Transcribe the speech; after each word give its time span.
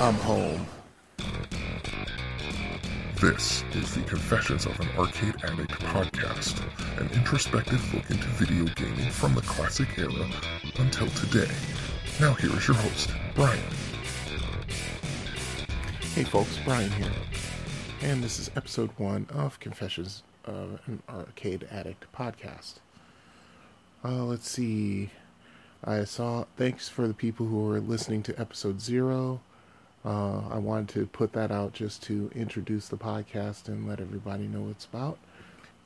I'm 0.00 0.14
home. 0.14 0.64
This 3.20 3.64
is 3.74 3.96
the 3.96 4.02
Confessions 4.06 4.64
of 4.64 4.78
an 4.78 4.88
Arcade 4.96 5.34
Addict 5.42 5.72
podcast, 5.72 6.62
an 7.00 7.10
introspective 7.18 7.82
look 7.92 8.08
into 8.08 8.28
video 8.28 8.72
gaming 8.76 9.10
from 9.10 9.34
the 9.34 9.40
classic 9.40 9.88
era 9.98 10.30
until 10.78 11.08
today. 11.08 11.52
Now, 12.20 12.34
here 12.34 12.56
is 12.56 12.68
your 12.68 12.76
host, 12.76 13.10
Brian. 13.34 13.58
Hey 16.14 16.22
folks, 16.22 16.56
Brian 16.64 16.92
here. 16.92 17.10
And 18.00 18.22
this 18.22 18.38
is 18.38 18.52
episode 18.54 18.90
one 18.98 19.26
of 19.34 19.58
Confessions 19.58 20.22
of 20.44 20.78
an 20.86 21.02
Arcade 21.08 21.66
Addict 21.72 22.06
podcast. 22.12 22.74
Uh, 24.04 24.22
let's 24.22 24.48
see. 24.48 25.10
I 25.82 26.04
saw. 26.04 26.44
Thanks 26.56 26.88
for 26.88 27.08
the 27.08 27.14
people 27.14 27.46
who 27.46 27.68
are 27.72 27.80
listening 27.80 28.22
to 28.22 28.40
episode 28.40 28.80
zero. 28.80 29.40
Uh, 30.04 30.48
I 30.48 30.58
wanted 30.58 30.88
to 30.90 31.06
put 31.06 31.32
that 31.32 31.50
out 31.50 31.72
just 31.72 32.02
to 32.04 32.30
introduce 32.34 32.88
the 32.88 32.96
podcast 32.96 33.68
and 33.68 33.86
let 33.88 34.00
everybody 34.00 34.46
know 34.46 34.62
what 34.62 34.70
it's 34.70 34.84
about. 34.84 35.18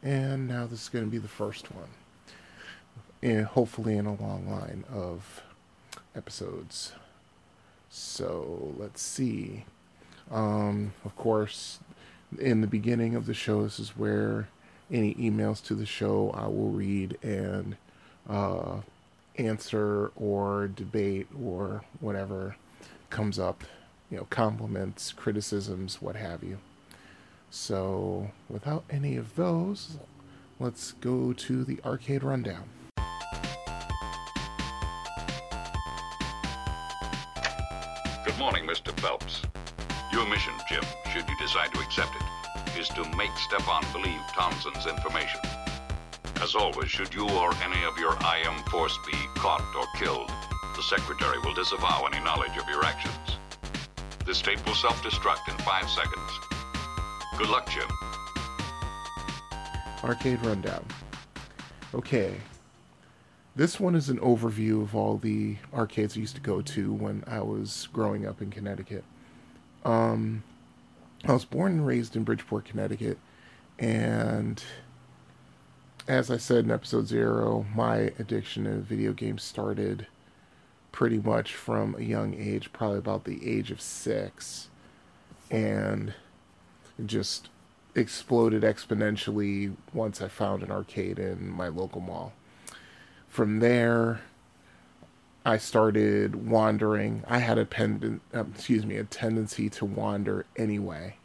And 0.02 0.48
now 0.48 0.66
this 0.66 0.82
is 0.82 0.88
going 0.88 1.04
to 1.04 1.10
be 1.10 1.18
the 1.18 1.28
first 1.28 1.72
one. 1.72 1.88
And 3.22 3.46
hopefully 3.46 3.96
in 3.96 4.06
a 4.06 4.14
long 4.14 4.50
line 4.50 4.84
of 4.92 5.42
episodes. 6.14 6.92
So 7.90 8.74
let's 8.78 9.00
see. 9.00 9.64
Um, 10.30 10.92
of 11.04 11.14
course, 11.16 11.78
in 12.38 12.60
the 12.60 12.66
beginning 12.66 13.14
of 13.14 13.26
the 13.26 13.34
show, 13.34 13.62
this 13.62 13.78
is 13.78 13.90
where 13.90 14.48
any 14.90 15.14
emails 15.14 15.62
to 15.64 15.74
the 15.74 15.86
show 15.86 16.30
I 16.34 16.46
will 16.46 16.70
read 16.70 17.18
and 17.22 17.76
uh, 18.28 18.76
answer 19.38 20.10
or 20.16 20.68
debate 20.68 21.28
or 21.42 21.82
whatever 22.00 22.56
comes 23.10 23.38
up, 23.38 23.64
you 24.12 24.18
know, 24.18 24.26
compliments, 24.28 25.10
criticisms, 25.10 26.02
what 26.02 26.16
have 26.16 26.44
you. 26.44 26.58
So, 27.50 28.30
without 28.50 28.84
any 28.90 29.16
of 29.16 29.36
those, 29.36 29.96
let's 30.60 30.92
go 30.92 31.32
to 31.32 31.64
the 31.64 31.80
arcade 31.82 32.22
rundown. 32.22 32.64
Good 38.26 38.38
morning, 38.38 38.66
Mr. 38.66 38.92
Phelps. 39.00 39.40
Your 40.12 40.28
mission, 40.28 40.52
Jim, 40.68 40.84
should 41.10 41.26
you 41.26 41.34
decide 41.38 41.72
to 41.72 41.80
accept 41.80 42.10
it, 42.14 42.78
is 42.78 42.88
to 42.90 43.04
make 43.16 43.30
Stefan 43.38 43.82
believe 43.92 44.20
Townsend's 44.34 44.86
information. 44.86 45.40
As 46.42 46.54
always, 46.54 46.90
should 46.90 47.14
you 47.14 47.26
or 47.30 47.54
any 47.64 47.82
of 47.84 47.96
your 47.96 48.12
IM 48.12 48.62
force 48.70 48.98
be 49.06 49.16
caught 49.36 49.64
or 49.74 49.86
killed, 49.98 50.30
the 50.76 50.82
Secretary 50.82 51.38
will 51.38 51.54
disavow 51.54 52.04
any 52.12 52.22
knowledge 52.22 52.58
of 52.58 52.68
your 52.68 52.84
actions. 52.84 53.31
This 54.32 54.40
tape 54.40 54.64
will 54.64 54.74
self-destruct 54.74 55.46
in 55.50 55.58
five 55.58 55.90
seconds. 55.90 56.40
Good 57.36 57.50
luck, 57.50 57.68
Jim. 57.68 57.86
Arcade 60.02 60.42
rundown. 60.46 60.86
Okay. 61.92 62.36
This 63.54 63.78
one 63.78 63.94
is 63.94 64.08
an 64.08 64.18
overview 64.20 64.80
of 64.80 64.96
all 64.96 65.18
the 65.18 65.58
arcades 65.74 66.16
I 66.16 66.20
used 66.20 66.34
to 66.36 66.40
go 66.40 66.62
to 66.62 66.94
when 66.94 67.24
I 67.26 67.42
was 67.42 67.90
growing 67.92 68.26
up 68.26 68.40
in 68.40 68.48
Connecticut. 68.48 69.04
Um, 69.84 70.44
I 71.26 71.34
was 71.34 71.44
born 71.44 71.72
and 71.72 71.86
raised 71.86 72.16
in 72.16 72.24
Bridgeport, 72.24 72.64
Connecticut, 72.64 73.18
and 73.78 74.64
as 76.08 76.30
I 76.30 76.38
said 76.38 76.64
in 76.64 76.70
episode 76.70 77.06
zero, 77.06 77.66
my 77.74 78.12
addiction 78.18 78.64
to 78.64 78.76
video 78.76 79.12
games 79.12 79.42
started 79.42 80.06
pretty 80.92 81.18
much 81.18 81.54
from 81.54 81.96
a 81.96 82.02
young 82.02 82.34
age, 82.34 82.72
probably 82.72 82.98
about 82.98 83.24
the 83.24 83.50
age 83.50 83.70
of 83.70 83.80
six, 83.80 84.68
and 85.50 86.14
just 87.04 87.48
exploded 87.94 88.62
exponentially 88.62 89.74
once 89.92 90.22
I 90.22 90.28
found 90.28 90.62
an 90.62 90.70
arcade 90.70 91.18
in 91.18 91.50
my 91.50 91.68
local 91.68 92.00
mall. 92.00 92.32
From 93.28 93.60
there, 93.60 94.20
I 95.44 95.56
started 95.56 96.48
wandering. 96.48 97.24
I 97.26 97.38
had 97.38 97.58
a 97.58 97.64
pendant, 97.64 98.22
um, 98.32 98.52
excuse 98.54 98.86
me, 98.86 98.96
a 98.96 99.04
tendency 99.04 99.68
to 99.70 99.84
wander 99.84 100.46
anyway. 100.56 101.16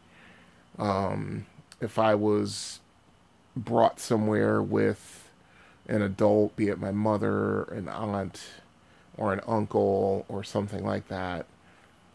Um, 0.79 1.45
if 1.81 1.99
I 1.99 2.15
was 2.15 2.79
brought 3.55 3.99
somewhere 3.99 4.61
with 4.61 5.29
an 5.87 6.01
adult, 6.01 6.55
be 6.55 6.67
it 6.67 6.79
my 6.79 6.91
mother, 6.91 7.63
an 7.63 7.87
aunt, 7.87 8.41
or 9.17 9.33
an 9.33 9.41
uncle, 9.47 10.25
or 10.29 10.43
something 10.43 10.85
like 10.85 11.07
that, 11.07 11.45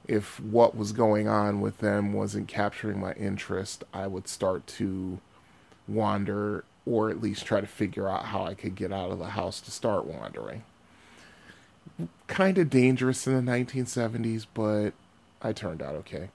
if 0.07 0.41
what 0.41 0.77
was 0.77 0.93
going 0.93 1.29
on 1.29 1.61
with 1.61 1.79
them 1.79 2.13
wasn't 2.13 2.49
capturing 2.49 3.01
my 3.01 3.13
interest, 3.15 3.85
I 3.93 4.07
would 4.07 4.29
start 4.29 4.67
to 4.69 5.19
wander 5.87 6.65
or 6.85 7.11
at 7.11 7.21
least 7.21 7.47
try 7.47 7.61
to 7.61 7.67
figure 7.67 8.09
out 8.09 8.27
how 8.27 8.45
I 8.45 8.55
could 8.55 8.75
get 8.75 8.93
out 8.93 9.11
of 9.11 9.19
the 9.19 9.31
house 9.31 9.61
to 9.61 9.71
start 9.71 10.05
wandering. 10.05 10.65
Kind 12.27 12.59
of 12.59 12.71
dangerous 12.71 13.27
in 13.27 13.45
the 13.45 13.53
1970s, 13.53 14.47
but 14.53 14.91
I 15.41 15.53
turned 15.53 15.83
out 15.83 15.95
okay. 15.97 16.31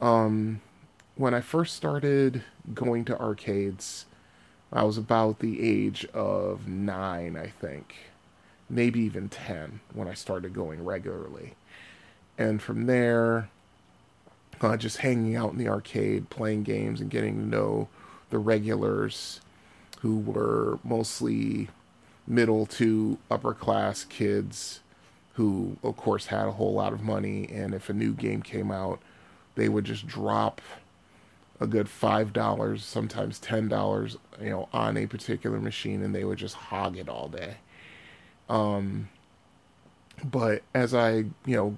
Um, 0.00 0.60
when 1.16 1.34
I 1.34 1.40
first 1.40 1.76
started 1.76 2.44
going 2.72 3.04
to 3.06 3.20
arcades, 3.20 4.06
I 4.72 4.84
was 4.84 4.96
about 4.96 5.40
the 5.40 5.60
age 5.60 6.06
of 6.14 6.68
nine, 6.68 7.36
I 7.36 7.48
think, 7.48 7.94
maybe 8.70 9.00
even 9.00 9.28
10 9.28 9.80
when 9.94 10.08
I 10.08 10.14
started 10.14 10.52
going 10.52 10.84
regularly. 10.84 11.54
And 12.36 12.62
from 12.62 12.86
there, 12.86 13.48
uh, 14.60 14.76
just 14.76 14.98
hanging 14.98 15.36
out 15.36 15.52
in 15.52 15.58
the 15.58 15.68
arcade, 15.68 16.30
playing 16.30 16.64
games, 16.64 17.00
and 17.00 17.10
getting 17.10 17.36
to 17.36 17.46
know 17.46 17.88
the 18.30 18.38
regulars 18.38 19.40
who 20.00 20.18
were 20.18 20.78
mostly 20.84 21.68
middle 22.26 22.66
to 22.66 23.18
upper 23.30 23.54
class 23.54 24.04
kids 24.04 24.80
who, 25.34 25.76
of 25.84 25.96
course, 25.96 26.26
had 26.26 26.46
a 26.46 26.52
whole 26.52 26.74
lot 26.74 26.92
of 26.92 27.00
money. 27.00 27.48
And 27.52 27.72
if 27.72 27.88
a 27.88 27.92
new 27.92 28.12
game 28.12 28.42
came 28.42 28.72
out, 28.72 29.00
they 29.54 29.68
would 29.68 29.84
just 29.84 30.06
drop 30.06 30.60
a 31.60 31.66
good 31.66 31.88
five 31.88 32.32
dollars, 32.32 32.84
sometimes 32.84 33.38
ten 33.38 33.68
dollars, 33.68 34.16
you 34.40 34.50
know, 34.50 34.68
on 34.72 34.96
a 34.96 35.06
particular 35.06 35.60
machine, 35.60 36.02
and 36.02 36.14
they 36.14 36.24
would 36.24 36.38
just 36.38 36.54
hog 36.54 36.96
it 36.96 37.08
all 37.08 37.28
day. 37.28 37.56
Um, 38.48 39.08
but 40.24 40.62
as 40.74 40.94
I, 40.94 41.10
you 41.44 41.56
know, 41.56 41.76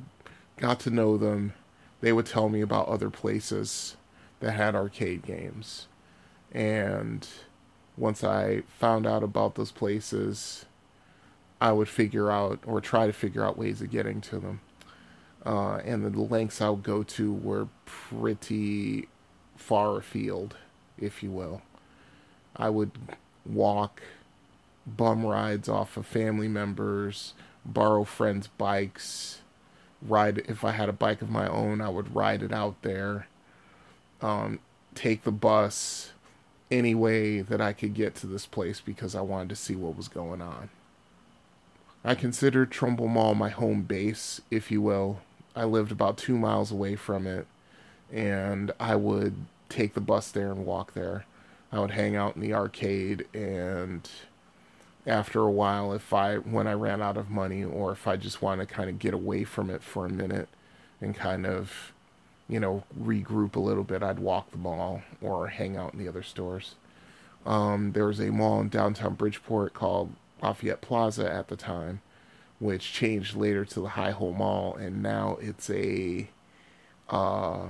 got 0.57 0.81
to 0.81 0.91
know 0.91 1.17
them, 1.17 1.53
they 2.01 2.13
would 2.13 2.27
tell 2.27 2.49
me 2.49 2.61
about 2.61 2.89
other 2.89 3.11
places 3.11 3.97
that 4.41 4.53
had 4.53 4.75
arcade 4.75 5.23
games, 5.23 5.87
and 6.53 7.27
once 7.97 8.25
I 8.25 8.63
found 8.79 9.07
out 9.07 9.23
about 9.23 9.55
those 9.57 9.71
places, 9.71 10.65
I 11.61 11.73
would 11.73 11.89
figure 11.89 12.31
out 12.31 12.61
or 12.67 12.81
try 12.81 13.07
to 13.07 13.13
figure 13.13 13.45
out 13.45 13.59
ways 13.59 13.83
of 13.83 13.91
getting 13.91 14.21
to 14.23 14.39
them. 14.39 14.61
Uh, 15.45 15.77
and 15.85 16.03
the 16.05 16.21
lengths 16.21 16.61
I 16.61 16.71
would 16.71 16.83
go 16.83 17.03
to 17.03 17.33
were 17.33 17.69
pretty 17.85 19.09
far 19.57 19.99
afield, 19.99 20.57
if 20.99 21.23
you 21.23 21.31
will. 21.31 21.63
I 22.57 22.71
would 22.71 22.93
walk 23.45 24.03
bum 24.97 25.25
rides 25.25 25.69
off 25.69 25.97
of 25.97 26.07
family 26.07 26.49
members, 26.49 27.35
borrow 27.65 28.05
friends' 28.05 28.49
bikes, 28.49 29.41
ride 30.03 30.39
if 30.49 30.65
I 30.65 30.73
had 30.73 30.89
a 30.89 30.95
bike 30.95 31.23
of 31.23 31.31
my 31.31 31.47
own, 31.49 31.81
I 31.81 31.89
would 31.89 32.15
ride 32.15 32.43
it 32.43 32.53
out 32.53 32.83
there. 32.83 33.27
Um, 34.21 34.61
take 34.95 35.25
the 35.25 35.33
bus 35.33 36.13
any 36.71 36.95
way 36.95 37.41
that 37.41 37.61
I 37.61 37.73
could 37.73 37.95
get 37.95 38.15
to 38.17 38.27
this 38.27 38.47
place 38.47 38.81
because 38.81 39.15
I 39.15 39.21
wanted 39.23 39.49
to 39.51 39.57
see 39.57 39.75
what 39.75 39.97
was 39.97 40.09
going 40.09 40.41
on. 40.41 40.71
I 42.05 42.15
considered 42.15 42.71
Trumbull 42.71 43.09
Mall 43.09 43.35
my 43.35 43.51
home 43.51 43.83
base, 43.83 44.41
if 44.51 44.71
you 44.71 44.81
will. 44.81 45.21
I 45.55 45.65
lived 45.65 45.93
about 45.93 46.17
two 46.17 46.39
miles 46.39 46.71
away 46.71 46.97
from 46.97 47.27
it, 47.27 47.47
and 48.11 48.73
I 48.79 48.97
would 48.97 49.35
take 49.69 49.95
the 49.95 50.01
bus 50.01 50.31
there 50.31 50.51
and 50.51 50.65
walk 50.65 50.95
there. 50.95 51.27
I 51.73 51.81
would 51.81 51.91
hang 51.91 52.17
out 52.17 52.37
in 52.37 52.43
the 52.43 52.55
arcade, 52.55 53.27
and 53.35 54.09
after 55.07 55.41
a 55.41 55.51
while, 55.51 55.93
if 55.93 56.13
I 56.13 56.37
when 56.37 56.67
I 56.67 56.73
ran 56.73 57.03
out 57.03 57.17
of 57.17 57.31
money, 57.31 57.65
or 57.65 57.93
if 57.93 58.07
I 58.07 58.17
just 58.17 58.43
want 58.43 58.61
to 58.61 58.67
kind 58.67 58.91
of 58.91 58.99
get 58.99 59.15
away 59.15 59.45
from 59.45 59.71
it 59.71 59.83
for 59.83 60.07
a 60.07 60.11
minute 60.11 60.49
and 61.01 61.15
kind 61.15 61.47
of 61.47 61.93
you 62.51 62.59
know, 62.59 62.83
regroup 63.01 63.55
a 63.55 63.61
little 63.61 63.85
bit, 63.85 64.03
I'd 64.03 64.19
walk 64.19 64.51
the 64.51 64.59
mall 64.59 65.03
or 65.23 65.47
hang 65.47 65.77
out 65.77 65.95
in 65.95 66.01
the 66.01 66.09
other 66.09 66.25
stores. 66.25 66.75
Um, 67.47 67.93
there 67.93 68.07
was 68.07 68.21
a 68.21 68.33
mall 68.33 68.61
in 68.61 68.69
downtown 68.69 69.15
Bridgeport 69.15 69.73
called 69.73 70.13
Lafayette 70.43 70.81
Plaza 70.81 71.33
at 71.33 71.47
the 71.47 71.55
time, 71.55 72.03
which 72.59 72.93
changed 72.93 73.37
later 73.37 73.65
to 73.65 73.81
the 73.81 73.91
High 73.91 74.11
Hole 74.11 74.33
Mall, 74.33 74.75
and 74.75 75.01
now 75.01 75.39
it's 75.41 75.71
a, 75.71 76.29
uh, 77.09 77.69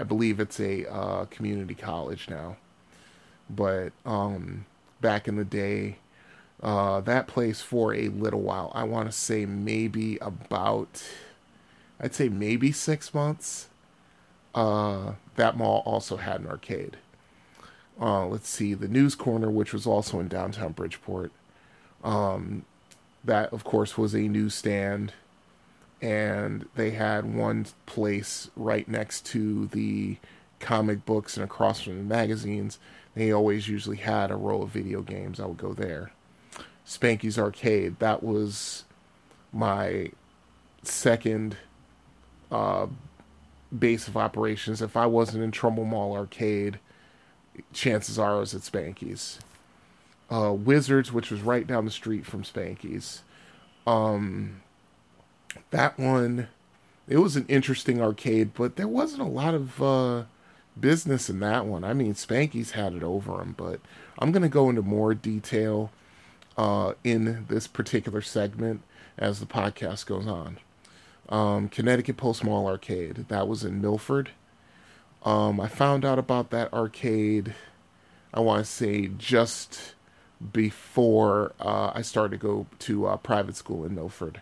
I 0.00 0.02
believe 0.08 0.40
it's 0.40 0.58
a 0.58 0.90
uh, 0.90 1.24
community 1.26 1.74
college 1.74 2.28
now. 2.30 2.56
But 3.50 3.92
um, 4.06 4.64
back 5.02 5.28
in 5.28 5.36
the 5.36 5.44
day, 5.44 5.98
uh, 6.62 7.00
that 7.02 7.26
place 7.26 7.60
for 7.60 7.94
a 7.94 8.08
little 8.08 8.40
while, 8.40 8.72
I 8.74 8.84
want 8.84 9.10
to 9.10 9.12
say 9.12 9.46
maybe 9.46 10.18
about 10.18 11.02
I'd 12.00 12.14
say 12.14 12.28
maybe 12.28 12.72
six 12.72 13.14
months, 13.14 13.68
uh, 14.54 15.12
that 15.36 15.56
mall 15.56 15.82
also 15.86 16.16
had 16.16 16.40
an 16.40 16.46
arcade. 16.46 16.98
Uh, 18.00 18.26
let's 18.26 18.48
see, 18.48 18.74
the 18.74 18.88
News 18.88 19.14
Corner, 19.14 19.50
which 19.50 19.72
was 19.72 19.86
also 19.86 20.20
in 20.20 20.28
downtown 20.28 20.72
Bridgeport. 20.72 21.32
Um, 22.04 22.66
that, 23.24 23.52
of 23.52 23.64
course, 23.64 23.96
was 23.96 24.14
a 24.14 24.28
newsstand, 24.28 25.14
and 26.02 26.68
they 26.74 26.90
had 26.90 27.34
one 27.34 27.66
place 27.86 28.50
right 28.54 28.86
next 28.86 29.24
to 29.26 29.66
the 29.68 30.18
comic 30.60 31.06
books 31.06 31.36
and 31.36 31.44
across 31.44 31.80
from 31.80 31.96
the 31.96 32.04
magazines. 32.04 32.78
They 33.14 33.32
always 33.32 33.68
usually 33.68 33.96
had 33.96 34.30
a 34.30 34.36
row 34.36 34.62
of 34.62 34.70
video 34.70 35.00
games. 35.00 35.40
I 35.40 35.46
would 35.46 35.56
go 35.56 35.72
there. 35.72 36.12
Spanky's 36.86 37.38
Arcade, 37.38 37.98
that 37.98 38.22
was 38.22 38.84
my 39.52 40.10
second 40.82 41.56
uh, 42.50 42.86
base 43.76 44.06
of 44.06 44.16
operations. 44.16 44.80
If 44.80 44.96
I 44.96 45.06
wasn't 45.06 45.42
in 45.42 45.50
Trumbull 45.50 45.84
Mall 45.84 46.14
Arcade, 46.14 46.78
chances 47.72 48.18
are 48.18 48.36
I 48.36 48.38
was 48.38 48.54
at 48.54 48.60
Spanky's. 48.62 49.40
Uh, 50.30 50.52
Wizards, 50.52 51.12
which 51.12 51.30
was 51.30 51.42
right 51.42 51.66
down 51.66 51.84
the 51.84 51.90
street 51.90 52.26
from 52.26 52.42
Spanky's. 52.42 53.22
Um, 53.86 54.62
that 55.70 55.98
one, 55.98 56.48
it 57.08 57.18
was 57.18 57.36
an 57.36 57.46
interesting 57.48 58.00
arcade, 58.00 58.52
but 58.54 58.76
there 58.76 58.88
wasn't 58.88 59.22
a 59.22 59.26
lot 59.26 59.54
of 59.54 59.80
uh, 59.82 60.24
business 60.78 61.30
in 61.30 61.40
that 61.40 61.66
one. 61.66 61.84
I 61.84 61.94
mean, 61.94 62.14
Spanky's 62.14 62.72
had 62.72 62.94
it 62.94 63.04
over 63.04 63.40
him, 63.40 63.54
but 63.56 63.80
I'm 64.18 64.32
going 64.32 64.42
to 64.42 64.48
go 64.48 64.68
into 64.68 64.82
more 64.82 65.14
detail 65.14 65.90
uh, 66.56 66.94
in 67.04 67.46
this 67.48 67.66
particular 67.66 68.20
segment 68.20 68.82
as 69.18 69.40
the 69.40 69.46
podcast 69.46 70.06
goes 70.06 70.26
on. 70.26 70.58
Um, 71.28 71.68
Connecticut 71.68 72.16
Post 72.16 72.44
Mall 72.44 72.66
Arcade, 72.66 73.26
that 73.28 73.48
was 73.48 73.64
in 73.64 73.80
Milford. 73.80 74.30
Um, 75.24 75.60
I 75.60 75.66
found 75.68 76.04
out 76.04 76.18
about 76.18 76.50
that 76.50 76.72
arcade, 76.72 77.54
I 78.32 78.40
want 78.40 78.64
to 78.64 78.70
say 78.70 79.08
just 79.18 79.94
before 80.52 81.52
uh, 81.58 81.90
I 81.94 82.02
started 82.02 82.40
to 82.40 82.46
go 82.46 82.66
to 82.80 83.06
uh, 83.06 83.16
private 83.16 83.56
school 83.56 83.84
in 83.84 83.94
Milford. 83.94 84.40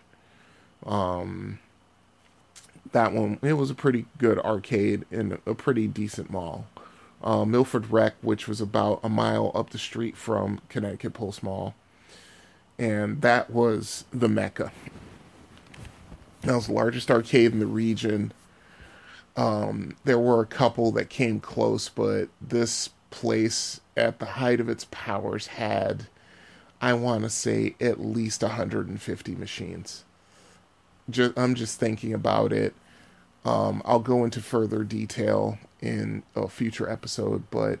Um, 0.85 1.59
that 2.91 3.13
one, 3.13 3.39
it 3.41 3.53
was 3.53 3.71
a 3.71 3.75
pretty 3.75 4.05
good 4.17 4.37
arcade 4.39 5.05
in 5.09 5.39
a 5.45 5.55
pretty 5.55 5.87
decent 5.87 6.29
mall. 6.29 6.67
Uh, 7.23 7.45
Milford 7.45 7.91
Rec, 7.91 8.13
which 8.21 8.47
was 8.47 8.61
about 8.61 8.99
a 9.03 9.09
mile 9.09 9.51
up 9.55 9.71
the 9.71 9.79
street 9.79 10.15
from 10.15 10.61
Connecticut 10.69 11.13
Post 11.13 11.41
Mall. 11.41 11.73
And 12.77 13.21
that 13.21 13.49
was 13.49 14.05
the 14.11 14.27
Mecca. 14.27 14.71
That 16.41 16.55
was 16.55 16.67
the 16.67 16.73
largest 16.73 17.09
arcade 17.09 17.53
in 17.53 17.59
the 17.59 17.65
region. 17.65 18.33
Um, 19.35 19.95
there 20.03 20.19
were 20.19 20.41
a 20.41 20.45
couple 20.45 20.91
that 20.91 21.09
came 21.09 21.39
close, 21.39 21.89
but 21.89 22.29
this 22.41 22.89
place, 23.09 23.81
at 23.97 24.19
the 24.19 24.25
height 24.25 24.59
of 24.59 24.69
its 24.69 24.87
powers, 24.91 25.47
had, 25.47 26.07
I 26.81 26.93
want 26.93 27.23
to 27.23 27.29
say, 27.29 27.75
at 27.79 27.99
least 27.99 28.41
150 28.41 29.35
machines. 29.35 30.03
Just, 31.09 31.37
I'm 31.37 31.55
just 31.55 31.79
thinking 31.79 32.13
about 32.13 32.51
it. 32.53 32.73
Um, 33.43 33.81
I'll 33.85 33.99
go 33.99 34.23
into 34.23 34.41
further 34.41 34.83
detail 34.83 35.59
in 35.81 36.23
a 36.35 36.47
future 36.47 36.89
episode, 36.89 37.43
but 37.51 37.79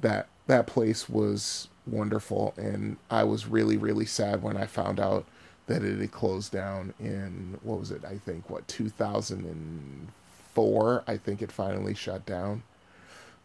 that 0.00 0.28
that 0.46 0.66
place 0.66 1.08
was 1.08 1.68
wonderful, 1.86 2.54
and 2.56 2.96
I 3.10 3.24
was 3.24 3.46
really 3.46 3.76
really 3.76 4.06
sad 4.06 4.42
when 4.42 4.56
I 4.56 4.66
found 4.66 4.98
out 5.00 5.26
that 5.66 5.82
it 5.82 5.98
had 5.98 6.12
closed 6.12 6.52
down 6.52 6.94
in 6.98 7.58
what 7.62 7.80
was 7.80 7.90
it? 7.90 8.04
I 8.04 8.18
think 8.18 8.50
what 8.50 8.68
2004. 8.68 11.04
I 11.06 11.16
think 11.16 11.40
it 11.42 11.52
finally 11.52 11.94
shut 11.94 12.26
down, 12.26 12.62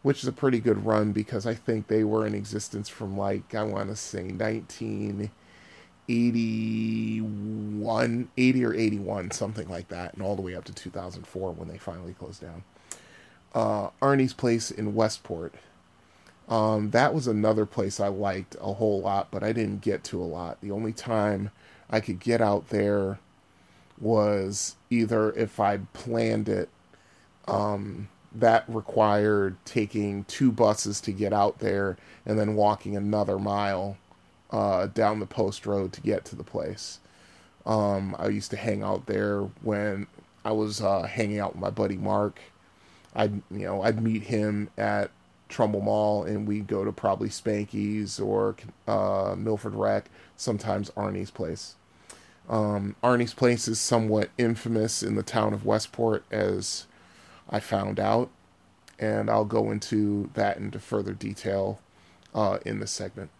which 0.02 0.22
is 0.22 0.28
a 0.28 0.32
pretty 0.32 0.60
good 0.60 0.84
run 0.84 1.12
because 1.12 1.46
I 1.46 1.54
think 1.54 1.86
they 1.86 2.04
were 2.04 2.26
in 2.26 2.34
existence 2.34 2.88
from 2.88 3.16
like 3.16 3.54
I 3.54 3.62
want 3.62 3.88
to 3.90 3.96
say 3.96 4.24
19 4.24 5.30
81, 6.08 8.28
80 8.36 8.64
or 8.64 8.74
81, 8.74 9.30
something 9.30 9.68
like 9.68 9.88
that, 9.88 10.14
and 10.14 10.22
all 10.22 10.36
the 10.36 10.42
way 10.42 10.54
up 10.54 10.64
to 10.64 10.72
2004 10.72 11.52
when 11.52 11.68
they 11.68 11.76
finally 11.76 12.14
closed 12.14 12.40
down. 12.40 12.64
Uh, 13.54 13.90
Arnie's 14.00 14.32
Place 14.32 14.70
in 14.70 14.94
Westport. 14.94 15.54
Um, 16.48 16.90
that 16.90 17.12
was 17.12 17.26
another 17.26 17.66
place 17.66 18.00
I 18.00 18.08
liked 18.08 18.56
a 18.60 18.74
whole 18.74 19.02
lot, 19.02 19.28
but 19.30 19.42
I 19.42 19.52
didn't 19.52 19.82
get 19.82 20.02
to 20.04 20.20
a 20.20 20.24
lot. 20.24 20.60
The 20.60 20.70
only 20.70 20.92
time 20.92 21.50
I 21.90 22.00
could 22.00 22.20
get 22.20 22.40
out 22.40 22.70
there 22.70 23.18
was 24.00 24.76
either 24.90 25.32
if 25.32 25.60
I 25.60 25.78
planned 25.92 26.48
it, 26.48 26.70
um, 27.46 28.08
that 28.32 28.64
required 28.68 29.56
taking 29.64 30.24
two 30.24 30.52
buses 30.52 31.00
to 31.02 31.12
get 31.12 31.32
out 31.32 31.58
there 31.58 31.96
and 32.24 32.38
then 32.38 32.54
walking 32.54 32.96
another 32.96 33.38
mile 33.38 33.96
uh, 34.50 34.86
down 34.86 35.20
the 35.20 35.26
post 35.26 35.66
road 35.66 35.92
to 35.92 36.00
get 36.00 36.24
to 36.26 36.36
the 36.36 36.44
place. 36.44 37.00
Um, 37.66 38.16
I 38.18 38.28
used 38.28 38.50
to 38.52 38.56
hang 38.56 38.82
out 38.82 39.06
there 39.06 39.42
when 39.62 40.06
I 40.44 40.52
was 40.52 40.80
uh, 40.80 41.02
hanging 41.02 41.38
out 41.38 41.54
with 41.54 41.60
my 41.60 41.70
buddy 41.70 41.96
Mark. 41.96 42.40
I'd 43.14 43.42
you 43.50 43.64
know 43.66 43.82
I'd 43.82 44.02
meet 44.02 44.24
him 44.24 44.70
at 44.78 45.10
Trumbull 45.48 45.80
Mall 45.80 46.24
and 46.24 46.46
we'd 46.46 46.66
go 46.66 46.84
to 46.84 46.92
probably 46.92 47.28
Spanky's 47.28 48.20
or 48.20 48.56
uh, 48.86 49.34
Milford 49.36 49.74
Rec, 49.74 50.10
sometimes 50.36 50.90
Arnie's 50.90 51.30
place. 51.30 51.76
Um, 52.48 52.96
Arnie's 53.02 53.34
place 53.34 53.68
is 53.68 53.78
somewhat 53.80 54.30
infamous 54.38 55.02
in 55.02 55.14
the 55.14 55.22
town 55.22 55.52
of 55.52 55.66
Westport, 55.66 56.24
as 56.30 56.86
I 57.50 57.60
found 57.60 58.00
out, 58.00 58.30
and 58.98 59.28
I'll 59.28 59.44
go 59.44 59.70
into 59.70 60.30
that 60.34 60.56
into 60.56 60.78
further 60.78 61.12
detail 61.12 61.80
uh, 62.34 62.58
in 62.64 62.80
this 62.80 62.90
segment 62.90 63.30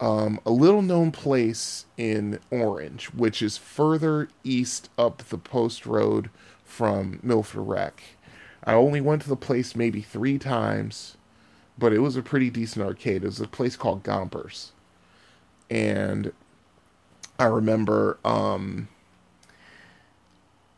um, 0.00 0.40
a 0.44 0.50
little 0.50 0.82
known 0.82 1.12
place 1.12 1.86
in 1.96 2.40
Orange, 2.50 3.06
which 3.06 3.42
is 3.42 3.56
further 3.56 4.28
east 4.42 4.90
up 4.98 5.18
the 5.28 5.38
post 5.38 5.86
road 5.86 6.30
from 6.64 7.20
Milford 7.22 7.66
Rec. 7.66 8.02
I 8.64 8.74
only 8.74 9.00
went 9.00 9.22
to 9.22 9.28
the 9.28 9.36
place 9.36 9.76
maybe 9.76 10.00
three 10.00 10.38
times, 10.38 11.16
but 11.78 11.92
it 11.92 11.98
was 11.98 12.16
a 12.16 12.22
pretty 12.22 12.50
decent 12.50 12.84
arcade. 12.84 13.22
It 13.22 13.26
was 13.26 13.40
a 13.40 13.46
place 13.46 13.76
called 13.76 14.02
Gompers. 14.02 14.72
And 15.70 16.32
I 17.38 17.44
remember 17.44 18.18
um, 18.24 18.88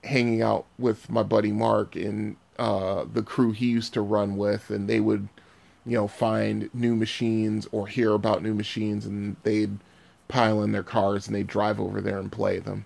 hanging 0.04 0.42
out 0.42 0.66
with 0.78 1.10
my 1.10 1.22
buddy 1.22 1.52
Mark 1.52 1.96
and 1.96 2.36
uh, 2.58 3.04
the 3.12 3.22
crew 3.22 3.52
he 3.52 3.66
used 3.66 3.92
to 3.94 4.00
run 4.00 4.36
with, 4.36 4.70
and 4.70 4.88
they 4.88 5.00
would 5.00 5.28
you 5.86 5.96
know, 5.96 6.08
find 6.08 6.68
new 6.74 6.96
machines 6.96 7.68
or 7.70 7.86
hear 7.86 8.12
about 8.12 8.42
new 8.42 8.52
machines 8.52 9.06
and 9.06 9.36
they'd 9.44 9.78
pile 10.26 10.60
in 10.62 10.72
their 10.72 10.82
cars 10.82 11.26
and 11.26 11.36
they'd 11.36 11.46
drive 11.46 11.80
over 11.80 12.00
there 12.00 12.18
and 12.18 12.32
play 12.32 12.58
them. 12.58 12.84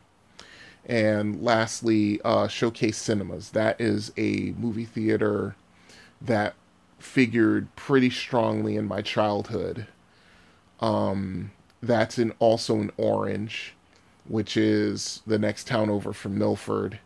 And 0.84 1.42
lastly, 1.42 2.20
uh, 2.22 2.46
Showcase 2.46 2.98
Cinemas. 2.98 3.50
That 3.50 3.80
is 3.80 4.12
a 4.18 4.54
movie 4.58 4.84
theater 4.84 5.56
that 6.20 6.54
figured 7.00 7.75
pretty 7.76 8.11
strongly 8.11 8.76
in 8.76 8.87
my 8.87 9.02
childhood. 9.02 9.87
Um, 10.80 11.52
that's 11.83 12.19
in 12.19 12.33
also 12.38 12.76
in 12.76 12.90
Orange, 12.97 13.75
which 14.26 14.57
is 14.57 15.23
the 15.26 15.38
next 15.38 15.66
town 15.66 15.90
over 15.90 16.12
from 16.12 16.38
Milford. 16.38 16.99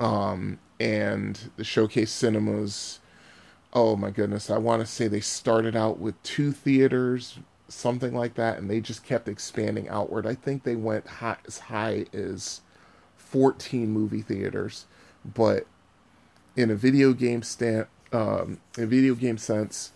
Um, 0.00 0.58
and 0.80 1.50
the 1.56 1.64
Showcase 1.64 2.12
Cinemas 2.12 3.00
oh 3.72 3.96
my 3.96 4.10
goodness, 4.10 4.50
I 4.50 4.58
want 4.58 4.80
to 4.80 4.86
say 4.86 5.08
they 5.08 5.20
started 5.20 5.76
out 5.76 5.98
with 5.98 6.20
two 6.22 6.52
theaters, 6.52 7.38
something 7.68 8.14
like 8.14 8.34
that, 8.34 8.58
and 8.58 8.70
they 8.70 8.80
just 8.80 9.04
kept 9.04 9.28
expanding 9.28 9.88
outward. 9.88 10.26
I 10.26 10.34
think 10.34 10.62
they 10.62 10.76
went 10.76 11.06
high, 11.06 11.36
as 11.46 11.58
high 11.58 12.06
as 12.12 12.62
14 13.16 13.90
movie 13.90 14.22
theaters, 14.22 14.86
but 15.24 15.66
in 16.56 16.70
a 16.70 16.74
video 16.74 17.12
game 17.12 17.42
stand, 17.42 17.86
um, 18.12 18.60
in 18.76 18.88
video 18.88 19.14
game 19.14 19.38
sense, 19.38 19.92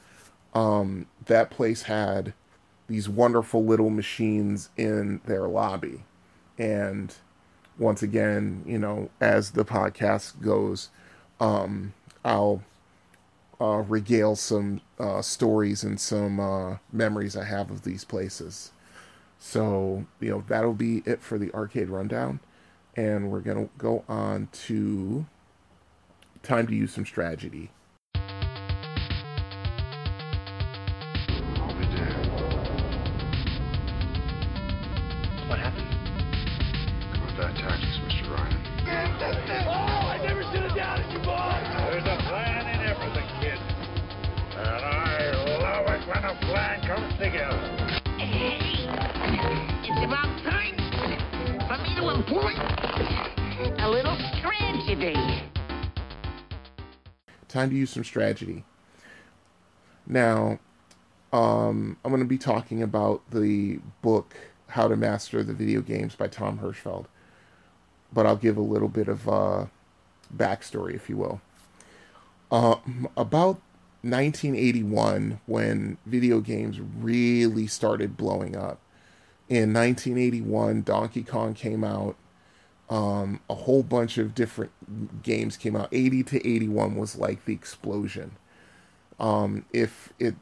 um, 0.55 1.07
that 1.27 1.51
place 1.51 1.83
had 1.83 2.35
these 2.89 3.09
wonderful 3.09 3.65
little 3.65 3.91
machines 3.91 4.69
in 4.77 5.21
their 5.25 5.47
lobby, 5.49 6.05
and 6.59 7.15
once 7.79 8.03
again, 8.03 8.63
you 8.67 8.79
know, 8.79 9.11
as 9.21 9.53
the 9.53 9.65
podcast 9.65 10.41
goes, 10.43 10.91
um, 11.41 11.95
I'll 12.25 12.63
uh, 13.61 13.83
regale 13.89 14.37
some 14.37 14.81
uh, 14.99 15.23
stories 15.23 15.85
and 15.85 15.99
some 16.01 16.41
uh, 16.41 16.77
memories 16.93 17.37
I 17.37 17.45
have 17.45 17.71
of 17.71 17.83
these 17.83 18.05
places. 18.05 18.73
So, 19.39 20.07
you 20.21 20.31
know, 20.31 20.45
that'll 20.47 20.75
be 20.75 21.03
it 21.05 21.23
for 21.23 21.39
the 21.39 21.53
arcade 21.53 21.89
rundown. 21.89 22.41
And 22.97 23.31
we're 23.31 23.41
going 23.41 23.69
to 23.69 23.71
go 23.79 24.05
on 24.09 24.49
to 24.67 25.27
time 26.43 26.67
to 26.67 26.75
use 26.75 26.93
some 26.93 27.07
strategy. 27.07 27.71
Time 57.63 57.71
to 57.71 57.77
use 57.77 57.91
some 57.91 58.03
strategy. 58.03 58.65
Now, 60.05 60.59
um, 61.33 61.97
I'm 62.05 62.11
going 62.11 62.21
to 62.21 62.29
be 62.29 62.37
talking 62.37 62.83
about 62.83 63.23
the 63.31 63.79
book 64.03 64.35
How 64.67 64.89
to 64.89 64.97
Master 64.97 65.45
the 65.45 65.55
Video 65.55 65.81
Games 65.81 66.17
by 66.17 66.27
Tom 66.27 66.59
Hirschfeld, 66.59 67.05
but 68.13 68.27
I'll 68.27 68.35
give 68.35 68.57
a 68.57 68.63
little 68.63 68.89
bit 68.89 69.07
of 69.07 69.29
uh, 69.29 69.67
backstory, 70.37 70.97
if 70.97 71.09
you 71.09 71.17
will. 71.17 71.41
Uh, 72.51 72.79
about 73.17 73.61
1981, 74.03 75.39
when 75.47 75.99
video 76.05 76.41
games 76.41 76.81
really 76.81 77.69
started 77.69 78.17
blowing 78.17 78.57
up, 78.57 78.81
in 79.49 79.73
1981, 79.73 80.83
Donkey 80.83 81.23
Kong 81.23 81.55
came 81.55 81.85
out. 81.85 82.17
Um, 82.93 83.41
a 83.49 83.55
whole 83.55 83.83
bunch 83.83 84.19
of 84.19 84.35
different 84.35 85.23
games 85.23 85.57
came 85.57 85.75
out. 85.75 85.89
80 85.93 86.25
to 86.25 86.47
81 86.47 86.95
was 86.95 87.17
like 87.17 87.47
the 87.47 87.55
explosion. 87.55 88.33
Um, 89.19 89.65
if 89.73 90.13
it 90.19 90.35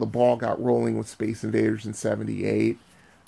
the 0.00 0.06
ball 0.06 0.36
got 0.36 0.60
rolling 0.60 0.98
with 0.98 1.06
Space 1.06 1.44
Invaders 1.44 1.86
in 1.86 1.94
78 1.94 2.76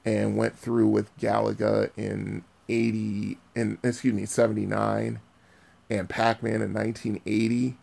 and 0.04 0.36
went 0.36 0.58
through 0.58 0.88
with 0.88 1.16
Galaga 1.18 1.90
in 1.96 2.42
80 2.68 3.38
and 3.54 3.78
excuse 3.84 4.12
me 4.12 4.26
79 4.26 5.20
and 5.88 6.08
Pac-Man 6.08 6.60
in 6.60 6.74
1980 6.74 7.76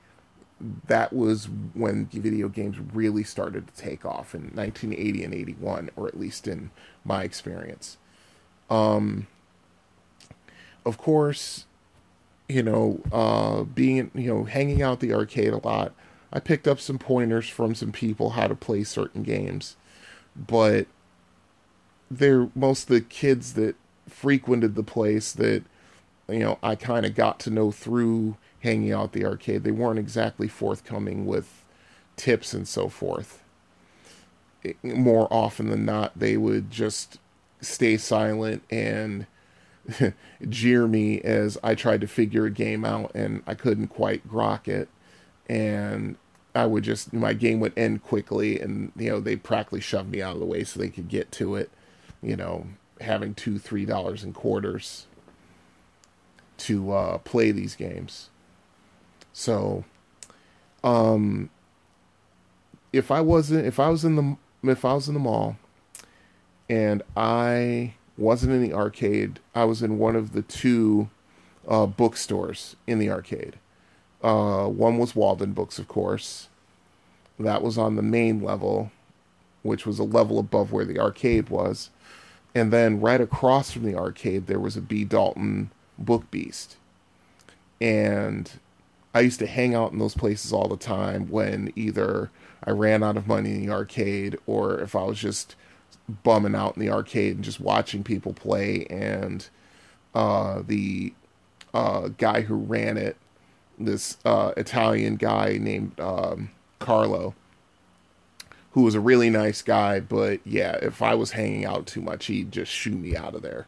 that 0.88 1.14
was 1.14 1.48
when 1.74 2.08
video 2.08 2.50
games 2.50 2.78
really 2.94 3.24
started 3.24 3.66
to 3.68 3.82
take 3.82 4.04
off 4.04 4.36
in 4.36 4.52
1980 4.54 5.24
and 5.24 5.34
81 5.34 5.90
or 5.96 6.08
at 6.08 6.20
least 6.20 6.48
in 6.48 6.72
my 7.06 7.24
experience 7.24 7.98
um 8.70 9.28
of 10.86 10.98
course 10.98 11.66
you 12.50 12.64
know 12.64 13.02
uh 13.12 13.64
being 13.64 14.12
you 14.14 14.28
know 14.34 14.44
hanging 14.44 14.82
out 14.82 15.00
the 15.00 15.14
arcade 15.14 15.54
a 15.54 15.58
lot 15.68 15.94
I 16.34 16.40
picked 16.40 16.68
up 16.68 16.80
some 16.80 16.98
pointers 16.98 17.50
from 17.50 17.76
some 17.76 17.92
people 17.92 18.32
how 18.32 18.48
to 18.48 18.56
play 18.56 18.84
certain 18.84 19.24
games, 19.24 19.76
but 20.36 20.88
they're 22.10 22.50
most 22.56 22.84
of 22.84 22.90
the 22.90 23.02
kids 23.02 23.54
that 23.54 23.76
frequented 24.08 24.76
the 24.76 24.84
place 24.84 25.32
that 25.34 25.64
you 26.30 26.40
know 26.40 26.58
I 26.64 26.76
kind 26.76 27.06
of 27.06 27.16
got 27.16 27.40
to 27.42 27.50
know 27.50 27.72
through 27.72 28.38
hanging 28.62 28.92
out 28.92 29.12
the 29.14 29.26
arcade. 29.26 29.64
They 29.64 29.72
weren't 29.72 30.00
exactly 30.00 30.48
forthcoming 30.48 31.26
with 31.26 31.64
tips 32.16 32.54
and 32.54 32.68
so 32.68 32.88
forth. 32.88 33.44
more 34.84 35.28
often 35.32 35.70
than 35.70 35.86
not, 35.86 36.18
they 36.18 36.38
would 36.38 36.70
just 36.72 37.20
stay 37.62 37.98
silent 37.98 38.64
and 38.70 39.26
jeer 40.50 40.88
me 40.88 41.22
as 41.22 41.58
I 41.64 41.76
tried 41.76 42.02
to 42.02 42.08
figure 42.08 42.46
a 42.46 42.52
game 42.52 42.86
out 42.86 43.12
and 43.16 43.44
I 43.48 43.56
couldn't 43.56 43.88
quite 43.88 44.28
grok 44.28 44.68
it 44.68 44.90
and 45.48 46.18
I 46.54 46.66
would 46.66 46.84
just 46.84 47.14
my 47.14 47.34
game 47.34 47.60
would 47.60 47.78
end 47.78 48.04
quickly, 48.04 48.60
and 48.60 48.92
you 48.96 49.10
know 49.10 49.20
they 49.20 49.36
practically 49.36 49.82
shoved 49.82 50.12
me 50.12 50.22
out 50.22 50.34
of 50.34 50.40
the 50.40 50.46
way 50.46 50.64
so 50.64 50.80
they 50.80 50.90
could 50.90 51.08
get 51.08 51.32
to 51.34 51.56
it. 51.56 51.70
You 52.22 52.36
know, 52.36 52.68
having 53.00 53.34
two 53.34 53.58
three 53.58 53.86
dollars 53.86 54.24
in 54.24 54.34
quarters 54.34 55.08
to 56.58 56.92
uh, 56.92 57.18
play 57.20 57.52
these 57.52 57.76
games. 57.76 58.30
So, 59.34 59.86
um, 60.84 61.50
if 62.92 63.12
I 63.12 63.22
wasn't 63.22 63.66
if 63.66 63.80
I 63.80 63.90
was 63.90 64.04
in 64.04 64.16
the 64.16 64.38
if 64.70 64.84
I 64.84 64.94
was 64.94 65.08
in 65.08 65.14
the 65.14 65.20
mall, 65.20 65.56
and 66.70 67.02
I 67.16 67.94
wasn't 68.18 68.54
in 68.54 68.62
the 68.62 68.74
arcade, 68.74 69.40
I 69.56 69.66
was 69.66 69.82
in 69.82 69.98
one 69.98 70.16
of 70.16 70.34
the 70.34 70.42
two 70.42 71.10
uh, 71.68 71.86
bookstores 71.86 72.76
in 72.88 73.00
the 73.00 73.10
arcade. 73.10 73.58
Uh, 74.24 74.68
one 74.68 74.98
was 74.98 75.16
Walden 75.16 75.54
Books, 75.54 75.80
of 75.80 75.88
course. 75.88 76.48
That 77.40 77.62
was 77.62 77.78
on 77.78 77.96
the 77.96 78.04
main 78.04 78.42
level, 78.42 78.92
which 79.64 79.86
was 79.86 79.98
a 80.00 80.04
level 80.04 80.38
above 80.38 80.72
where 80.72 80.86
the 80.86 81.00
arcade 81.00 81.50
was. 81.50 81.90
And 82.54 82.72
then 82.72 83.00
right 83.00 83.22
across 83.22 83.72
from 83.72 83.84
the 83.84 83.96
arcade, 83.96 84.48
there 84.48 84.60
was 84.60 84.76
a 84.76 84.82
B. 84.82 85.04
Dalton 85.04 85.72
Book 85.98 86.30
Beast. 86.30 86.76
And 87.80 88.52
I 89.14 89.22
used 89.22 89.40
to 89.40 89.48
hang 89.48 89.74
out 89.74 89.92
in 89.92 90.00
those 90.00 90.16
places 90.16 90.54
all 90.54 90.68
the 90.68 90.78
time 90.78 91.30
when 91.30 91.74
either 91.76 92.30
I 92.64 92.72
ran 92.72 93.04
out 93.04 93.18
of 93.18 93.28
money 93.28 93.52
in 93.52 93.66
the 93.66 93.74
arcade 93.74 94.38
or 94.46 94.80
if 94.80 94.96
I 94.96 95.04
was 95.04 95.20
just 95.20 95.56
bumming 96.08 96.56
out 96.56 96.76
in 96.76 96.82
the 96.82 96.90
arcade 96.90 97.36
and 97.36 97.44
just 97.44 97.60
watching 97.60 98.04
people 98.04 98.34
play. 98.34 98.86
And 98.90 99.48
uh, 100.14 100.62
the 100.66 101.14
uh, 101.74 102.10
guy 102.18 102.42
who 102.42 102.56
ran 102.56 102.98
it 102.98 103.18
this 103.86 104.18
uh, 104.26 104.54
Italian 104.58 105.16
guy 105.16 105.58
named 105.60 106.00
um, 106.00 106.52
Carlo, 106.80 107.34
who 108.72 108.84
was 108.84 108.96
a 108.96 109.00
really 109.00 109.30
nice 109.30 109.62
guy, 109.62 110.00
but 110.00 110.40
yeah, 110.46 110.78
if 110.82 111.02
I 111.02 111.14
was 111.14 111.32
hanging 111.32 111.66
out 111.66 111.86
too 111.86 112.02
much, 112.02 112.28
he'd 112.28 112.52
just 112.52 112.72
shoot 112.72 112.98
me 112.98 113.16
out 113.16 113.36
of 113.36 113.42
there. 113.42 113.68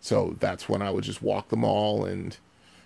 So 0.00 0.36
that's 0.38 0.68
when 0.68 0.82
I 0.82 0.90
would 0.90 1.04
just 1.04 1.22
walk 1.22 1.48
the 1.48 1.56
mall 1.56 2.04
and, 2.04 2.36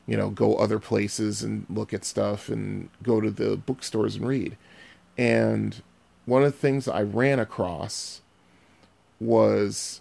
you 0.06 0.16
know, 0.16 0.30
go 0.30 0.56
other 0.56 0.78
places 0.78 1.42
and 1.42 1.66
look 1.68 1.92
at 1.92 2.04
stuff 2.04 2.48
and 2.48 2.88
go 3.02 3.20
to 3.20 3.30
the 3.30 3.56
bookstores 3.56 4.16
and 4.16 4.26
read. 4.26 4.56
And 5.18 5.82
one 6.24 6.44
of 6.44 6.52
the 6.52 6.58
things 6.58 6.86
I 6.86 7.02
ran 7.02 7.38
across 7.38 8.22
was 9.20 10.00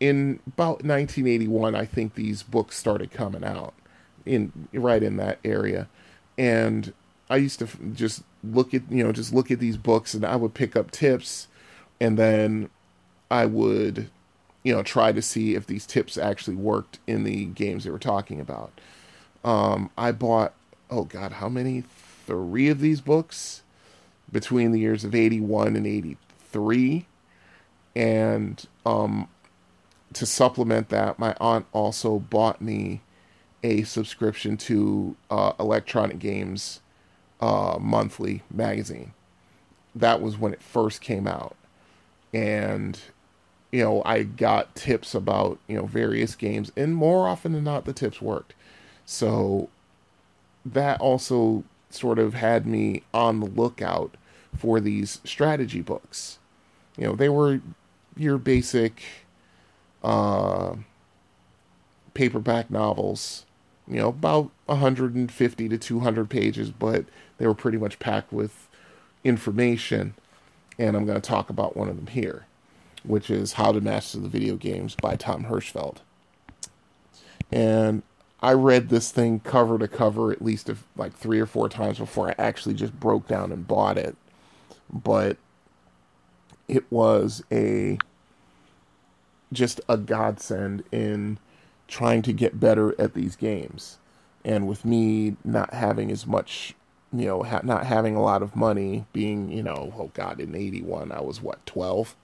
in 0.00 0.40
about 0.46 0.82
1981, 0.84 1.76
I 1.76 1.84
think 1.84 2.14
these 2.14 2.42
books 2.42 2.76
started 2.76 3.12
coming 3.12 3.44
out 3.44 3.74
in 4.26 4.68
right 4.72 5.02
in 5.02 5.16
that 5.18 5.38
area, 5.44 5.88
and 6.36 6.92
I 7.30 7.36
used 7.36 7.60
to 7.60 7.68
just 7.94 8.24
look 8.42 8.74
at 8.74 8.82
you 8.90 9.04
know 9.04 9.12
just 9.12 9.32
look 9.32 9.50
at 9.50 9.60
these 9.60 9.76
books 9.76 10.14
and 10.14 10.24
I 10.24 10.34
would 10.34 10.54
pick 10.54 10.74
up 10.74 10.90
tips, 10.90 11.46
and 12.00 12.18
then 12.18 12.68
I 13.30 13.46
would 13.46 14.10
you 14.64 14.74
know 14.74 14.82
try 14.82 15.12
to 15.12 15.22
see 15.22 15.54
if 15.54 15.66
these 15.66 15.86
tips 15.86 16.18
actually 16.18 16.56
worked 16.56 16.98
in 17.06 17.24
the 17.24 17.44
games 17.46 17.84
they 17.84 17.90
were 17.90 17.98
talking 18.00 18.40
about. 18.40 18.72
Um, 19.44 19.90
I 19.96 20.10
bought 20.12 20.54
oh 20.90 21.04
god 21.04 21.34
how 21.34 21.48
many? 21.48 21.84
Three 22.26 22.68
of 22.68 22.80
these 22.80 23.00
books 23.00 23.62
between 24.30 24.70
the 24.72 24.80
years 24.80 25.04
of 25.04 25.14
81 25.14 25.76
and 25.76 25.86
83 25.86 27.06
and 27.94 28.64
um, 28.86 29.28
to 30.14 30.26
supplement 30.26 30.88
that 30.90 31.18
my 31.18 31.34
aunt 31.40 31.66
also 31.72 32.18
bought 32.18 32.60
me 32.60 33.00
a 33.62 33.82
subscription 33.82 34.56
to 34.56 35.16
uh, 35.30 35.52
Electronic 35.60 36.18
Games 36.18 36.80
uh, 37.40 37.78
Monthly 37.80 38.42
magazine. 38.50 39.12
That 39.94 40.20
was 40.20 40.38
when 40.38 40.52
it 40.52 40.62
first 40.62 41.00
came 41.00 41.26
out, 41.26 41.54
and 42.32 42.98
you 43.70 43.82
know 43.82 44.02
I 44.04 44.22
got 44.22 44.74
tips 44.74 45.14
about 45.14 45.58
you 45.68 45.76
know 45.76 45.86
various 45.86 46.34
games, 46.34 46.72
and 46.76 46.94
more 46.94 47.28
often 47.28 47.52
than 47.52 47.64
not, 47.64 47.84
the 47.84 47.92
tips 47.92 48.22
worked. 48.22 48.54
So 49.04 49.68
that 50.64 51.00
also 51.00 51.64
sort 51.90 52.18
of 52.18 52.34
had 52.34 52.66
me 52.66 53.02
on 53.12 53.40
the 53.40 53.46
lookout 53.46 54.16
for 54.56 54.80
these 54.80 55.20
strategy 55.24 55.82
books. 55.82 56.38
You 56.96 57.06
know, 57.06 57.14
they 57.14 57.28
were 57.28 57.60
your 58.16 58.38
basic 58.38 59.02
uh, 60.02 60.74
paperback 62.14 62.70
novels 62.70 63.46
you 63.86 63.96
know, 63.96 64.08
about 64.08 64.50
150 64.66 65.68
to 65.68 65.78
200 65.78 66.30
pages, 66.30 66.70
but 66.70 67.04
they 67.38 67.46
were 67.46 67.54
pretty 67.54 67.78
much 67.78 67.98
packed 67.98 68.32
with 68.32 68.68
information. 69.24 70.14
And 70.78 70.96
I'm 70.96 71.04
going 71.04 71.20
to 71.20 71.28
talk 71.28 71.50
about 71.50 71.76
one 71.76 71.88
of 71.88 71.96
them 71.96 72.06
here, 72.06 72.46
which 73.02 73.28
is 73.30 73.54
How 73.54 73.72
to 73.72 73.80
Master 73.80 74.18
the 74.18 74.28
Video 74.28 74.56
Games 74.56 74.94
by 74.94 75.16
Tom 75.16 75.44
Hirschfeld. 75.44 75.98
And 77.50 78.02
I 78.40 78.52
read 78.52 78.88
this 78.88 79.10
thing 79.10 79.40
cover 79.40 79.78
to 79.78 79.88
cover 79.88 80.32
at 80.32 80.42
least 80.42 80.70
like 80.96 81.14
three 81.14 81.40
or 81.40 81.46
four 81.46 81.68
times 81.68 81.98
before 81.98 82.30
I 82.30 82.34
actually 82.38 82.74
just 82.74 82.98
broke 82.98 83.28
down 83.28 83.52
and 83.52 83.68
bought 83.68 83.98
it. 83.98 84.16
But 84.90 85.36
it 86.68 86.84
was 86.90 87.42
a 87.50 87.98
just 89.52 89.80
a 89.88 89.96
godsend 89.96 90.82
in 90.90 91.38
trying 91.88 92.22
to 92.22 92.32
get 92.32 92.58
better 92.58 92.98
at 93.00 93.14
these 93.14 93.36
games. 93.36 93.98
And 94.44 94.66
with 94.66 94.84
me 94.84 95.36
not 95.44 95.74
having 95.74 96.10
as 96.10 96.26
much, 96.26 96.74
you 97.12 97.26
know, 97.26 97.42
ha- 97.42 97.60
not 97.62 97.86
having 97.86 98.16
a 98.16 98.22
lot 98.22 98.42
of 98.42 98.56
money, 98.56 99.04
being, 99.12 99.52
you 99.52 99.62
know, 99.62 99.92
oh 99.96 100.10
God, 100.14 100.40
in 100.40 100.54
81, 100.54 101.12
I 101.12 101.20
was 101.20 101.42
what, 101.42 101.64
12? 101.66 102.16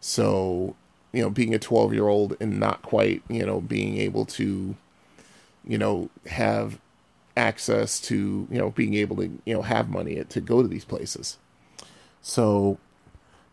So, 0.00 0.76
you 1.12 1.22
know, 1.22 1.30
being 1.30 1.54
a 1.54 1.58
12 1.58 1.94
year 1.94 2.06
old 2.06 2.36
and 2.38 2.60
not 2.60 2.82
quite, 2.82 3.22
you 3.28 3.44
know, 3.44 3.60
being 3.60 3.96
able 3.96 4.26
to, 4.26 4.76
you 5.66 5.78
know, 5.78 6.10
have 6.26 6.78
access 7.36 8.00
to, 8.00 8.46
you 8.50 8.58
know, 8.58 8.70
being 8.70 8.94
able 8.94 9.16
to, 9.16 9.30
you 9.44 9.54
know, 9.54 9.62
have 9.62 9.88
money 9.88 10.22
to 10.22 10.40
go 10.40 10.62
to 10.62 10.68
these 10.68 10.84
places. 10.84 11.38
So 12.20 12.78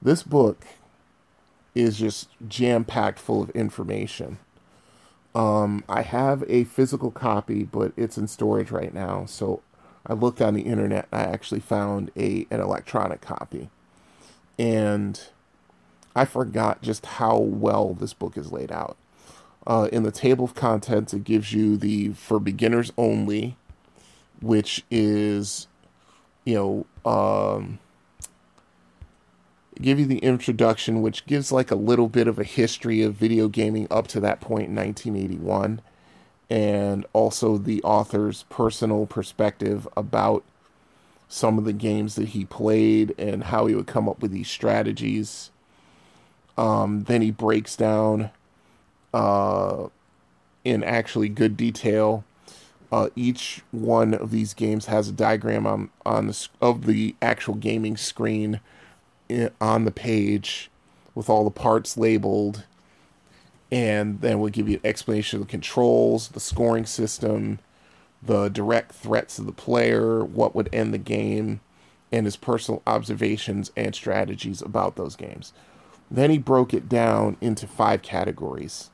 this 0.05 0.21
book 0.21 0.65
is 1.74 1.97
just 1.97 2.29
jam 2.47 2.85
packed 2.85 3.19
full 3.19 3.41
of 3.41 3.50
information. 3.50 4.38
Um, 5.33 5.83
I 5.89 6.03
have 6.03 6.45
a 6.47 6.63
physical 6.63 7.12
copy, 7.12 7.63
but 7.63 7.91
it's 7.97 8.17
in 8.17 8.27
storage 8.27 8.71
right 8.71 8.93
now. 8.93 9.25
So 9.25 9.62
I 10.05 10.13
looked 10.13 10.41
on 10.41 10.53
the 10.53 10.62
internet. 10.62 11.07
I 11.12 11.24
actually 11.24 11.59
found 11.59 12.12
a 12.15 12.47
an 12.51 12.62
electronic 12.62 13.19
copy, 13.19 13.69
and 14.59 15.19
I 16.15 16.24
forgot 16.24 16.83
just 16.83 17.05
how 17.05 17.38
well 17.38 17.95
this 17.95 18.13
book 18.13 18.38
is 18.38 18.51
laid 18.51 18.71
out. 18.71 18.97
Uh, 19.67 19.89
in 19.91 20.03
the 20.03 20.12
table 20.12 20.45
of 20.45 20.53
contents, 20.53 21.13
it 21.13 21.24
gives 21.24 21.51
you 21.51 21.75
the 21.77 22.13
for 22.13 22.39
beginners 22.39 22.93
only, 22.95 23.57
which 24.39 24.85
is, 24.91 25.67
you 26.45 26.53
know, 26.53 26.85
um, 27.12 27.79
give 29.82 30.00
you 30.00 30.05
the 30.05 30.20
introduction, 30.20 31.01
which 31.01 31.25
gives 31.25 31.51
like 31.51 31.72
a 31.72 31.75
little 31.75 32.08
bit 32.08 32.27
of 32.27 32.39
a 32.39 32.44
history 32.44 33.01
of 33.01 33.15
video 33.15 33.48
gaming 33.48 33.88
up 33.91 34.08
to 34.10 34.20
that 34.22 34.41
point 34.41 34.70
in 34.70 34.75
1981, 34.75 35.82
and 36.50 37.05
also 37.13 37.58
the 37.58 37.82
author's 37.84 38.44
personal 38.50 39.05
perspective 39.05 39.88
about 39.98 40.44
some 41.27 41.58
of 41.58 41.65
the 41.65 41.74
games 41.74 42.15
that 42.15 42.29
he 42.29 42.46
played 42.46 43.13
and 43.17 43.46
how 43.46 43.65
he 43.65 43.75
would 43.75 43.88
come 43.88 44.08
up 44.08 44.22
with 44.22 44.32
these 44.32 44.50
strategies. 44.50 45.51
Um, 46.58 47.03
then 47.03 47.22
he 47.22 47.32
breaks 47.32 47.75
down 47.75 48.29
uh, 49.13 49.88
in 50.63 50.84
actually 50.84 51.29
good 51.29 51.58
detail. 51.58 52.24
Uh, 52.91 53.10
each 53.15 53.63
one 53.72 54.13
of 54.13 54.32
these 54.32 54.53
games 54.53 54.86
has 54.86 55.10
a 55.10 55.12
diagram 55.12 55.65
on 55.65 55.89
on 56.05 56.27
the 56.27 56.48
of 56.62 56.86
the 56.86 57.15
actual 57.22 57.55
gaming 57.55 57.98
screen 57.98 58.60
on 59.60 59.86
the 59.86 59.91
page 59.91 60.70
with 61.13 61.29
all 61.29 61.44
the 61.44 61.51
parts 61.51 61.98
labeled 61.98 62.63
and 63.72 64.22
then 64.22 64.39
we'll 64.39 64.51
give 64.51 64.70
you 64.70 64.75
an 64.75 64.86
explanation 64.86 65.41
of 65.41 65.48
the 65.48 65.51
controls, 65.51 66.29
the 66.29 66.39
scoring 66.39 66.86
system, 66.86 67.60
the 68.22 68.50
direct 68.50 68.94
threats 68.94 69.39
of 69.39 69.46
the 69.46 69.51
player, 69.51 70.24
what 70.24 70.55
would 70.55 70.70
end 70.74 70.94
the 70.94 71.00
game, 71.00 71.60
and 72.12 72.25
his 72.25 72.38
personal 72.38 72.82
observations 72.86 73.72
and 73.75 73.96
strategies 73.96 74.62
about 74.62 74.96
those 74.96 75.15
games. 75.15 75.51
Then 76.10 76.29
he 76.29 76.38
broke 76.38 76.74
it 76.74 76.88
down 76.88 77.38
into 77.41 77.68
five 77.68 78.01
categories 78.01 78.92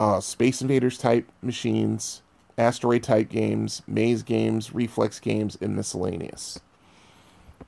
uh, 0.00 0.20
Space 0.20 0.62
Invaders 0.62 0.96
type 0.96 1.28
machines, 1.42 2.22
asteroid 2.56 3.02
type 3.02 3.28
games, 3.28 3.82
maze 3.88 4.22
games, 4.22 4.72
reflex 4.72 5.18
games, 5.18 5.58
and 5.60 5.74
miscellaneous. 5.74 6.60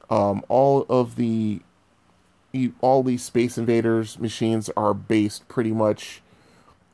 Um, 0.08 0.44
all 0.48 0.86
of 0.88 1.16
the 1.16 1.60
all 2.80 3.02
these 3.02 3.22
Space 3.22 3.56
Invaders 3.56 4.18
machines 4.18 4.70
are 4.76 4.94
based 4.94 5.46
pretty 5.48 5.72
much 5.72 6.22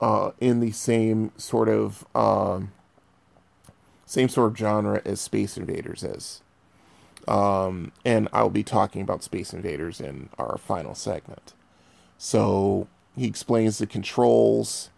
uh, 0.01 0.33
in 0.41 0.61
the 0.61 0.73
same 0.73 1.33
sort 1.37 1.69
of 1.69 2.07
um, 2.15 2.73
same 4.05 4.29
sort 4.29 4.53
of 4.53 4.59
genre 4.59 5.01
as 5.05 5.21
Space 5.21 5.57
Invaders 5.57 6.03
is. 6.03 6.43
Um, 7.27 7.93
and 8.05 8.29
I'll 8.33 8.51
be 8.51 8.63
talking 8.63 9.03
about 9.03 9.25
Space 9.25 9.53
Invaders 9.53 10.01
in 10.01 10.29
our 10.39 10.59
final 10.59 10.95
segment. 10.95 11.55
So 12.19 12.87
he 13.17 13.27
explains 13.27 13.79
the 13.79 13.87
controls. 13.87 14.91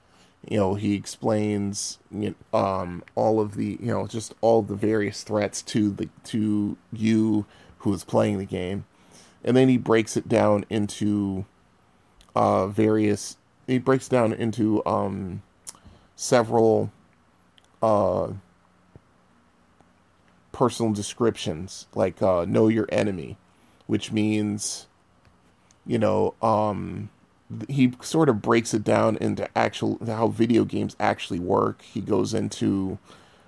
You 0.48 0.58
know, 0.58 0.74
he 0.74 0.94
explains 0.94 1.98
you 2.10 2.34
know, 2.52 2.58
um, 2.58 3.04
all 3.14 3.40
of 3.40 3.56
the 3.56 3.78
you 3.80 3.92
know 3.92 4.06
just 4.06 4.34
all 4.40 4.62
the 4.62 4.74
various 4.74 5.22
threats 5.22 5.62
to 5.62 5.90
the 5.90 6.08
to 6.24 6.76
you 6.92 7.46
who 7.78 7.94
is 7.94 8.04
playing 8.04 8.38
the 8.38 8.44
game 8.44 8.84
and 9.48 9.56
then 9.56 9.70
he 9.70 9.78
breaks 9.78 10.14
it 10.14 10.28
down 10.28 10.66
into 10.68 11.46
uh, 12.36 12.66
various. 12.66 13.38
He 13.66 13.78
breaks 13.78 14.06
down 14.06 14.34
into 14.34 14.84
um, 14.84 15.42
several 16.16 16.92
uh, 17.82 18.32
personal 20.52 20.92
descriptions, 20.92 21.86
like 21.94 22.20
uh, 22.20 22.44
know 22.44 22.68
your 22.68 22.86
enemy, 22.92 23.38
which 23.86 24.12
means, 24.12 24.86
you 25.86 25.98
know, 25.98 26.34
um, 26.42 27.08
he 27.70 27.94
sort 28.02 28.28
of 28.28 28.42
breaks 28.42 28.74
it 28.74 28.84
down 28.84 29.16
into 29.16 29.48
actual 29.56 29.98
how 30.04 30.28
video 30.28 30.66
games 30.66 30.94
actually 31.00 31.40
work. 31.40 31.80
He 31.80 32.02
goes 32.02 32.34
into 32.34 32.98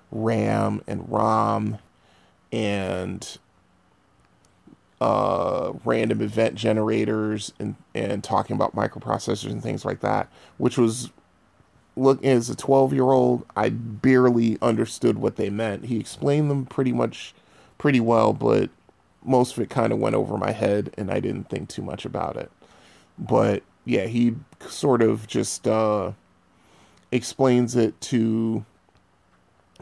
RAM 0.09 0.81
and 0.87 1.07
ROM 1.07 1.77
and 2.51 3.37
uh, 5.01 5.73
random 5.83 6.21
event 6.21 6.53
generators 6.53 7.53
and, 7.57 7.75
and 7.95 8.23
talking 8.23 8.55
about 8.55 8.75
microprocessors 8.75 9.51
and 9.51 9.63
things 9.63 9.83
like 9.83 9.99
that, 10.01 10.29
which 10.59 10.77
was 10.77 11.09
look 11.97 12.23
as 12.23 12.49
a 12.49 12.55
12 12.55 12.93
year 12.93 13.03
old 13.03 13.45
i 13.57 13.67
barely 13.67 14.57
understood 14.61 15.17
what 15.17 15.35
they 15.35 15.49
meant. 15.49 15.85
He 15.85 15.99
explained 15.99 16.49
them 16.49 16.65
pretty 16.65 16.93
much 16.93 17.33
pretty 17.77 17.99
well 17.99 18.31
but 18.31 18.69
most 19.23 19.57
of 19.57 19.63
it 19.63 19.69
kind 19.69 19.91
of 19.91 19.99
went 19.99 20.15
over 20.15 20.37
my 20.37 20.51
head 20.51 20.93
and 20.97 21.11
i 21.11 21.19
didn't 21.19 21.49
think 21.49 21.67
too 21.67 21.81
much 21.81 22.05
about 22.05 22.37
it. 22.37 22.49
But 23.17 23.63
yeah 23.83 24.05
he 24.05 24.35
sort 24.67 25.01
of 25.01 25.27
just 25.27 25.67
uh 25.67 26.11
explains 27.11 27.75
it 27.75 27.99
to 28.01 28.63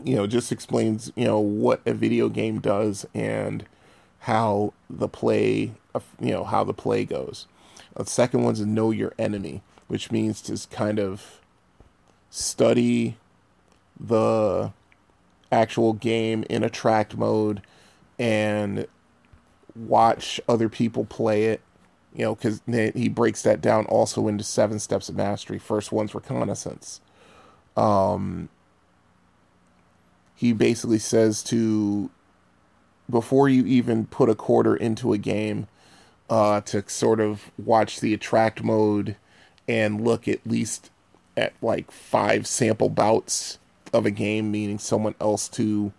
you 0.03 0.15
know 0.15 0.25
just 0.25 0.51
explains 0.51 1.11
you 1.15 1.25
know 1.25 1.39
what 1.39 1.81
a 1.85 1.93
video 1.93 2.29
game 2.29 2.59
does 2.59 3.05
and 3.13 3.65
how 4.19 4.73
the 4.89 5.07
play, 5.07 5.71
you 6.19 6.31
know, 6.31 6.43
how 6.43 6.63
the 6.63 6.73
play 6.73 7.05
goes. 7.05 7.47
The 7.95 8.05
second 8.05 8.43
one's 8.43 8.61
know 8.61 8.91
your 8.91 9.13
enemy, 9.17 9.61
which 9.87 10.11
means 10.11 10.41
to 10.43 10.67
kind 10.69 10.99
of 10.99 11.41
study 12.29 13.17
the 13.99 14.71
actual 15.51 15.93
game 15.93 16.45
in 16.49 16.63
attract 16.63 17.17
mode 17.17 17.61
and 18.17 18.87
watch 19.75 20.39
other 20.47 20.69
people 20.69 21.05
play 21.05 21.45
it. 21.45 21.61
You 22.13 22.25
know, 22.25 22.35
because 22.35 22.61
he 22.95 23.07
breaks 23.07 23.43
that 23.43 23.61
down 23.61 23.85
also 23.85 24.27
into 24.27 24.43
seven 24.43 24.79
steps 24.79 25.09
of 25.09 25.15
mastery. 25.15 25.59
First 25.59 25.91
one's 25.91 26.15
reconnaissance. 26.15 27.01
Um, 27.77 28.49
he 30.33 30.51
basically 30.53 30.97
says 30.97 31.43
to 31.43 32.09
before 33.09 33.49
you 33.49 33.65
even 33.65 34.05
put 34.05 34.29
a 34.29 34.35
quarter 34.35 34.75
into 34.75 35.13
a 35.13 35.17
game 35.17 35.67
uh, 36.29 36.61
to 36.61 36.87
sort 36.87 37.19
of 37.19 37.51
watch 37.57 37.99
the 37.99 38.13
attract 38.13 38.63
mode 38.63 39.15
and 39.67 40.03
look 40.03 40.27
at 40.27 40.45
least 40.45 40.91
at 41.35 41.53
like 41.61 41.91
five 41.91 42.45
sample 42.45 42.89
bouts 42.89 43.57
of 43.93 44.05
a 44.05 44.11
game, 44.11 44.51
meaning 44.51 44.77
someone 44.77 45.15
else 45.19 45.47
to, 45.49 45.91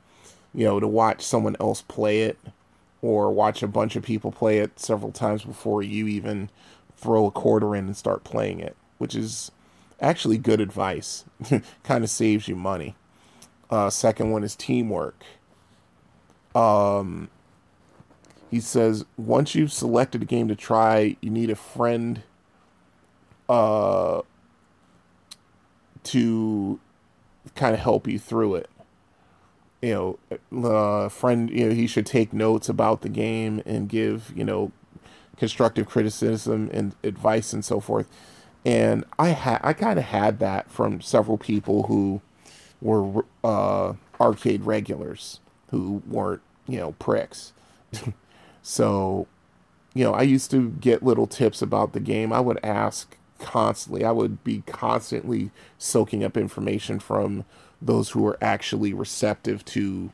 you 0.55 0.65
know, 0.65 0.79
to 0.79 0.87
watch 0.87 1.23
someone 1.23 1.57
else 1.59 1.83
play 1.83 2.23
it 2.23 2.39
or 3.03 3.33
watch 3.33 3.63
a 3.63 3.69
bunch 3.69 3.97
of 3.97 4.03
people 4.03 4.31
play 4.31 4.59
it 4.59 4.79
several 4.79 5.11
times 5.11 5.45
before 5.45 5.83
you 5.83 6.07
even 6.07 6.51
throw 6.97 7.27
a 7.27 7.31
quarter 7.31 7.75
in 7.75 7.87
and 7.87 7.97
start 7.97 8.25
playing 8.25 8.61
it, 8.61 8.77
which 8.99 9.15
is 9.15 9.51
actually 10.01 10.39
good 10.39 10.61
advice. 10.61 11.25
kind 11.83 12.05
of 12.05 12.11
saves 12.11 12.47
you 12.47 12.55
money. 12.55 12.95
Uh, 13.71 13.89
second 13.89 14.31
one 14.31 14.45
is 14.45 14.55
teamwork. 14.55 15.25
Um, 16.55 17.29
he 18.51 18.61
says 18.61 19.05
once 19.17 19.55
you've 19.55 19.73
selected 19.73 20.23
a 20.23 20.25
game 20.25 20.49
to 20.49 20.57
try, 20.57 21.17
you 21.21 21.31
need 21.31 21.51
a 21.51 21.57
friend 21.57 22.23
uh, 23.49 24.23
to 26.05 26.81
kind 27.55 27.75
of 27.75 27.81
help 27.81 28.09
you 28.09 28.19
through 28.19 28.57
it. 28.57 28.71
You 29.81 30.19
know, 30.53 30.69
uh, 30.69 31.09
friend, 31.09 31.49
you 31.51 31.69
know, 31.69 31.75
he 31.75 31.87
should 31.87 32.07
take 32.07 32.33
notes 32.33 32.69
about 32.69 33.01
the 33.01 33.09
game 33.09 33.63
and 33.65 33.89
give, 33.89 34.33
you 34.37 34.45
know, 34.45 34.73
constructive 35.37 35.89
criticism 35.89 36.69
and 36.73 36.95
advice 37.03 37.53
and 37.53 37.65
so 37.65 37.81
forth. 37.81 38.07
And 38.65 39.05
I 39.19 39.29
had, 39.29 39.61
I 39.63 39.73
kind 39.73 39.99
of 39.99 40.05
had 40.07 40.39
that 40.41 40.71
from 40.71 41.01
several 41.01 41.39
people 41.39 41.85
who 41.85 42.21
were 42.83 43.25
uh, 43.43 43.95
arcade 44.21 44.65
regulars 44.65 45.41
who 45.71 46.03
weren't, 46.07 46.43
you 46.67 46.79
know, 46.79 46.93
pricks. 46.93 47.53
so, 48.63 49.27
you 49.95 50.05
know, 50.05 50.13
I 50.13 50.23
used 50.23 50.51
to 50.53 50.71
get 50.71 51.03
little 51.03 51.27
tips 51.27 51.63
about 51.63 51.93
the 51.93 52.01
game. 52.01 52.33
I 52.33 52.41
would 52.41 52.59
ask 52.65 53.17
constantly. 53.41 54.05
I 54.05 54.13
would 54.13 54.45
be 54.45 54.63
constantly 54.67 55.51
soaking 55.79 56.23
up 56.23 56.37
information 56.37 57.01
from 57.01 57.45
those 57.83 58.11
who 58.11 58.23
were 58.23 58.39
actually 58.41 58.93
receptive 58.93 59.65
to 59.65 60.13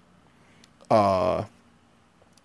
uh 0.91 1.45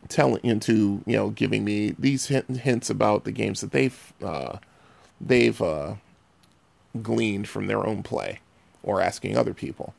telling 0.10 0.44
into, 0.44 1.04
you 1.06 1.16
know, 1.16 1.30
giving 1.30 1.64
me 1.64 1.96
these 1.98 2.26
hints 2.28 2.90
about 2.90 3.24
the 3.24 3.32
games 3.32 3.62
that 3.62 3.72
they've 3.72 4.14
uh 4.24 4.58
they've 5.22 5.62
uh 5.62 5.96
gleaned 7.02 7.48
from 7.48 7.68
their 7.68 7.86
own 7.86 8.04
play 8.04 8.40
or 8.84 9.00
asking 9.00 9.38
other 9.38 9.54
people. 9.54 9.94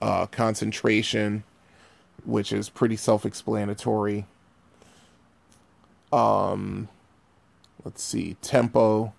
Uh 0.00 0.26
concentration, 0.26 1.44
which 2.24 2.52
is 2.52 2.68
pretty 2.68 2.96
self-explanatory. 2.96 4.26
Um, 6.12 6.88
let's 7.84 8.02
see, 8.02 8.36
tempo, 8.40 9.12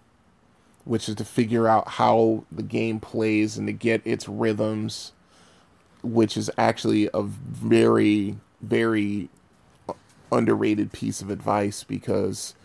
which 0.86 1.10
is 1.10 1.15
to 1.15 1.25
figure 1.25 1.67
out 1.67 1.88
how 1.89 2.45
the 2.51 2.63
game 2.63 2.99
plays 2.99 3.58
and 3.58 3.67
to 3.67 3.73
get 3.73 4.01
its 4.05 4.29
rhythms, 4.29 5.12
which 6.03 6.38
is 6.38 6.49
actually 6.58 7.10
a 7.13 7.21
very, 7.23 8.38
very 8.62 9.29
underrated 10.31 10.91
piece 10.91 11.21
of 11.21 11.29
advice 11.29 11.84
because 11.84 12.55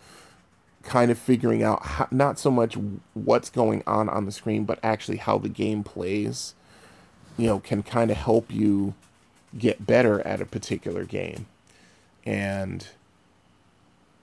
kind 0.83 1.11
of 1.11 1.17
figuring 1.17 1.61
out 1.61 1.85
how, 1.85 2.07
not 2.11 2.39
so 2.39 2.49
much 2.49 2.77
what's 3.13 3.49
going 3.49 3.83
on 3.85 4.09
on 4.09 4.25
the 4.25 4.31
screen, 4.31 4.65
but 4.65 4.79
actually 4.83 5.17
how 5.17 5.37
the 5.37 5.49
game 5.49 5.83
plays, 5.83 6.55
you 7.37 7.47
know, 7.47 7.59
can 7.59 7.83
kind 7.83 8.09
of 8.09 8.17
help 8.17 8.51
you 8.51 8.93
get 9.57 9.85
better 9.85 10.25
at 10.25 10.41
a 10.41 10.45
particular 10.45 11.05
game. 11.05 11.47
And 12.25 12.87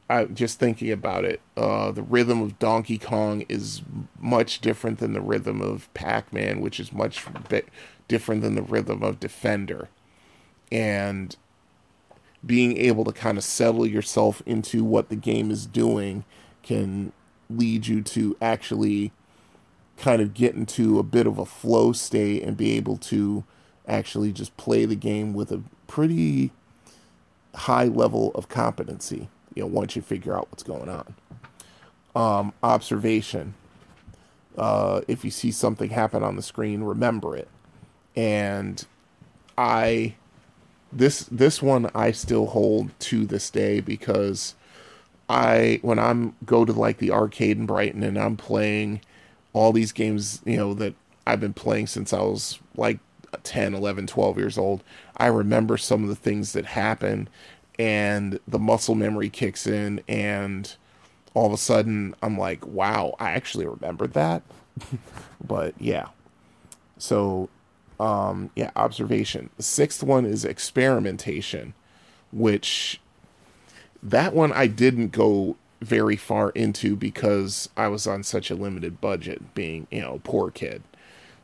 I 0.08 0.24
just 0.24 0.58
thinking 0.58 0.90
about 0.90 1.24
it, 1.24 1.40
uh, 1.56 1.90
the 1.92 2.02
rhythm 2.02 2.40
of 2.40 2.58
Donkey 2.58 2.98
Kong 2.98 3.44
is 3.48 3.82
much 4.18 4.60
different 4.60 4.98
than 4.98 5.12
the 5.12 5.20
rhythm 5.20 5.60
of 5.60 5.92
Pac 5.94 6.32
Man, 6.32 6.60
which 6.60 6.80
is 6.80 6.92
much 6.92 7.24
bit 7.48 7.68
different 8.06 8.42
than 8.42 8.54
the 8.54 8.62
rhythm 8.62 9.02
of 9.02 9.20
Defender. 9.20 9.88
And 10.72 11.36
being 12.44 12.76
able 12.78 13.04
to 13.04 13.12
kind 13.12 13.36
of 13.36 13.44
settle 13.44 13.86
yourself 13.86 14.42
into 14.46 14.84
what 14.84 15.08
the 15.08 15.16
game 15.16 15.50
is 15.50 15.66
doing 15.66 16.24
can 16.62 17.12
lead 17.50 17.86
you 17.86 18.02
to 18.02 18.36
actually 18.40 19.12
kind 19.96 20.22
of 20.22 20.32
get 20.32 20.54
into 20.54 20.98
a 20.98 21.02
bit 21.02 21.26
of 21.26 21.38
a 21.38 21.46
flow 21.46 21.92
state 21.92 22.42
and 22.42 22.56
be 22.56 22.72
able 22.72 22.96
to 22.96 23.44
actually 23.88 24.32
just 24.32 24.56
play 24.56 24.84
the 24.84 24.96
game 24.96 25.32
with 25.32 25.50
a 25.50 25.62
pretty 25.86 26.50
high 27.54 27.86
level 27.86 28.30
of 28.34 28.48
competency 28.48 29.28
you 29.54 29.62
know 29.62 29.66
once 29.66 29.96
you 29.96 30.02
figure 30.02 30.36
out 30.36 30.48
what's 30.50 30.62
going 30.62 30.88
on. 30.88 31.14
Um, 32.14 32.52
observation. 32.62 33.54
Uh, 34.56 35.02
if 35.06 35.24
you 35.24 35.30
see 35.30 35.52
something 35.52 35.90
happen 35.90 36.22
on 36.22 36.36
the 36.36 36.42
screen 36.42 36.82
remember 36.82 37.36
it. 37.36 37.48
And 38.16 38.84
i 39.56 40.14
this 40.92 41.28
this 41.30 41.60
one 41.60 41.90
i 41.94 42.10
still 42.12 42.46
hold 42.46 42.90
to 42.98 43.26
this 43.26 43.50
day 43.50 43.80
because 43.80 44.54
I 45.28 45.78
when 45.82 45.98
I'm 45.98 46.34
go 46.44 46.64
to 46.64 46.72
like 46.72 46.98
the 46.98 47.10
arcade 47.10 47.58
in 47.58 47.66
Brighton 47.66 48.02
and 48.02 48.18
I'm 48.18 48.36
playing 48.36 49.02
all 49.52 49.72
these 49.72 49.92
games, 49.92 50.40
you 50.44 50.56
know, 50.56 50.74
that 50.74 50.94
I've 51.26 51.40
been 51.40 51.52
playing 51.52 51.88
since 51.88 52.12
I 52.12 52.20
was 52.20 52.58
like 52.76 52.98
10, 53.42 53.74
11, 53.74 54.06
12 54.06 54.38
years 54.38 54.58
old. 54.58 54.82
I 55.16 55.26
remember 55.26 55.76
some 55.76 56.02
of 56.02 56.08
the 56.08 56.16
things 56.16 56.52
that 56.52 56.66
happen 56.66 57.28
and 57.78 58.40
the 58.48 58.58
muscle 58.58 58.94
memory 58.94 59.28
kicks 59.28 59.66
in 59.66 60.02
and 60.08 60.74
all 61.34 61.46
of 61.46 61.52
a 61.52 61.58
sudden 61.58 62.14
I'm 62.22 62.38
like, 62.38 62.66
wow, 62.66 63.14
I 63.18 63.32
actually 63.32 63.66
remembered 63.66 64.14
that. 64.14 64.42
but 65.46 65.74
yeah. 65.78 66.08
So 66.98 67.48
um 68.00 68.50
yeah, 68.56 68.70
observation. 68.76 69.50
The 69.56 69.62
sixth 69.62 70.02
one 70.02 70.24
is 70.24 70.44
experimentation, 70.44 71.74
which 72.32 73.00
that 74.02 74.34
one 74.34 74.52
I 74.52 74.66
didn't 74.66 75.12
go 75.12 75.56
very 75.80 76.16
far 76.16 76.50
into 76.50 76.96
because 76.96 77.68
I 77.76 77.88
was 77.88 78.06
on 78.06 78.22
such 78.22 78.50
a 78.50 78.54
limited 78.54 79.00
budget, 79.00 79.54
being, 79.54 79.86
you 79.90 80.00
know, 80.00 80.20
poor 80.24 80.50
kid. 80.50 80.82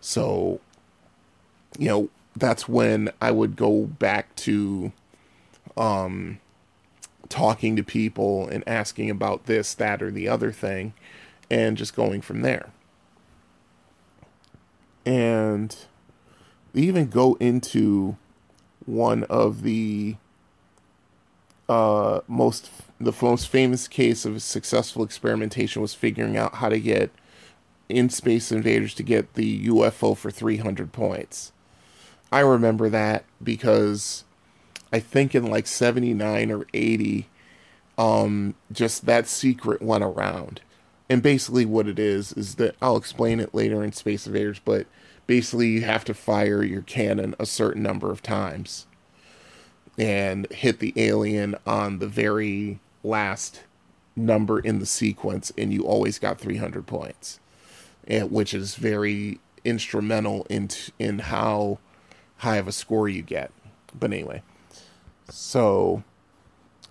So, 0.00 0.60
you 1.78 1.88
know, 1.88 2.08
that's 2.36 2.68
when 2.68 3.10
I 3.20 3.30
would 3.30 3.56
go 3.56 3.84
back 3.84 4.34
to 4.36 4.92
um 5.76 6.40
talking 7.28 7.74
to 7.76 7.82
people 7.82 8.48
and 8.48 8.62
asking 8.66 9.10
about 9.10 9.46
this, 9.46 9.74
that, 9.74 10.02
or 10.02 10.10
the 10.10 10.28
other 10.28 10.52
thing, 10.52 10.94
and 11.50 11.76
just 11.76 11.96
going 11.96 12.20
from 12.20 12.42
there. 12.42 12.70
And 15.06 15.76
they 16.72 16.82
even 16.82 17.08
go 17.08 17.34
into 17.34 18.16
one 18.86 19.24
of 19.24 19.62
the 19.62 20.16
uh, 21.68 22.20
most 22.28 22.70
the 23.00 23.12
most 23.22 23.48
famous 23.48 23.88
case 23.88 24.24
of 24.24 24.42
successful 24.42 25.02
experimentation 25.02 25.82
was 25.82 25.94
figuring 25.94 26.36
out 26.36 26.56
how 26.56 26.68
to 26.68 26.78
get 26.78 27.10
in 27.88 28.08
Space 28.08 28.52
Invaders 28.52 28.94
to 28.94 29.02
get 29.02 29.34
the 29.34 29.66
UFO 29.68 30.16
for 30.16 30.30
300 30.30 30.92
points. 30.92 31.52
I 32.34 32.40
remember 32.40 32.88
that 32.88 33.24
because 33.40 34.24
I 34.92 34.98
think 34.98 35.36
in 35.36 35.46
like 35.46 35.68
79 35.68 36.50
or 36.50 36.66
80 36.74 37.28
um 37.96 38.56
just 38.72 39.06
that 39.06 39.28
secret 39.28 39.80
went 39.80 40.02
around. 40.02 40.60
And 41.08 41.22
basically 41.22 41.64
what 41.64 41.86
it 41.86 42.00
is 42.00 42.32
is 42.32 42.56
that 42.56 42.74
I'll 42.82 42.96
explain 42.96 43.38
it 43.38 43.54
later 43.54 43.84
in 43.84 43.92
Space 43.92 44.26
Invaders, 44.26 44.58
but 44.58 44.88
basically 45.28 45.68
you 45.68 45.82
have 45.82 46.04
to 46.06 46.12
fire 46.14 46.64
your 46.64 46.82
cannon 46.82 47.36
a 47.38 47.46
certain 47.46 47.84
number 47.84 48.10
of 48.10 48.20
times 48.20 48.86
and 49.96 50.50
hit 50.50 50.80
the 50.80 50.92
alien 50.96 51.54
on 51.64 52.00
the 52.00 52.08
very 52.08 52.80
last 53.04 53.62
number 54.16 54.58
in 54.58 54.80
the 54.80 54.86
sequence, 54.86 55.52
and 55.56 55.72
you 55.72 55.82
always 55.82 56.18
got 56.18 56.40
300 56.40 56.84
points, 56.84 57.38
and, 58.08 58.32
which 58.32 58.52
is 58.52 58.74
very 58.74 59.38
instrumental 59.64 60.48
in 60.50 60.68
in 60.98 61.20
how 61.20 61.78
high 62.38 62.56
of 62.56 62.68
a 62.68 62.72
score 62.72 63.08
you 63.08 63.22
get. 63.22 63.50
But 63.98 64.12
anyway, 64.12 64.42
so 65.28 66.02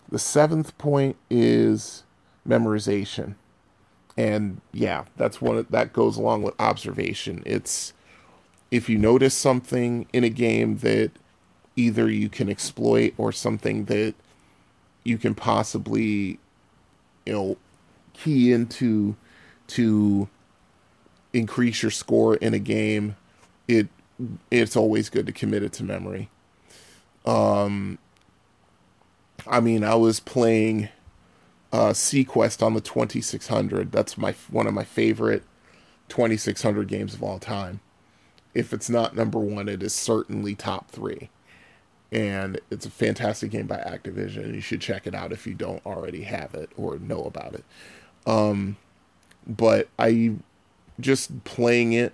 the 0.09 0.19
seventh 0.19 0.77
point 0.77 1.17
is 1.29 2.03
memorization, 2.47 3.35
and 4.17 4.61
yeah, 4.71 5.05
that's 5.17 5.41
one 5.41 5.65
that 5.69 5.93
goes 5.93 6.17
along 6.17 6.43
with 6.43 6.53
observation. 6.59 7.43
It's 7.45 7.93
if 8.71 8.89
you 8.89 8.97
notice 8.97 9.35
something 9.35 10.07
in 10.13 10.23
a 10.23 10.29
game 10.29 10.77
that 10.77 11.11
either 11.75 12.09
you 12.09 12.29
can 12.29 12.49
exploit 12.49 13.13
or 13.17 13.31
something 13.31 13.85
that 13.85 14.15
you 15.03 15.17
can 15.17 15.35
possibly 15.35 16.39
you 17.25 17.33
know 17.33 17.57
key 18.13 18.51
into 18.51 19.15
to 19.67 20.27
increase 21.33 21.81
your 21.81 21.91
score 21.91 22.35
in 22.35 22.53
a 22.53 22.59
game 22.59 23.15
it 23.67 23.87
it's 24.51 24.75
always 24.75 25.09
good 25.09 25.25
to 25.25 25.31
commit 25.31 25.63
it 25.63 25.73
to 25.73 25.83
memory 25.83 26.29
um 27.25 27.97
i 29.47 29.59
mean 29.59 29.83
i 29.83 29.95
was 29.95 30.19
playing 30.19 30.89
uh 31.71 31.89
Seaquest 31.91 32.63
on 32.63 32.73
the 32.73 32.81
2600 32.81 33.91
that's 33.91 34.17
my 34.17 34.33
one 34.49 34.67
of 34.67 34.73
my 34.73 34.83
favorite 34.83 35.43
2600 36.09 36.87
games 36.87 37.13
of 37.13 37.23
all 37.23 37.39
time 37.39 37.79
if 38.53 38.73
it's 38.73 38.89
not 38.89 39.15
number 39.15 39.39
one 39.39 39.67
it 39.67 39.81
is 39.81 39.93
certainly 39.93 40.55
top 40.55 40.91
three 40.91 41.29
and 42.13 42.59
it's 42.69 42.85
a 42.85 42.91
fantastic 42.91 43.49
game 43.49 43.65
by 43.65 43.77
Activision. 43.77 44.53
You 44.53 44.61
should 44.61 44.81
check 44.81 45.07
it 45.07 45.15
out 45.15 45.31
if 45.31 45.47
you 45.47 45.55
don't 45.55 45.83
already 45.83 46.21
have 46.23 46.53
it 46.53 46.69
or 46.77 46.99
know 46.99 47.23
about 47.23 47.55
it. 47.55 47.65
Um, 48.27 48.77
but 49.47 49.89
I 49.97 50.33
just 50.99 51.43
playing 51.43 51.93
it, 51.93 52.13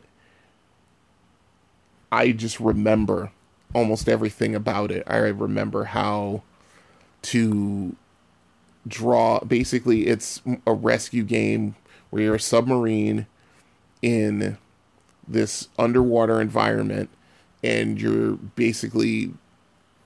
I 2.11 2.31
just 2.31 2.59
remember 2.59 3.31
almost 3.73 4.09
everything 4.09 4.55
about 4.55 4.91
it. 4.91 5.03
I 5.07 5.17
remember 5.17 5.85
how 5.85 6.43
to 7.23 7.95
draw. 8.87 9.39
Basically, 9.39 10.07
it's 10.07 10.41
a 10.65 10.73
rescue 10.73 11.23
game 11.23 11.75
where 12.09 12.23
you're 12.23 12.35
a 12.35 12.39
submarine 12.39 13.27
in 14.01 14.57
this 15.27 15.67
underwater 15.77 16.41
environment 16.41 17.09
and 17.63 18.01
you're 18.01 18.33
basically 18.33 19.33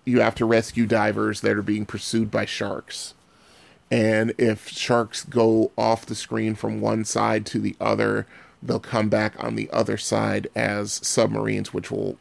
you 0.05 0.19
have 0.19 0.35
to 0.35 0.45
rescue 0.45 0.85
divers 0.85 1.41
that 1.41 1.55
are 1.55 1.61
being 1.61 1.85
pursued 1.85 2.29
by 2.29 2.45
sharks. 2.45 3.13
And 3.89 4.33
if 4.37 4.67
sharks 4.67 5.23
go 5.23 5.71
off 5.77 6.05
the 6.05 6.15
screen 6.15 6.55
from 6.55 6.81
one 6.81 7.05
side 7.05 7.45
to 7.47 7.59
the 7.59 7.75
other, 7.79 8.27
they'll 8.63 8.79
come 8.79 9.09
back 9.09 9.35
on 9.43 9.55
the 9.55 9.69
other 9.71 9.97
side 9.97 10.47
as 10.55 10.93
submarines, 11.05 11.73
which 11.73 11.91
will 11.91 12.17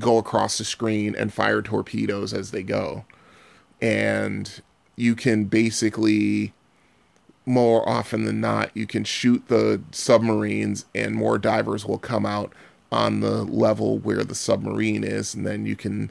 go 0.00 0.16
across 0.16 0.58
the 0.58 0.64
screen 0.64 1.14
and 1.14 1.32
fire 1.32 1.60
torpedoes 1.60 2.32
as 2.32 2.50
they 2.50 2.62
go. 2.62 3.04
And 3.80 4.62
you 4.96 5.14
can 5.14 5.44
basically, 5.44 6.52
more 7.44 7.86
often 7.88 8.24
than 8.24 8.40
not, 8.40 8.70
you 8.74 8.86
can 8.86 9.04
shoot 9.04 9.48
the 9.48 9.82
submarines, 9.90 10.86
and 10.94 11.14
more 11.14 11.38
divers 11.38 11.84
will 11.84 11.98
come 11.98 12.24
out 12.24 12.52
on 12.92 13.20
the 13.20 13.44
level 13.44 13.98
where 13.98 14.24
the 14.24 14.34
submarine 14.34 15.04
is, 15.04 15.34
and 15.34 15.46
then 15.46 15.66
you 15.66 15.76
can 15.76 16.10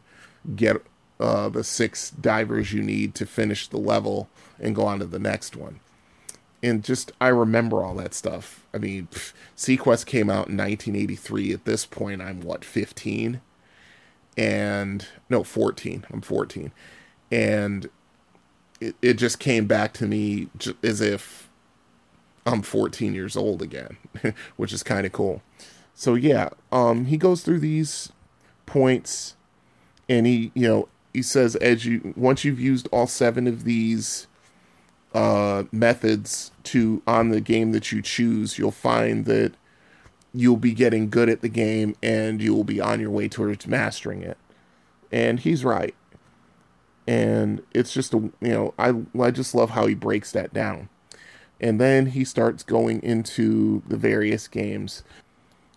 get 0.56 0.78
uh, 1.20 1.50
the 1.50 1.64
six 1.64 2.12
divers 2.12 2.72
you 2.74 2.82
need 2.82 3.14
to 3.16 3.26
finish 3.26 3.68
the 3.68 3.78
level 3.78 4.30
and 4.60 4.76
go 4.76 4.86
on 4.86 5.00
to 5.00 5.06
the 5.06 5.20
next 5.20 5.56
one. 5.56 5.80
And 6.62 6.84
just, 6.84 7.12
I 7.22 7.30
remember 7.30 7.84
all 7.84 7.96
that 7.96 8.14
stuff. 8.14 8.66
I 8.74 8.80
mean, 8.80 9.08
pff, 9.12 9.34
Seaquest 9.56 10.06
came 10.06 10.30
out 10.30 10.50
in 10.50 10.58
1983. 10.58 11.54
At 11.54 11.66
this 11.66 11.86
point, 11.86 12.22
I'm 12.22 12.42
what, 12.42 12.66
15? 12.66 13.40
And, 14.38 15.08
no, 15.30 15.44
14. 15.44 16.06
I'm 16.12 16.22
14. 16.22 16.72
And 17.32 17.90
it, 18.82 18.96
it 19.02 19.14
just 19.16 19.40
came 19.40 19.68
back 19.68 19.94
to 19.94 20.08
me 20.08 20.50
as 20.84 21.02
if 21.02 21.50
I'm 22.46 22.62
14 22.62 23.14
years 23.14 23.38
old 23.38 23.62
again, 23.62 23.98
which 24.58 24.74
is 24.74 24.84
kind 24.84 25.06
of 25.06 25.12
cool. 25.12 25.42
So 25.94 26.16
yeah, 26.16 26.50
um, 26.72 27.06
he 27.06 27.18
goes 27.18 27.42
through 27.42 27.60
these 27.60 28.12
points, 28.66 29.36
and 30.08 30.26
he, 30.26 30.52
you 30.54 30.68
know, 30.68 30.88
he 31.14 31.22
says 31.22 31.56
as 31.58 31.86
you 31.86 32.14
once 32.16 32.46
you've 32.46 32.60
used 32.60 32.88
all 32.92 33.08
seven 33.08 33.48
of 33.48 33.66
these 33.66 34.28
uh, 35.14 35.64
methods 35.72 36.52
to 36.64 37.02
on 37.08 37.30
the 37.30 37.42
game 37.42 37.72
that 37.72 37.92
you 37.92 38.02
choose, 38.02 38.58
you'll 38.58 38.72
find 38.72 39.26
that 39.26 39.54
you'll 40.34 40.58
be 40.58 40.74
getting 40.74 41.10
good 41.10 41.30
at 41.30 41.42
the 41.42 41.50
game 41.50 41.96
and 42.04 42.42
you 42.42 42.54
will 42.54 42.64
be 42.64 42.80
on 42.80 43.00
your 43.00 43.10
way 43.10 43.28
towards 43.28 43.68
mastering 43.68 44.22
it. 44.22 44.38
And 45.12 45.40
he's 45.40 45.66
right. 45.66 45.96
And 47.08 47.64
it's 47.74 47.94
just 47.94 48.14
a 48.14 48.18
you 48.18 48.34
know 48.42 48.74
I 48.78 48.94
I 49.20 49.32
just 49.32 49.56
love 49.56 49.72
how 49.72 49.88
he 49.88 49.96
breaks 49.96 50.32
that 50.34 50.54
down. 50.54 50.90
And 51.60 51.82
then 51.82 52.08
he 52.08 52.24
starts 52.24 52.64
going 52.64 53.02
into 53.04 53.82
the 53.88 53.98
various 53.98 54.48
games. 54.48 55.04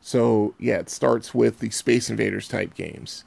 So 0.00 0.54
yeah, 0.58 0.78
it 0.78 0.90
starts 0.90 1.34
with 1.34 1.58
the 1.58 1.70
Space 1.70 2.10
Invaders 2.10 2.48
type 2.48 2.74
games. 2.74 3.24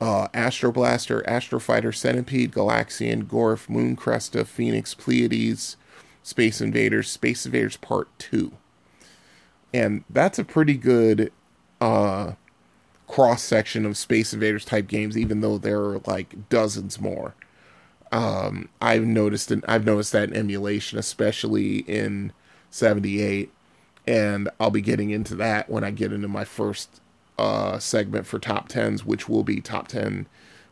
Uh, 0.00 0.28
Astro 0.34 0.72
Blaster, 0.72 1.26
Astro 1.28 1.58
Fighter, 1.58 1.92
Centipede, 1.92 2.52
Galaxian, 2.52 3.24
Gorf, 3.24 3.68
Moon 3.68 3.96
Cresta, 3.96 4.46
Phoenix, 4.46 4.94
Pleiades, 4.94 5.76
Space 6.22 6.60
Invaders, 6.60 7.10
Space 7.10 7.46
Invaders 7.46 7.76
Part 7.78 8.08
2 8.18 8.52
and 9.76 10.04
that's 10.08 10.38
a 10.38 10.44
pretty 10.44 10.74
good 10.74 11.30
uh, 11.80 12.32
cross 13.06 13.42
section 13.42 13.84
of 13.84 13.96
Space 13.96 14.32
Invaders 14.32 14.64
type 14.64 14.86
games, 14.86 15.18
even 15.18 15.40
though 15.40 15.58
there 15.58 15.80
are 15.80 16.00
like 16.06 16.48
dozens 16.48 17.00
more. 17.00 17.34
Um, 18.10 18.68
I've 18.80 19.04
noticed 19.04 19.52
I've 19.68 19.84
noticed 19.84 20.12
that 20.12 20.30
in 20.30 20.36
emulation, 20.36 20.98
especially 20.98 21.78
in 21.80 22.32
'78, 22.70 23.52
and 24.06 24.48
I'll 24.58 24.70
be 24.70 24.80
getting 24.80 25.10
into 25.10 25.34
that 25.36 25.68
when 25.68 25.84
I 25.84 25.90
get 25.90 26.12
into 26.12 26.28
my 26.28 26.44
first 26.44 27.00
uh, 27.38 27.78
segment 27.78 28.26
for 28.26 28.38
top 28.38 28.68
tens, 28.68 29.04
which 29.04 29.28
will 29.28 29.44
be 29.44 29.60
top 29.60 29.88
ten, 29.88 30.26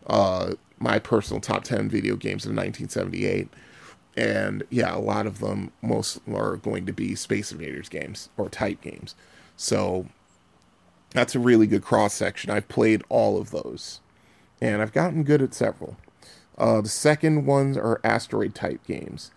uh, 0.07 0.55
my 0.79 0.99
personal 0.99 1.41
top 1.41 1.65
ten 1.65 1.89
video 1.89 2.17
games 2.17 2.45
of 2.45 2.51
1978 2.51 3.49
and 4.17 4.63
yeah, 4.71 4.95
a 4.95 4.99
lot 4.99 5.27
of 5.27 5.41
them 5.41 5.73
most 5.83 6.21
are 6.33 6.57
going 6.57 6.87
to 6.87 6.93
be 6.93 7.15
Space 7.15 7.51
Invaders 7.53 7.89
games 7.89 8.29
or 8.37 8.49
type 8.49 8.81
games. 8.81 9.15
So 9.57 10.07
that's 11.11 11.35
a 11.35 11.41
really 11.41 11.67
good 11.67 11.83
cross 11.83 12.15
section. 12.15 12.51
I've 12.51 12.69
played 12.69 13.03
all 13.09 13.41
of 13.41 13.51
those, 13.51 14.01
and 14.61 14.83
I've 14.83 14.93
gotten 14.93 15.25
good 15.25 15.43
at 15.43 15.55
several. 15.55 15.97
Uh, 16.57 16.81
the 16.81 16.89
second 16.89 17.47
ones 17.47 17.77
are 17.77 18.01
asteroid 18.05 18.55
type 18.55 18.85
games, 18.87 19.33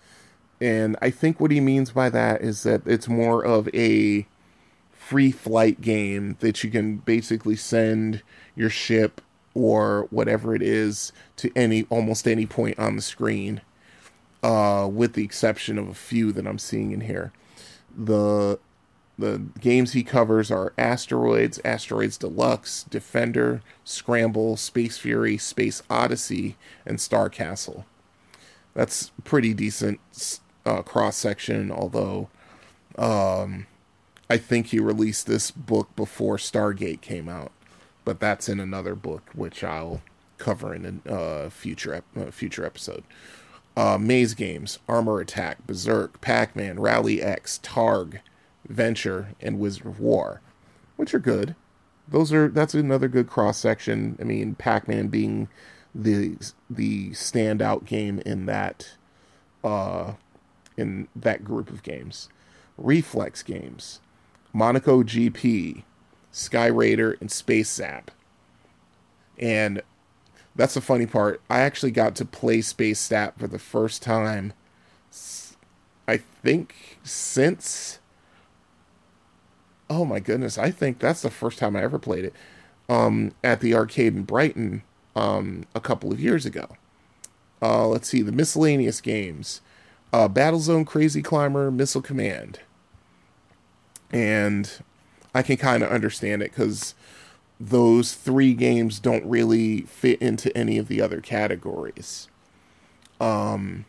and 0.62 0.96
I 1.02 1.10
think 1.10 1.40
what 1.40 1.52
he 1.52 1.60
means 1.60 1.92
by 1.92 2.10
that 2.10 2.42
is 2.42 2.64
that 2.64 2.86
it's 2.86 3.08
more 3.08 3.44
of 3.44 3.68
a 3.74 4.28
free 5.08 5.32
flight 5.32 5.80
game 5.80 6.36
that 6.42 6.66
you 6.66 6.70
can 6.70 6.98
basically 6.98 7.56
send 7.56 8.22
your 8.58 8.70
ship 8.70 9.22
or 9.54 10.06
whatever 10.10 10.54
it 10.54 10.62
is 10.62 11.14
to 11.38 11.50
any 11.56 11.88
almost 11.90 12.28
any 12.28 12.46
point 12.46 12.78
on 12.78 12.98
the 12.98 13.02
screen 13.02 13.62
uh, 14.44 14.86
with 14.92 15.14
the 15.14 15.24
exception 15.24 15.78
of 15.78 15.88
a 15.88 15.94
few 15.94 16.34
that 16.34 16.46
I'm 16.46 16.60
seeing 16.60 16.92
in 16.92 17.02
here. 17.02 17.32
The 17.96 18.60
the 19.18 19.42
games 19.62 19.94
he 19.94 20.04
covers 20.04 20.52
are 20.52 20.74
Asteroids, 20.78 21.60
Asteroids 21.64 22.18
Deluxe, 22.18 22.84
Defender, 22.84 23.62
Scramble, 23.86 24.58
Space 24.58 24.98
Fury, 24.98 25.38
Space 25.38 25.82
Odyssey, 25.90 26.58
and 26.86 27.00
Star 27.00 27.30
Castle. 27.30 27.86
That's 28.74 29.12
pretty 29.24 29.54
decent 29.54 30.02
uh, 30.66 30.82
cross 30.82 31.16
section, 31.16 31.72
although 31.72 32.30
um, 32.98 33.68
I 34.30 34.38
think 34.38 34.68
he 34.68 34.80
released 34.80 35.28
this 35.28 35.52
book 35.52 35.96
before 35.96 36.38
Stargate 36.38 37.02
came 37.02 37.30
out, 37.30 37.52
but 38.04 38.20
that's 38.20 38.50
in 38.50 38.60
another 38.60 38.96
book, 38.96 39.30
which 39.34 39.64
I'll 39.64 40.02
cover 40.38 40.74
in 40.76 41.02
a 41.06 41.14
uh, 41.14 41.50
future 41.50 41.96
ep- 41.96 42.18
uh, 42.18 42.32
future 42.32 42.66
episode 42.66 43.04
uh, 43.78 43.98
Maze 44.00 44.34
Games, 44.34 44.80
Armor 44.90 45.20
Attack, 45.20 45.68
Berserk, 45.68 46.20
Pac 46.20 46.56
Man, 46.56 46.80
Rally 46.80 47.22
X, 47.22 47.60
Targ, 47.62 48.20
Venture, 48.68 49.36
and 49.40 49.60
Wizard 49.60 49.86
of 49.86 50.00
War, 50.00 50.42
which 50.96 51.14
are 51.14 51.20
good. 51.20 51.56
Those 52.08 52.34
are 52.34 52.48
that's 52.48 52.74
another 52.74 53.08
good 53.08 53.28
cross 53.28 53.58
section. 53.60 54.18
I 54.20 54.24
mean, 54.24 54.56
Pac 54.56 54.88
Man 54.88 55.10
being 55.10 55.48
the 55.94 56.38
the 56.70 57.12
standout 57.12 57.86
game 57.86 58.20
in 58.26 58.48
that 58.48 58.96
uh, 59.64 60.14
in 60.76 61.08
that 61.16 61.44
group 61.44 61.70
of 61.70 61.84
games. 61.84 62.30
Reflex 62.78 63.44
games, 63.44 64.02
Monaco 64.58 65.04
GP, 65.04 65.84
Sky 66.32 66.66
Raider, 66.66 67.16
and 67.22 67.32
Space 67.32 67.72
Zap. 67.72 68.10
And 69.38 69.84
that's 70.56 70.74
the 70.74 70.82
funny 70.82 71.06
part. 71.06 71.42
I 71.48 71.60
actually 71.60 71.92
got 71.92 72.16
to 72.16 72.26
play 72.26 72.62
Space 72.62 73.06
Zap 73.06 73.38
for 73.38 73.46
the 73.46 73.60
first 73.60 74.02
time, 74.02 74.54
I 76.08 76.18
think, 76.18 76.98
since. 77.04 78.00
Oh 79.92 80.06
my 80.06 80.20
goodness, 80.20 80.58
I 80.58 80.72
think 80.72 80.98
that's 80.98 81.22
the 81.22 81.30
first 81.30 81.60
time 81.60 81.76
I 81.76 81.84
ever 81.84 82.00
played 82.00 82.26
it 82.26 82.34
um, 82.90 83.34
at 83.44 83.60
the 83.60 83.76
arcade 83.76 84.16
in 84.16 84.24
Brighton 84.24 84.82
um, 85.16 85.66
a 85.76 85.80
couple 85.80 86.12
of 86.12 86.20
years 86.20 86.48
ago. 86.48 86.68
Uh, 87.62 87.88
let's 87.88 88.10
see, 88.10 88.24
the 88.24 88.32
miscellaneous 88.32 89.02
games 89.02 89.62
uh, 90.12 90.28
Battlezone 90.28 90.88
Crazy 90.88 91.22
Climber, 91.22 91.70
Missile 91.70 92.02
Command. 92.02 92.62
And 94.12 94.72
I 95.34 95.42
can 95.42 95.58
kind 95.58 95.84
of 95.84 95.90
understand 95.90 96.42
it 96.42 96.52
because 96.52 96.96
those 97.60 98.14
three 98.14 98.54
games 98.54 99.00
don't 99.00 99.26
really 99.26 99.82
fit 99.82 100.22
into 100.22 100.56
any 100.56 100.78
of 100.78 100.88
the 100.88 101.02
other 101.02 101.22
categories. 101.22 102.28
Um, 103.20 103.86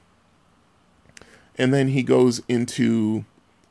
and 1.57 1.75
then 1.75 1.89
he 1.89 2.03
goes 2.03 2.41
into 2.49 3.25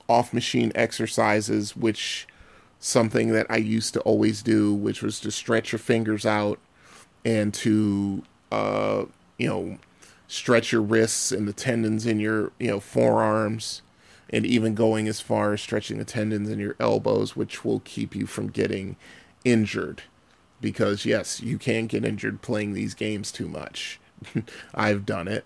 off 0.07 0.33
machine 0.33 0.71
exercises, 0.75 1.75
which 1.75 2.27
something 2.79 3.31
that 3.31 3.47
I 3.49 3.57
used 3.57 3.93
to 3.95 4.01
always 4.01 4.41
do, 4.41 4.73
which 4.73 5.01
was 5.01 5.19
to 5.21 5.31
stretch 5.31 5.71
your 5.71 5.79
fingers 5.79 6.25
out 6.25 6.59
and 7.25 7.53
to, 7.55 8.23
uh, 8.51 9.05
you 9.37 9.47
know, 9.47 9.77
stretch 10.27 10.71
your 10.71 10.81
wrists 10.81 11.31
and 11.31 11.47
the 11.47 11.53
tendons 11.53 12.05
in 12.05 12.19
your, 12.19 12.51
you 12.59 12.67
know, 12.67 12.79
forearms, 12.79 13.81
and 14.29 14.45
even 14.45 14.75
going 14.75 15.07
as 15.07 15.21
far 15.21 15.53
as 15.53 15.61
stretching 15.61 15.97
the 15.97 16.05
tendons 16.05 16.49
in 16.49 16.59
your 16.59 16.75
elbows, 16.79 17.35
which 17.35 17.63
will 17.63 17.79
keep 17.81 18.15
you 18.15 18.25
from 18.25 18.47
getting 18.47 18.95
injured 19.45 20.03
because 20.61 21.05
yes, 21.05 21.41
you 21.41 21.57
can 21.57 21.87
get 21.87 22.05
injured 22.05 22.41
playing 22.41 22.73
these 22.73 22.93
games 22.93 23.31
too 23.31 23.47
much. 23.47 23.99
I've 24.75 25.05
done 25.05 25.27
it. 25.27 25.45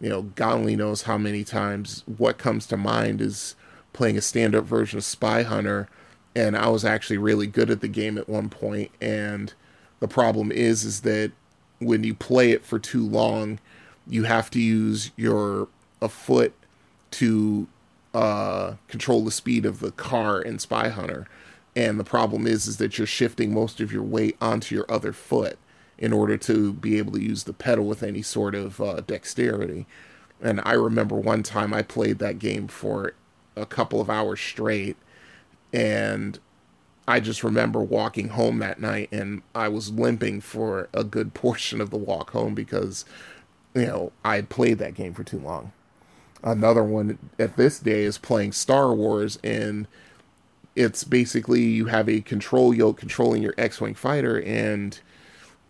You 0.00 0.10
know, 0.10 0.22
God 0.22 0.54
only 0.54 0.76
knows 0.76 1.02
how 1.02 1.16
many 1.16 1.42
times. 1.42 2.04
What 2.06 2.38
comes 2.38 2.66
to 2.66 2.76
mind 2.76 3.20
is 3.20 3.56
playing 3.92 4.18
a 4.18 4.22
stand-up 4.22 4.64
version 4.64 4.98
of 4.98 5.04
Spy 5.04 5.42
Hunter, 5.42 5.88
and 6.34 6.56
I 6.56 6.68
was 6.68 6.84
actually 6.84 7.16
really 7.16 7.46
good 7.46 7.70
at 7.70 7.80
the 7.80 7.88
game 7.88 8.18
at 8.18 8.28
one 8.28 8.50
point. 8.50 8.90
And 9.00 9.54
the 10.00 10.08
problem 10.08 10.52
is, 10.52 10.84
is 10.84 11.00
that 11.00 11.32
when 11.78 12.04
you 12.04 12.14
play 12.14 12.50
it 12.50 12.62
for 12.62 12.78
too 12.78 13.06
long, 13.06 13.58
you 14.06 14.24
have 14.24 14.50
to 14.50 14.60
use 14.60 15.12
your 15.16 15.68
a 16.02 16.10
foot 16.10 16.52
to 17.12 17.66
uh, 18.16 18.76
control 18.88 19.24
the 19.24 19.30
speed 19.30 19.66
of 19.66 19.80
the 19.80 19.92
car 19.92 20.40
in 20.40 20.58
Spy 20.58 20.88
Hunter 20.88 21.26
and 21.76 22.00
the 22.00 22.04
problem 22.04 22.46
is 22.46 22.66
is 22.66 22.78
that 22.78 22.96
you're 22.96 23.06
shifting 23.06 23.52
most 23.52 23.80
of 23.80 23.92
your 23.92 24.02
weight 24.02 24.36
onto 24.40 24.74
your 24.74 24.90
other 24.90 25.12
foot 25.12 25.58
in 25.98 26.12
order 26.12 26.38
to 26.38 26.72
be 26.72 26.96
able 26.96 27.12
to 27.12 27.22
use 27.22 27.44
the 27.44 27.52
pedal 27.52 27.84
with 27.84 28.02
any 28.02 28.22
sort 28.22 28.54
of 28.54 28.80
uh, 28.80 29.02
dexterity. 29.06 29.86
And 30.40 30.60
I 30.64 30.72
remember 30.72 31.16
one 31.16 31.42
time 31.42 31.72
I 31.74 31.82
played 31.82 32.18
that 32.18 32.38
game 32.38 32.66
for 32.66 33.12
a 33.54 33.66
couple 33.66 34.00
of 34.00 34.10
hours 34.10 34.40
straight, 34.40 34.96
and 35.72 36.38
I 37.06 37.20
just 37.20 37.44
remember 37.44 37.80
walking 37.80 38.30
home 38.30 38.58
that 38.58 38.80
night 38.80 39.10
and 39.12 39.42
I 39.54 39.68
was 39.68 39.92
limping 39.92 40.40
for 40.40 40.88
a 40.92 41.04
good 41.04 41.34
portion 41.34 41.80
of 41.80 41.90
the 41.90 41.96
walk 41.98 42.30
home 42.30 42.54
because, 42.54 43.04
you 43.74 43.86
know, 43.86 44.12
I 44.24 44.36
had 44.36 44.48
played 44.48 44.78
that 44.78 44.94
game 44.94 45.12
for 45.12 45.24
too 45.24 45.38
long. 45.38 45.72
Another 46.42 46.84
one 46.84 47.18
at 47.38 47.56
this 47.56 47.78
day 47.78 48.02
is 48.02 48.18
playing 48.18 48.52
Star 48.52 48.94
Wars 48.94 49.38
and 49.42 49.86
it's 50.76 51.04
basically 51.04 51.62
you 51.62 51.86
have 51.86 52.08
a 52.08 52.20
control 52.20 52.72
yoke 52.72 52.98
controlling 52.98 53.42
your 53.42 53.54
X-wing 53.56 53.94
fighter, 53.94 54.40
and 54.42 55.00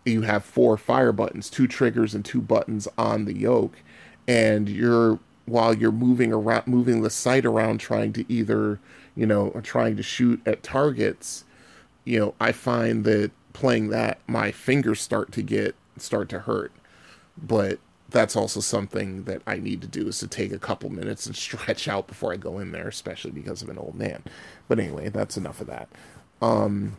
you 0.04 0.22
have 0.22 0.44
four 0.44 0.76
fire 0.76 1.12
buttons, 1.12 1.48
two 1.48 1.68
triggers, 1.68 2.14
and 2.14 2.24
two 2.24 2.40
buttons 2.40 2.88
on 2.98 3.24
the 3.24 3.36
yoke, 3.36 3.78
and 4.26 4.68
you're 4.68 5.20
while 5.46 5.72
you're 5.72 5.92
moving 5.92 6.32
around, 6.32 6.66
moving 6.66 7.02
the 7.02 7.10
sight 7.10 7.46
around, 7.46 7.78
trying 7.78 8.12
to 8.14 8.30
either 8.30 8.80
you 9.14 9.26
know 9.26 9.50
trying 9.62 9.96
to 9.96 10.02
shoot 10.02 10.42
at 10.44 10.62
targets. 10.64 11.44
You 12.04 12.18
know, 12.18 12.34
I 12.40 12.52
find 12.52 13.04
that 13.04 13.30
playing 13.52 13.88
that, 13.90 14.18
my 14.26 14.50
fingers 14.50 15.00
start 15.00 15.32
to 15.32 15.42
get 15.42 15.76
start 15.98 16.28
to 16.30 16.40
hurt, 16.40 16.72
but 17.38 17.78
that's 18.10 18.36
also 18.36 18.60
something 18.60 19.24
that 19.24 19.42
I 19.46 19.56
need 19.56 19.80
to 19.82 19.88
do 19.88 20.06
is 20.08 20.18
to 20.20 20.28
take 20.28 20.52
a 20.52 20.58
couple 20.58 20.90
minutes 20.90 21.26
and 21.26 21.34
stretch 21.36 21.88
out 21.88 22.06
before 22.06 22.32
I 22.32 22.36
go 22.36 22.58
in 22.58 22.72
there, 22.72 22.88
especially 22.88 23.32
because 23.32 23.62
I'm 23.62 23.70
an 23.70 23.78
old 23.78 23.94
man. 23.94 24.22
But 24.68 24.78
anyway, 24.78 25.08
that's 25.08 25.36
enough 25.36 25.60
of 25.60 25.66
that. 25.66 25.88
Um, 26.40 26.96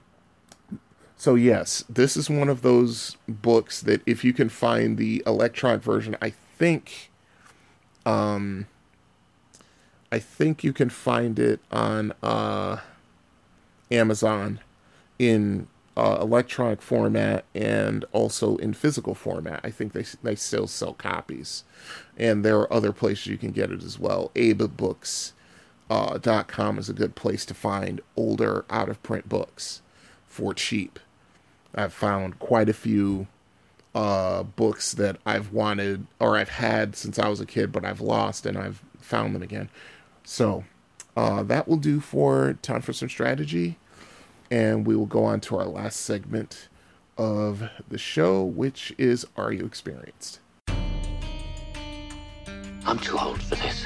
so 1.16 1.36
yes, 1.36 1.84
this 1.90 2.16
is 2.16 2.30
one 2.30 2.50
of 2.50 2.62
those 2.62 3.18
books 3.28 3.82
that 3.82 4.02
if 4.06 4.24
you 4.24 4.34
can 4.34 4.50
find 4.50 4.98
the 4.98 5.24
electronic 5.26 5.82
version, 5.82 6.16
I 6.22 6.34
think, 6.58 7.12
um, 8.06 8.68
I 10.12 10.20
think 10.20 10.64
you 10.64 10.74
can 10.74 10.90
find 10.90 11.40
it 11.40 11.60
on 11.72 12.14
uh, 12.22 12.78
Amazon 13.90 14.60
in 15.18 15.68
uh, 15.98 16.20
electronic 16.22 16.80
format 16.80 17.44
and 17.56 18.06
also 18.12 18.56
in 18.58 18.72
physical 18.72 19.16
format. 19.16 19.60
I 19.64 19.72
think 19.72 19.94
they 19.94 20.06
they 20.22 20.36
still 20.36 20.68
sell 20.68 20.94
copies, 20.94 21.64
and 22.16 22.46
there 22.46 22.60
are 22.60 22.72
other 22.72 22.94
places 22.94 23.26
you 23.26 23.38
can 23.38 23.52
get 23.52 23.72
it 23.72 23.84
as 23.84 24.00
well. 24.00 24.32
AbeBooks. 24.36 25.34
Uh, 25.90 26.20
is 26.78 26.90
a 26.90 26.94
good 26.94 27.16
place 27.16 27.46
to 27.46 27.54
find 27.54 28.02
older 28.18 28.66
out 28.70 28.90
of 28.90 29.02
print 29.04 29.30
books 29.30 29.82
for 30.28 30.54
cheap. 30.54 31.00
I've 31.74 31.94
found 31.94 32.40
quite 32.40 32.68
a 32.68 32.74
few 32.74 33.28
uh, 33.96 34.44
books 34.44 34.92
that 34.92 35.16
I've 35.26 35.54
wanted 35.54 36.06
or 36.20 36.36
I've 36.36 36.50
had 36.50 36.98
since 36.98 37.18
I 37.18 37.30
was 37.30 37.40
a 37.40 37.46
kid, 37.46 37.72
but 37.72 37.86
I've 37.86 38.02
lost 38.02 38.46
and 38.46 38.58
I've 38.58 38.84
found 39.00 39.34
them 39.34 39.42
again. 39.42 39.70
So 40.26 40.66
uh, 41.16 41.42
that 41.44 41.70
will 41.70 41.78
do 41.78 42.02
for 42.02 42.58
time 42.62 42.82
for 42.82 42.92
some 42.92 43.08
strategy 43.08 43.78
and 44.52 44.86
we 44.86 44.96
will 44.96 45.06
go 45.06 45.24
on 45.24 45.40
to 45.42 45.58
our 45.58 45.66
last 45.66 46.02
segment 46.02 46.70
of 47.18 47.64
the 47.90 47.98
show, 47.98 48.44
which 48.44 48.94
is 48.98 49.26
Are 49.36 49.52
You 49.52 49.66
Experienced? 49.66 50.40
I'm 52.86 53.00
too 53.00 53.18
old 53.18 53.42
for 53.42 53.56
this. 53.56 53.86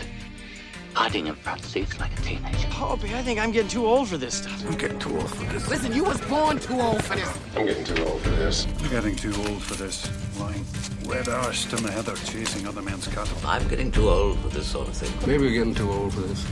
Hiding 0.93 1.27
in 1.27 1.35
front 1.35 1.63
seats 1.63 1.97
like 1.99 2.11
a 2.19 2.21
teenager. 2.21 2.67
Hoppy, 2.67 3.15
I 3.15 3.21
think 3.21 3.39
I'm 3.39 3.51
getting 3.51 3.69
too 3.69 3.85
old 3.85 4.09
for 4.09 4.17
this 4.17 4.35
stuff. 4.35 4.63
I'm 4.67 4.77
getting 4.77 4.99
too 4.99 5.15
old 5.17 5.29
for 5.29 5.43
this. 5.45 5.67
Listen, 5.69 5.93
you 5.93 6.03
was 6.03 6.19
born 6.21 6.59
too 6.59 6.79
old 6.79 7.03
for 7.03 7.15
this. 7.15 7.39
I'm 7.55 7.65
getting 7.65 7.83
too 7.85 8.03
old 8.03 8.21
for 8.21 8.29
this. 8.31 8.67
I'm 8.79 8.89
getting 8.89 9.15
too 9.15 9.33
old 9.47 9.63
for 9.63 9.75
this. 9.75 10.09
Lying 10.37 10.65
wet 11.05 11.25
arsed 11.25 11.75
in 11.77 11.83
the 11.83 11.91
heather 11.91 12.15
chasing 12.17 12.67
other 12.67 12.81
men's 12.81 13.07
cattle. 13.07 13.37
I'm 13.45 13.67
getting 13.69 13.89
too 13.89 14.09
old 14.09 14.39
for 14.39 14.49
this 14.49 14.67
sort 14.67 14.89
of 14.89 14.95
thing. 14.95 15.11
Maybe 15.27 15.45
we're 15.45 15.53
getting 15.53 15.73
too 15.73 15.89
old 15.89 16.13
for 16.13 16.21
this. 16.21 16.43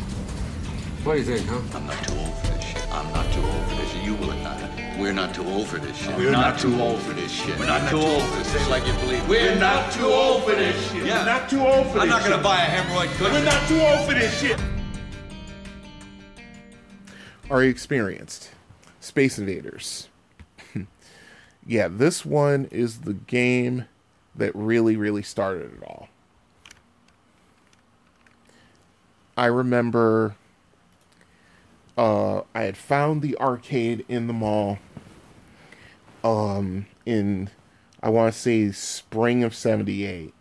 What 1.04 1.14
do 1.14 1.20
you 1.20 1.26
think, 1.26 1.48
huh? 1.48 1.78
I'm 1.78 1.86
not 1.86 2.04
too 2.06 2.16
old 2.18 2.38
for 2.38 2.48
this 2.48 2.48
shit. 2.48 2.49
I'm 3.00 3.14
not 3.14 3.32
too 3.32 3.42
old 3.42 3.66
for 3.68 3.76
this 3.76 3.92
shit. 3.94 4.04
You 4.04 4.14
will 4.16 4.36
not. 4.44 4.60
We're 5.00 5.14
not 5.14 5.34
too 5.34 5.46
old 5.46 5.68
for 5.68 5.78
this 5.78 5.96
shit. 5.96 6.18
We're 6.18 6.32
not 6.32 6.60
too 6.60 6.82
old 6.82 7.02
for 7.02 7.14
this 7.14 7.32
shit. 7.32 7.58
We're 7.58 7.66
not 7.66 7.90
too 7.90 7.98
old 7.98 8.24
for 8.24 8.36
this. 8.40 8.48
Say 8.48 8.70
like 8.70 8.86
you 8.86 8.92
believe. 8.92 9.26
We're 9.30 9.56
not 9.56 9.94
too 9.94 10.08
old 10.08 10.44
for 10.44 10.52
this 10.52 10.92
shit. 10.92 11.06
Yeah. 11.06 11.20
We're 11.20 11.26
not 11.26 11.50
too 11.50 11.62
old 11.62 11.88
for 11.88 11.94
this 11.94 12.02
I'm 12.02 12.10
not 12.10 12.24
gonna 12.24 12.44
buy 12.44 12.62
a 12.62 12.68
hemorrhoid 12.68 13.08
cushion. 13.16 13.34
We're 13.34 13.46
not 13.46 13.68
too 13.70 13.80
old 13.80 14.06
for 14.06 14.14
this 14.14 14.38
shit. 14.42 14.60
Are 17.50 17.64
you 17.64 17.70
experienced? 17.70 18.52
Space 19.00 19.40
Invaders. 19.40 20.10
yeah, 21.66 21.88
this 21.88 22.26
one 22.26 22.66
is 22.66 23.00
the 23.00 23.14
game 23.14 23.86
that 24.36 24.54
really, 24.54 24.98
really 24.98 25.24
started 25.24 25.72
it 25.74 25.84
all. 25.84 26.10
I 29.38 29.46
remember 29.46 30.36
uh, 32.00 32.44
I 32.56 32.62
had 32.62 32.78
found 32.78 33.22
the 33.22 33.38
arcade 33.40 34.06
in 34.08 34.28
the 34.28 34.34
mall 34.34 34.80
um, 36.24 36.86
in, 37.06 37.50
I 38.02 38.08
want 38.10 38.34
to 38.34 38.40
say, 38.40 38.72
spring 38.72 39.44
of 39.44 39.54
78. 39.54 40.34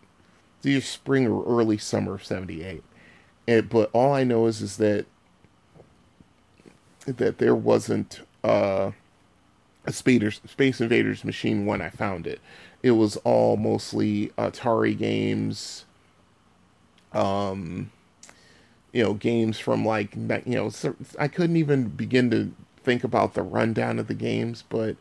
It's 0.57 0.65
either 0.65 0.79
spring 0.79 1.27
or 1.27 1.43
early 1.43 1.77
summer 1.77 2.13
of 2.13 2.23
78. 2.23 2.81
And, 3.45 3.67
but 3.67 3.89
all 3.91 4.13
I 4.13 4.23
know 4.23 4.45
is, 4.45 4.61
is 4.61 4.77
that 4.77 5.05
that 7.05 7.39
there 7.39 7.55
wasn't 7.55 8.21
uh, 8.41 8.91
a 9.85 9.91
Space, 9.91 10.39
Space 10.45 10.79
Invaders 10.79 11.25
machine 11.25 11.65
when 11.65 11.81
I 11.81 11.89
found 11.89 12.25
it. 12.25 12.39
It 12.83 12.91
was 12.91 13.17
all 13.17 13.57
mostly 13.57 14.29
Atari 14.37 14.97
games, 14.97 15.83
um, 17.11 17.91
you 18.93 19.03
know, 19.03 19.13
games 19.13 19.59
from 19.59 19.85
like 19.85 20.15
you 20.15 20.39
know, 20.45 20.71
I 21.17 21.27
couldn't 21.27 21.57
even 21.57 21.89
begin 21.89 22.31
to 22.31 22.51
think 22.83 23.03
about 23.03 23.33
the 23.33 23.43
rundown 23.43 23.99
of 23.99 24.07
the 24.07 24.13
games, 24.13 24.63
but 24.69 24.95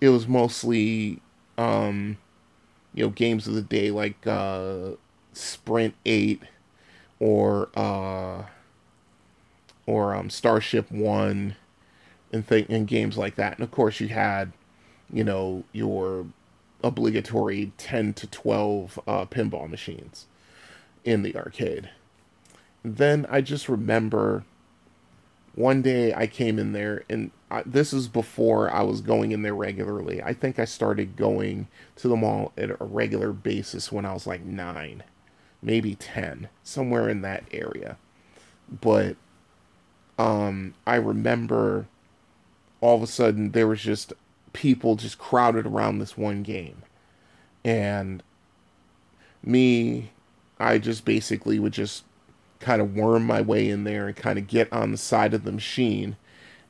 it 0.00 0.08
was 0.10 0.26
mostly, 0.28 1.20
um, 1.58 2.18
you 2.94 3.04
know, 3.04 3.10
games 3.10 3.46
of 3.46 3.54
the 3.54 3.62
day 3.62 3.90
like 3.90 4.26
uh, 4.26 4.90
Sprint 5.32 5.94
Eight 6.04 6.42
or. 7.20 7.68
Uh, 7.74 8.44
or 9.86 10.14
um, 10.14 10.30
Starship 10.30 10.90
One, 10.90 11.56
and 12.32 12.46
th- 12.46 12.66
and 12.68 12.86
games 12.86 13.18
like 13.18 13.34
that. 13.36 13.54
And 13.54 13.64
of 13.64 13.70
course, 13.70 14.00
you 14.00 14.08
had, 14.08 14.52
you 15.12 15.24
know, 15.24 15.64
your 15.72 16.26
obligatory 16.82 17.72
ten 17.78 18.14
to 18.14 18.26
twelve 18.26 18.98
uh, 19.06 19.24
pinball 19.26 19.68
machines 19.68 20.26
in 21.04 21.22
the 21.22 21.36
arcade. 21.36 21.90
Then 22.84 23.26
I 23.30 23.40
just 23.40 23.68
remember 23.68 24.44
one 25.54 25.82
day 25.82 26.14
I 26.14 26.26
came 26.26 26.58
in 26.58 26.72
there, 26.72 27.04
and 27.10 27.30
I, 27.50 27.62
this 27.66 27.92
is 27.92 28.08
before 28.08 28.70
I 28.70 28.82
was 28.82 29.00
going 29.00 29.32
in 29.32 29.42
there 29.42 29.54
regularly. 29.54 30.22
I 30.22 30.32
think 30.32 30.58
I 30.58 30.64
started 30.64 31.16
going 31.16 31.68
to 31.96 32.08
the 32.08 32.16
mall 32.16 32.52
at 32.56 32.70
a 32.70 32.76
regular 32.80 33.32
basis 33.32 33.92
when 33.92 34.04
I 34.04 34.14
was 34.14 34.26
like 34.26 34.44
nine, 34.44 35.04
maybe 35.60 35.94
ten, 35.94 36.48
somewhere 36.62 37.08
in 37.08 37.20
that 37.22 37.44
area. 37.52 37.98
But 38.80 39.16
um, 40.18 40.74
I 40.86 40.96
remember 40.96 41.86
all 42.80 42.96
of 42.96 43.02
a 43.02 43.06
sudden 43.06 43.52
there 43.52 43.68
was 43.68 43.80
just 43.80 44.12
people 44.52 44.96
just 44.96 45.18
crowded 45.18 45.66
around 45.66 45.98
this 45.98 46.16
one 46.16 46.42
game. 46.42 46.82
And 47.64 48.22
me, 49.42 50.12
I 50.58 50.78
just 50.78 51.04
basically 51.04 51.58
would 51.58 51.72
just 51.72 52.04
kind 52.62 52.80
of 52.80 52.94
worm 52.94 53.24
my 53.24 53.42
way 53.42 53.68
in 53.68 53.84
there 53.84 54.06
and 54.06 54.16
kind 54.16 54.38
of 54.38 54.46
get 54.46 54.72
on 54.72 54.92
the 54.92 54.96
side 54.96 55.34
of 55.34 55.44
the 55.44 55.52
machine 55.52 56.16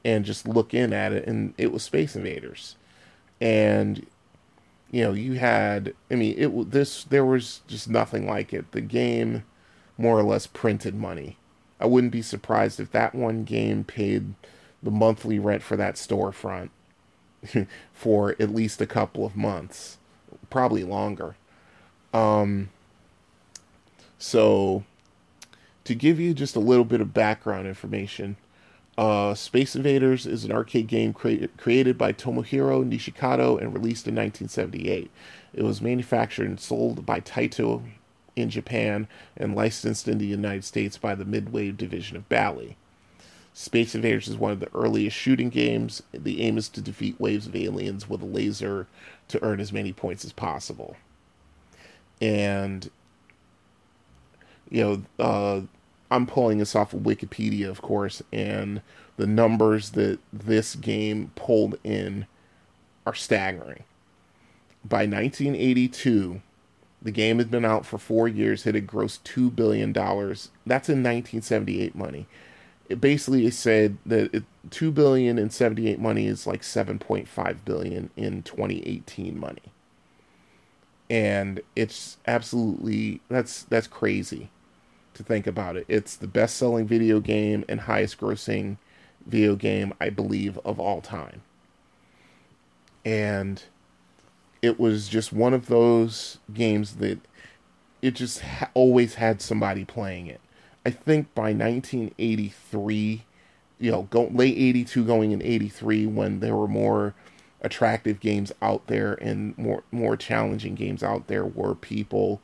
and 0.04 0.24
just 0.24 0.48
look 0.48 0.74
in 0.74 0.92
at 0.92 1.12
it. 1.12 1.26
And 1.28 1.54
it 1.56 1.70
was 1.70 1.82
Space 1.84 2.16
Invaders. 2.16 2.76
And, 3.40 4.06
you 4.90 5.04
know, 5.04 5.12
you 5.12 5.34
had, 5.34 5.94
I 6.10 6.16
mean, 6.16 6.34
it 6.36 6.70
this, 6.70 7.04
there 7.04 7.24
was 7.24 7.60
just 7.68 7.88
nothing 7.88 8.26
like 8.26 8.52
it. 8.52 8.72
The 8.72 8.80
game 8.80 9.44
more 9.96 10.18
or 10.18 10.24
less 10.24 10.46
printed 10.46 10.94
money. 10.94 11.36
I 11.78 11.86
wouldn't 11.86 12.12
be 12.12 12.22
surprised 12.22 12.80
if 12.80 12.90
that 12.92 13.14
one 13.14 13.44
game 13.44 13.84
paid 13.84 14.34
the 14.82 14.90
monthly 14.90 15.38
rent 15.38 15.62
for 15.62 15.76
that 15.76 15.94
storefront 15.96 16.70
for 17.92 18.36
at 18.40 18.54
least 18.54 18.80
a 18.80 18.86
couple 18.86 19.24
of 19.24 19.36
months, 19.36 19.98
probably 20.50 20.84
longer. 20.84 21.36
Um, 22.12 22.70
so, 24.18 24.84
to 25.84 25.94
give 25.94 26.20
you 26.20 26.34
just 26.34 26.56
a 26.56 26.60
little 26.60 26.84
bit 26.84 27.00
of 27.00 27.14
background 27.14 27.66
information, 27.66 28.36
uh, 28.98 29.34
Space 29.34 29.74
Invaders 29.74 30.26
is 30.26 30.44
an 30.44 30.52
arcade 30.52 30.86
game 30.86 31.12
cre- 31.12 31.46
created 31.56 31.96
by 31.96 32.12
Tomohiro 32.12 32.84
Nishikado 32.84 33.58
and 33.58 33.72
released 33.72 34.06
in 34.06 34.14
1978. 34.14 35.10
It 35.54 35.62
was 35.62 35.80
manufactured 35.80 36.46
and 36.46 36.60
sold 36.60 37.06
by 37.06 37.20
Taito 37.20 37.82
in 38.36 38.50
Japan 38.50 39.08
and 39.36 39.54
licensed 39.54 40.08
in 40.08 40.18
the 40.18 40.26
United 40.26 40.64
States 40.64 40.96
by 40.98 41.14
the 41.14 41.24
Midway 41.24 41.70
division 41.70 42.16
of 42.16 42.28
Bally. 42.28 42.76
Space 43.54 43.94
Invaders 43.94 44.28
is 44.28 44.36
one 44.36 44.52
of 44.52 44.60
the 44.60 44.74
earliest 44.74 45.16
shooting 45.16 45.50
games. 45.50 46.02
The 46.12 46.42
aim 46.42 46.56
is 46.56 46.68
to 46.70 46.80
defeat 46.80 47.20
waves 47.20 47.46
of 47.46 47.56
aliens 47.56 48.08
with 48.08 48.22
a 48.22 48.26
laser 48.26 48.86
to 49.28 49.42
earn 49.42 49.60
as 49.60 49.72
many 49.72 49.92
points 49.92 50.24
as 50.24 50.32
possible. 50.32 50.96
And, 52.20 52.90
you 54.72 54.82
know, 54.82 55.24
uh, 55.24 55.60
I'm 56.10 56.26
pulling 56.26 56.58
this 56.58 56.74
off 56.74 56.94
of 56.94 57.00
Wikipedia, 57.00 57.68
of 57.68 57.82
course, 57.82 58.22
and 58.32 58.80
the 59.18 59.26
numbers 59.26 59.90
that 59.90 60.18
this 60.32 60.74
game 60.74 61.30
pulled 61.34 61.78
in 61.84 62.26
are 63.06 63.14
staggering. 63.14 63.84
By 64.82 65.04
1982, 65.04 66.40
the 67.02 67.10
game 67.10 67.38
had 67.38 67.50
been 67.50 67.66
out 67.66 67.84
for 67.84 67.98
four 67.98 68.28
years. 68.28 68.66
It 68.66 68.74
had 68.74 68.86
grossed 68.86 69.22
two 69.24 69.50
billion 69.50 69.92
dollars. 69.92 70.50
That's 70.64 70.88
in 70.88 71.02
1978 71.02 71.94
money. 71.94 72.26
It 72.88 73.00
basically 73.00 73.50
said 73.50 73.98
that 74.06 74.34
it, 74.34 74.44
two 74.70 74.90
billion 74.90 75.38
in 75.38 75.50
78 75.50 75.98
money 75.98 76.26
is 76.26 76.46
like 76.46 76.62
7.5 76.62 77.56
billion 77.66 78.10
in 78.16 78.42
2018 78.42 79.38
money. 79.38 79.62
And 81.10 81.60
it's 81.76 82.16
absolutely 82.26 83.20
that's 83.28 83.64
that's 83.64 83.86
crazy 83.86 84.48
to 85.14 85.22
think 85.22 85.46
about 85.46 85.76
it. 85.76 85.84
It's 85.88 86.16
the 86.16 86.26
best-selling 86.26 86.86
video 86.86 87.20
game 87.20 87.64
and 87.68 87.80
highest-grossing 87.80 88.78
video 89.26 89.54
game 89.56 89.92
I 90.00 90.10
believe 90.10 90.58
of 90.64 90.80
all 90.80 91.00
time. 91.00 91.42
And 93.04 93.62
it 94.60 94.78
was 94.78 95.08
just 95.08 95.32
one 95.32 95.54
of 95.54 95.66
those 95.66 96.38
games 96.52 96.96
that 96.96 97.18
it 98.00 98.14
just 98.14 98.40
ha- 98.40 98.70
always 98.74 99.14
had 99.14 99.40
somebody 99.40 99.84
playing 99.84 100.26
it. 100.26 100.40
I 100.84 100.90
think 100.90 101.34
by 101.34 101.52
1983, 101.52 103.24
you 103.78 103.90
know, 103.90 104.02
go, 104.02 104.28
late 104.32 104.56
82 104.56 105.04
going 105.04 105.32
in 105.32 105.42
83 105.42 106.06
when 106.06 106.40
there 106.40 106.56
were 106.56 106.68
more 106.68 107.14
attractive 107.60 108.18
games 108.18 108.52
out 108.60 108.88
there 108.88 109.14
and 109.14 109.56
more 109.56 109.84
more 109.92 110.16
challenging 110.16 110.74
games 110.74 111.02
out 111.02 111.28
there 111.28 111.44
were 111.44 111.76
people 111.76 112.40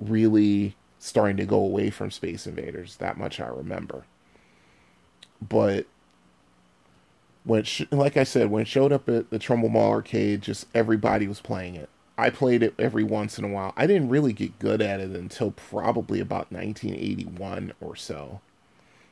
really 0.00 0.76
starting 1.02 1.36
to 1.36 1.44
go 1.44 1.56
away 1.56 1.90
from 1.90 2.12
Space 2.12 2.46
Invaders. 2.46 2.96
That 2.96 3.18
much 3.18 3.40
I 3.40 3.48
remember. 3.48 4.04
But 5.46 5.86
when 7.42 7.64
sh- 7.64 7.82
like 7.90 8.16
I 8.16 8.22
said, 8.22 8.52
when 8.52 8.62
it 8.62 8.68
showed 8.68 8.92
up 8.92 9.08
at 9.08 9.30
the 9.30 9.40
Trumbull 9.40 9.68
Mall 9.68 9.90
arcade, 9.90 10.42
just 10.42 10.66
everybody 10.72 11.26
was 11.26 11.40
playing 11.40 11.74
it. 11.74 11.88
I 12.16 12.30
played 12.30 12.62
it 12.62 12.74
every 12.78 13.02
once 13.02 13.36
in 13.36 13.44
a 13.44 13.48
while. 13.48 13.72
I 13.76 13.88
didn't 13.88 14.10
really 14.10 14.32
get 14.32 14.60
good 14.60 14.80
at 14.80 15.00
it 15.00 15.10
until 15.10 15.50
probably 15.50 16.20
about 16.20 16.52
1981 16.52 17.72
or 17.80 17.96
so. 17.96 18.40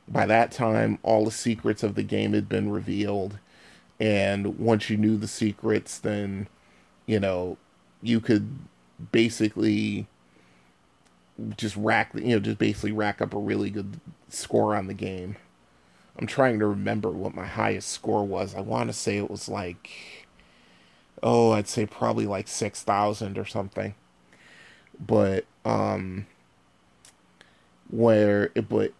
By 0.07 0.25
that 0.27 0.51
time, 0.53 0.97
all 1.03 1.25
the 1.25 1.31
secrets 1.31 1.83
of 1.83 1.95
the 1.95 2.03
game 2.03 2.31
had 2.31 2.47
been 2.47 2.71
revealed, 2.71 3.37
and 3.99 4.57
once 4.57 4.89
you 4.89 4.95
knew 4.95 5.17
the 5.17 5.27
secrets, 5.27 5.99
then 5.99 6.47
you 7.05 7.19
know 7.19 7.57
you 8.01 8.21
could 8.21 8.59
basically 9.11 10.07
just 11.57 11.75
rack, 11.75 12.11
you 12.13 12.29
know, 12.29 12.39
just 12.39 12.57
basically 12.57 12.91
rack 12.91 13.21
up 13.21 13.33
a 13.33 13.39
really 13.39 13.69
good 13.69 13.99
score 14.29 14.75
on 14.75 14.87
the 14.87 14.93
game. 14.93 15.37
I'm 16.17 16.27
trying 16.27 16.59
to 16.59 16.67
remember 16.67 17.09
what 17.09 17.35
my 17.35 17.45
highest 17.45 17.89
score 17.89 18.25
was. 18.25 18.53
I 18.53 18.61
want 18.61 18.89
to 18.89 18.93
say 18.93 19.17
it 19.17 19.31
was 19.31 19.47
like, 19.49 20.27
oh, 21.23 21.51
I'd 21.51 21.67
say 21.67 21.85
probably 21.85 22.25
like 22.25 22.47
6,000 22.47 23.37
or 23.37 23.45
something. 23.45 23.95
But, 24.99 25.45
um, 25.65 26.27
where, 27.89 28.49
but 28.49 28.93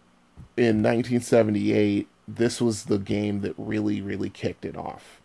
in 0.56 0.82
1978, 0.82 2.08
this 2.26 2.60
was 2.60 2.84
the 2.84 2.98
game 2.98 3.40
that 3.42 3.54
really, 3.56 4.00
really 4.00 4.30
kicked 4.30 4.64
it 4.64 4.76
off. 4.76 5.20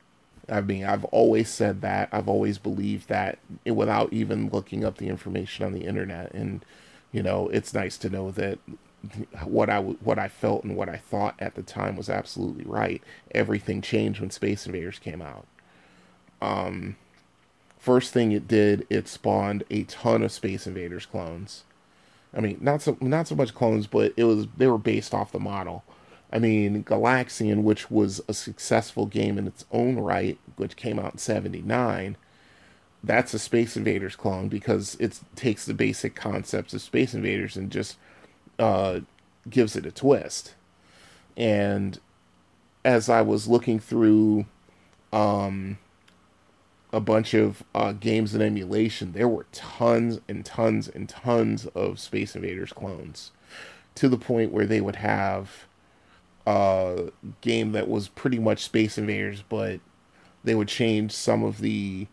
I 0.49 0.61
mean, 0.61 0.85
I've 0.85 1.05
always 1.05 1.49
said 1.49 1.81
that. 1.81 2.09
I've 2.11 2.29
always 2.29 2.57
believed 2.57 3.09
that 3.09 3.39
without 3.65 4.13
even 4.13 4.49
looking 4.49 4.85
up 4.85 4.97
the 4.97 5.07
information 5.07 5.65
on 5.65 5.73
the 5.73 5.85
internet. 5.85 6.33
And, 6.33 6.63
you 7.11 7.23
know, 7.23 7.47
it's 7.49 7.73
nice 7.73 7.97
to 7.99 8.09
know 8.09 8.31
that 8.31 8.59
what 9.43 9.69
I 9.69 9.79
what 9.79 10.19
I 10.19 10.27
felt 10.27 10.63
and 10.63 10.75
what 10.75 10.89
I 10.89 10.97
thought 10.97 11.35
at 11.39 11.55
the 11.55 11.63
time 11.63 11.95
was 11.95 12.09
absolutely 12.09 12.65
right. 12.65 13.01
Everything 13.31 13.81
changed 13.81 14.19
when 14.19 14.31
Space 14.31 14.65
Invaders 14.65 14.99
came 14.99 15.21
out. 15.21 15.45
Um, 16.41 16.97
first 17.79 18.13
thing 18.13 18.31
it 18.31 18.47
did, 18.47 18.85
it 18.89 19.07
spawned 19.07 19.63
a 19.69 19.83
ton 19.83 20.23
of 20.23 20.31
Space 20.31 20.67
Invaders 20.67 21.05
clones. 21.05 21.63
I 22.33 22.41
mean, 22.41 22.57
not 22.59 22.81
so 22.81 22.97
not 22.99 23.27
so 23.27 23.35
much 23.35 23.53
clones, 23.53 23.87
but 23.87 24.13
it 24.17 24.25
was 24.25 24.47
they 24.57 24.67
were 24.67 24.77
based 24.77 25.13
off 25.13 25.31
the 25.31 25.39
model. 25.39 25.83
I 26.31 26.39
mean, 26.39 26.83
Galaxian, 26.83 27.63
which 27.63 27.89
was 27.89 28.19
a 28.27 28.33
successful 28.33 29.05
game 29.05 29.37
in 29.37 29.47
its 29.47 29.63
own 29.71 29.97
right, 29.97 30.37
which 30.57 30.75
came 30.75 30.99
out 30.99 31.13
in 31.13 31.17
'79, 31.19 32.17
that's 33.07 33.33
a 33.33 33.39
Space 33.39 33.77
Invaders 33.77 34.15
clone 34.15 34.49
because 34.49 34.95
it 34.99 35.19
takes 35.35 35.65
the 35.65 35.73
basic 35.73 36.15
concepts 36.15 36.73
of 36.73 36.81
Space 36.81 37.13
Invaders 37.13 37.55
and 37.55 37.71
just 37.71 37.97
uh, 38.59 38.99
gives 39.49 39.75
it 39.75 39.85
a 39.85 39.91
twist. 39.91 40.55
And 41.35 41.99
as 42.83 43.09
I 43.09 43.21
was 43.21 43.47
looking 43.47 43.79
through 43.79 44.45
um, 45.13 45.77
a 46.91 46.99
bunch 46.99 47.33
of 47.33 47.63
uh, 47.73 47.93
games 47.93 48.33
and 48.33 48.43
emulation, 48.43 49.13
there 49.13 49.27
were 49.27 49.45
tons 49.51 50.19
and 50.27 50.45
tons 50.45 50.87
and 50.87 51.07
tons 51.07 51.65
of 51.67 51.99
Space 51.99 52.35
Invaders 52.35 52.73
clones 52.73 53.31
to 53.95 54.09
the 54.09 54.17
point 54.17 54.51
where 54.51 54.65
they 54.65 54.81
would 54.81 54.97
have 54.97 55.65
a 56.45 57.11
game 57.41 57.71
that 57.73 57.89
was 57.89 58.07
pretty 58.07 58.39
much 58.39 58.63
Space 58.63 58.97
Invaders, 58.97 59.43
but 59.47 59.79
they 60.43 60.55
would 60.55 60.67
change 60.67 61.11
some 61.11 61.43
of 61.43 61.59
the 61.59 62.07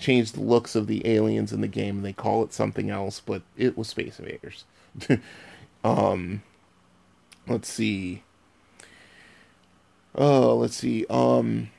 change 0.00 0.32
the 0.32 0.42
looks 0.42 0.74
of 0.74 0.86
the 0.86 1.06
aliens 1.06 1.52
in 1.52 1.60
the 1.60 1.68
game 1.68 1.98
and 1.98 2.04
they 2.04 2.12
call 2.12 2.42
it 2.44 2.52
something 2.52 2.90
else, 2.90 3.20
but 3.20 3.42
it 3.56 3.76
was 3.76 3.88
Space 3.88 4.18
Invaders. 4.18 4.64
um 5.84 6.42
let's 7.46 7.68
see. 7.68 8.22
Oh, 10.14 10.56
let's 10.56 10.76
see. 10.76 11.06
Um 11.08 11.70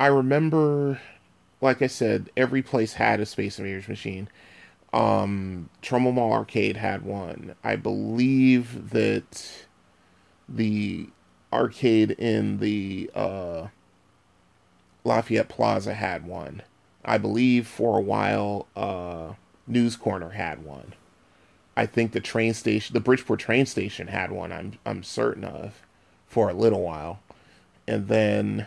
I 0.00 0.06
remember 0.08 1.00
like 1.60 1.82
I 1.82 1.86
said, 1.88 2.30
every 2.36 2.62
place 2.62 2.94
had 2.94 3.20
a 3.20 3.26
Space 3.26 3.58
Invaders 3.58 3.88
machine. 3.88 4.28
Um 4.92 5.70
Trumbull 5.82 6.12
Mall 6.12 6.32
Arcade 6.32 6.76
had 6.76 7.02
one. 7.02 7.54
I 7.64 7.76
believe 7.76 8.90
that 8.90 9.66
the 10.48 11.08
arcade 11.52 12.10
in 12.12 12.58
the 12.58 13.10
uh, 13.14 13.68
Lafayette 15.04 15.48
Plaza 15.48 15.94
had 15.94 16.26
one. 16.26 16.62
I 17.08 17.16
believe 17.16 17.66
for 17.66 17.96
a 17.96 18.02
while 18.02 18.66
uh, 18.76 19.32
News 19.66 19.96
Corner 19.96 20.30
had 20.30 20.62
one. 20.62 20.92
I 21.76 21.86
think 21.86 22.12
the 22.12 22.20
train 22.20 22.52
station, 22.54 22.92
the 22.92 23.00
Bridgeport 23.00 23.40
train 23.40 23.64
station 23.64 24.08
had 24.08 24.30
one. 24.30 24.52
I'm 24.52 24.78
I'm 24.84 25.02
certain 25.02 25.44
of 25.44 25.82
for 26.26 26.50
a 26.50 26.54
little 26.54 26.82
while, 26.82 27.20
and 27.86 28.08
then 28.08 28.66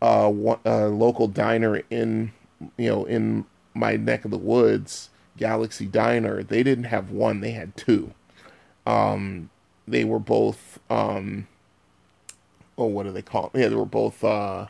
uh, 0.00 0.32
a 0.64 0.86
local 0.86 1.28
diner 1.28 1.82
in 1.90 2.32
you 2.78 2.88
know 2.88 3.04
in 3.04 3.44
my 3.74 3.96
neck 3.96 4.24
of 4.24 4.30
the 4.30 4.38
woods, 4.38 5.10
Galaxy 5.36 5.86
Diner. 5.86 6.42
They 6.42 6.62
didn't 6.62 6.84
have 6.84 7.10
one; 7.10 7.40
they 7.40 7.50
had 7.50 7.76
two. 7.76 8.14
Um, 8.86 9.50
they 9.86 10.04
were 10.04 10.18
both 10.18 10.78
um 10.88 11.48
oh 12.78 12.86
what 12.86 13.02
do 13.02 13.12
they 13.12 13.22
call 13.22 13.50
it? 13.52 13.60
Yeah, 13.60 13.68
they 13.68 13.74
were 13.74 13.84
both 13.84 14.24
uh 14.24 14.68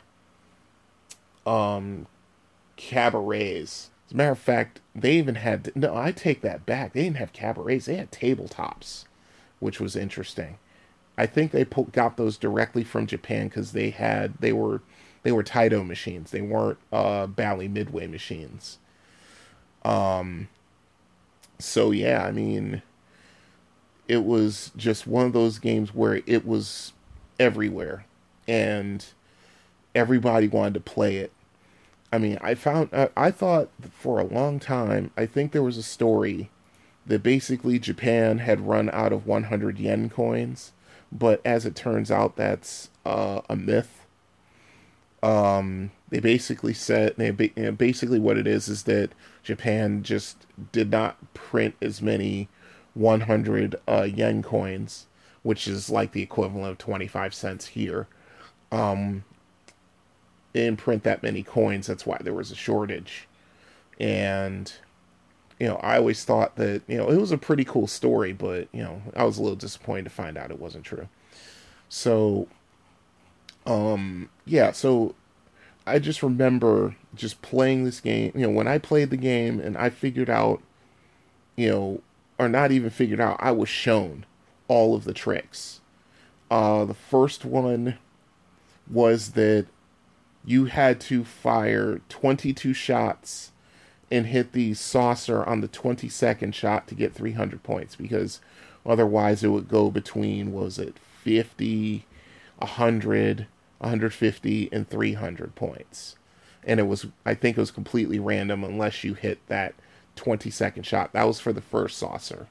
um 1.45 2.07
cabarets. 2.81 3.91
As 4.07 4.13
a 4.13 4.15
matter 4.15 4.31
of 4.31 4.39
fact, 4.39 4.81
they 4.95 5.13
even 5.17 5.35
had 5.35 5.71
no, 5.75 5.95
I 5.95 6.11
take 6.11 6.41
that 6.41 6.65
back. 6.65 6.93
They 6.93 7.03
didn't 7.03 7.17
have 7.17 7.33
cabarets, 7.33 7.85
they 7.85 7.95
had 7.95 8.11
tabletops, 8.11 9.05
which 9.59 9.79
was 9.79 9.95
interesting. 9.95 10.57
I 11.17 11.25
think 11.27 11.51
they 11.51 11.63
got 11.63 12.17
those 12.17 12.37
directly 12.37 12.83
from 12.83 13.05
Japan 13.05 13.47
because 13.47 13.73
they 13.73 13.91
had 13.91 14.33
they 14.39 14.51
were 14.51 14.81
they 15.23 15.31
were 15.31 15.43
Taito 15.43 15.85
machines. 15.85 16.31
They 16.31 16.41
weren't 16.41 16.79
uh 16.91 17.27
Bally 17.27 17.67
Midway 17.67 18.07
machines. 18.07 18.79
Um 19.83 20.49
so 21.59 21.91
yeah, 21.91 22.23
I 22.25 22.31
mean 22.31 22.81
it 24.07 24.25
was 24.25 24.71
just 24.75 25.07
one 25.07 25.25
of 25.25 25.33
those 25.33 25.59
games 25.59 25.93
where 25.93 26.21
it 26.25 26.45
was 26.45 26.91
everywhere 27.39 28.05
and 28.47 29.05
everybody 29.95 30.47
wanted 30.47 30.73
to 30.73 30.79
play 30.79 31.17
it. 31.17 31.31
I 32.11 32.17
mean, 32.17 32.37
I 32.41 32.55
found 32.55 32.89
uh, 32.93 33.07
I 33.15 33.31
thought 33.31 33.69
for 33.91 34.19
a 34.19 34.25
long 34.25 34.59
time, 34.59 35.11
I 35.15 35.25
think 35.25 35.51
there 35.51 35.63
was 35.63 35.77
a 35.77 35.83
story 35.83 36.49
that 37.05 37.23
basically 37.23 37.79
Japan 37.79 38.39
had 38.39 38.67
run 38.67 38.89
out 38.91 39.13
of 39.13 39.25
100 39.25 39.79
yen 39.79 40.09
coins, 40.09 40.71
but 41.11 41.41
as 41.45 41.65
it 41.65 41.75
turns 41.75 42.11
out 42.11 42.35
that's 42.35 42.89
uh, 43.05 43.41
a 43.49 43.55
myth. 43.55 44.05
Um, 45.23 45.91
they 46.09 46.19
basically 46.19 46.73
said 46.73 47.15
they 47.17 47.29
basically 47.31 48.19
what 48.19 48.37
it 48.37 48.47
is 48.47 48.67
is 48.67 48.83
that 48.83 49.11
Japan 49.43 50.03
just 50.03 50.45
did 50.71 50.89
not 50.89 51.33
print 51.33 51.75
as 51.81 52.01
many 52.01 52.49
100 52.93 53.75
uh, 53.87 54.07
yen 54.11 54.41
coins, 54.43 55.07
which 55.43 55.67
is 55.67 55.89
like 55.89 56.11
the 56.11 56.23
equivalent 56.23 56.71
of 56.71 56.77
25 56.79 57.33
cents 57.33 57.67
here. 57.67 58.07
Um, 58.71 59.23
didn't 60.53 60.79
print 60.79 61.03
that 61.03 61.23
many 61.23 61.43
coins. 61.43 61.87
That's 61.87 62.05
why 62.05 62.17
there 62.21 62.33
was 62.33 62.51
a 62.51 62.55
shortage. 62.55 63.27
And, 63.99 64.71
you 65.59 65.67
know, 65.67 65.75
I 65.77 65.97
always 65.97 66.23
thought 66.23 66.55
that, 66.55 66.81
you 66.87 66.97
know, 66.97 67.09
it 67.09 67.17
was 67.17 67.31
a 67.31 67.37
pretty 67.37 67.63
cool 67.63 67.87
story, 67.87 68.33
but, 68.33 68.67
you 68.71 68.81
know, 68.81 69.01
I 69.15 69.23
was 69.23 69.37
a 69.37 69.41
little 69.41 69.55
disappointed 69.55 70.05
to 70.05 70.09
find 70.09 70.37
out 70.37 70.51
it 70.51 70.59
wasn't 70.59 70.85
true. 70.85 71.07
So, 71.87 72.47
um, 73.65 74.29
yeah, 74.45 74.71
so 74.71 75.15
I 75.85 75.99
just 75.99 76.23
remember 76.23 76.95
just 77.15 77.41
playing 77.41 77.83
this 77.83 77.99
game. 77.99 78.31
You 78.33 78.47
know, 78.47 78.49
when 78.49 78.67
I 78.67 78.77
played 78.77 79.09
the 79.09 79.17
game 79.17 79.59
and 79.59 79.77
I 79.77 79.89
figured 79.89 80.29
out, 80.29 80.61
you 81.55 81.69
know, 81.69 82.01
or 82.39 82.49
not 82.49 82.71
even 82.71 82.89
figured 82.89 83.19
out, 83.19 83.37
I 83.39 83.51
was 83.51 83.69
shown 83.69 84.25
all 84.67 84.95
of 84.95 85.03
the 85.03 85.13
tricks. 85.13 85.81
Uh, 86.49 86.85
the 86.85 86.93
first 86.93 87.45
one 87.45 87.97
was 88.89 89.33
that 89.33 89.67
you 90.45 90.65
had 90.65 90.99
to 90.99 91.23
fire 91.23 92.01
22 92.09 92.73
shots 92.73 93.51
and 94.09 94.27
hit 94.27 94.51
the 94.51 94.73
saucer 94.73 95.43
on 95.43 95.61
the 95.61 95.67
22nd 95.67 96.53
shot 96.53 96.87
to 96.87 96.95
get 96.95 97.13
300 97.13 97.63
points 97.63 97.95
because 97.95 98.41
otherwise 98.85 99.43
it 99.43 99.49
would 99.49 99.67
go 99.67 99.89
between 99.91 100.51
was 100.51 100.77
it 100.79 100.97
50 101.23 102.05
100 102.57 103.47
150 103.77 104.69
and 104.71 104.87
300 104.87 105.55
points 105.55 106.15
and 106.63 106.79
it 106.79 106.83
was 106.83 107.07
i 107.25 107.33
think 107.33 107.57
it 107.57 107.61
was 107.61 107.71
completely 107.71 108.19
random 108.19 108.63
unless 108.63 109.03
you 109.03 109.13
hit 109.13 109.39
that 109.47 109.73
20 110.15 110.49
second 110.49 110.83
shot. 110.83 111.13
That 111.13 111.27
was 111.27 111.39
for 111.39 111.53
the 111.53 111.61
first 111.61 111.97
saucer. 111.97 112.47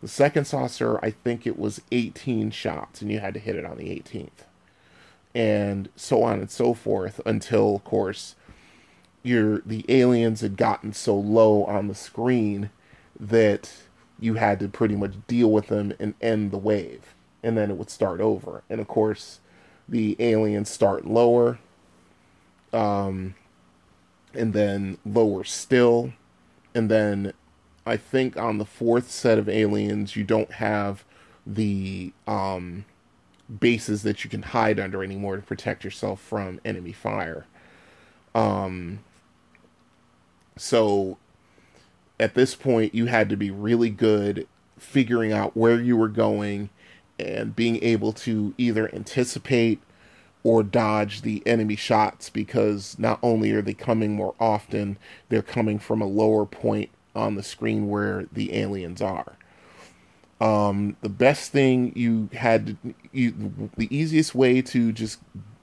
The 0.00 0.08
second 0.08 0.46
saucer, 0.46 0.98
I 1.02 1.10
think 1.10 1.46
it 1.46 1.58
was 1.58 1.80
18 1.90 2.50
shots, 2.50 3.02
and 3.02 3.10
you 3.10 3.18
had 3.18 3.34
to 3.34 3.40
hit 3.40 3.56
it 3.56 3.64
on 3.64 3.76
the 3.76 3.88
18th. 3.88 4.46
And 5.38 5.88
so 5.94 6.24
on 6.24 6.40
and 6.40 6.50
so 6.50 6.74
forth 6.74 7.20
until, 7.24 7.76
of 7.76 7.84
course, 7.84 8.34
your 9.22 9.60
the 9.60 9.84
aliens 9.88 10.40
had 10.40 10.56
gotten 10.56 10.92
so 10.92 11.14
low 11.16 11.62
on 11.64 11.86
the 11.86 11.94
screen 11.94 12.70
that 13.20 13.72
you 14.18 14.34
had 14.34 14.58
to 14.58 14.68
pretty 14.68 14.96
much 14.96 15.14
deal 15.28 15.52
with 15.52 15.68
them 15.68 15.92
and 16.00 16.14
end 16.20 16.50
the 16.50 16.58
wave. 16.58 17.14
And 17.40 17.56
then 17.56 17.70
it 17.70 17.76
would 17.76 17.88
start 17.88 18.20
over. 18.20 18.64
And 18.68 18.80
of 18.80 18.88
course, 18.88 19.38
the 19.88 20.16
aliens 20.18 20.70
start 20.70 21.06
lower. 21.06 21.60
Um, 22.72 23.36
and 24.34 24.52
then 24.52 24.98
lower 25.06 25.44
still. 25.44 26.14
And 26.74 26.90
then 26.90 27.32
I 27.86 27.96
think 27.96 28.36
on 28.36 28.58
the 28.58 28.64
fourth 28.64 29.08
set 29.08 29.38
of 29.38 29.48
aliens, 29.48 30.16
you 30.16 30.24
don't 30.24 30.54
have 30.54 31.04
the 31.46 32.12
um, 32.26 32.84
bases 33.60 34.02
that 34.02 34.24
you 34.24 34.30
can 34.30 34.42
hide 34.42 34.78
under 34.78 35.02
anymore 35.02 35.36
to 35.36 35.42
protect 35.42 35.84
yourself 35.84 36.20
from 36.20 36.60
enemy 36.64 36.92
fire. 36.92 37.46
Um, 38.34 39.00
so 40.56 41.16
at 42.20 42.34
this 42.34 42.54
point, 42.54 42.94
you 42.94 43.06
had 43.06 43.28
to 43.28 43.36
be 43.36 43.50
really 43.50 43.90
good 43.90 44.46
figuring 44.78 45.32
out 45.32 45.56
where 45.56 45.80
you 45.80 45.96
were 45.96 46.08
going 46.08 46.70
and 47.18 47.56
being 47.56 47.82
able 47.82 48.12
to 48.12 48.54
either 48.58 48.92
anticipate 48.94 49.80
or 50.44 50.62
dodge 50.62 51.22
the 51.22 51.42
enemy 51.46 51.76
shots 51.76 52.30
because 52.30 52.98
not 52.98 53.18
only 53.22 53.50
are 53.52 53.62
they 53.62 53.74
coming 53.74 54.14
more 54.14 54.34
often, 54.38 54.96
they're 55.28 55.42
coming 55.42 55.78
from 55.78 56.00
a 56.00 56.06
lower 56.06 56.46
point 56.46 56.90
on 57.14 57.34
the 57.34 57.42
screen 57.42 57.88
where 57.88 58.26
the 58.32 58.54
aliens 58.54 59.02
are. 59.02 59.37
Um, 60.40 60.96
the 61.00 61.08
best 61.08 61.50
thing 61.50 61.92
you 61.96 62.28
had 62.32 62.66
to, 62.66 62.94
you, 63.12 63.70
the 63.76 63.94
easiest 63.94 64.34
way 64.34 64.62
to 64.62 64.92
just 64.92 65.18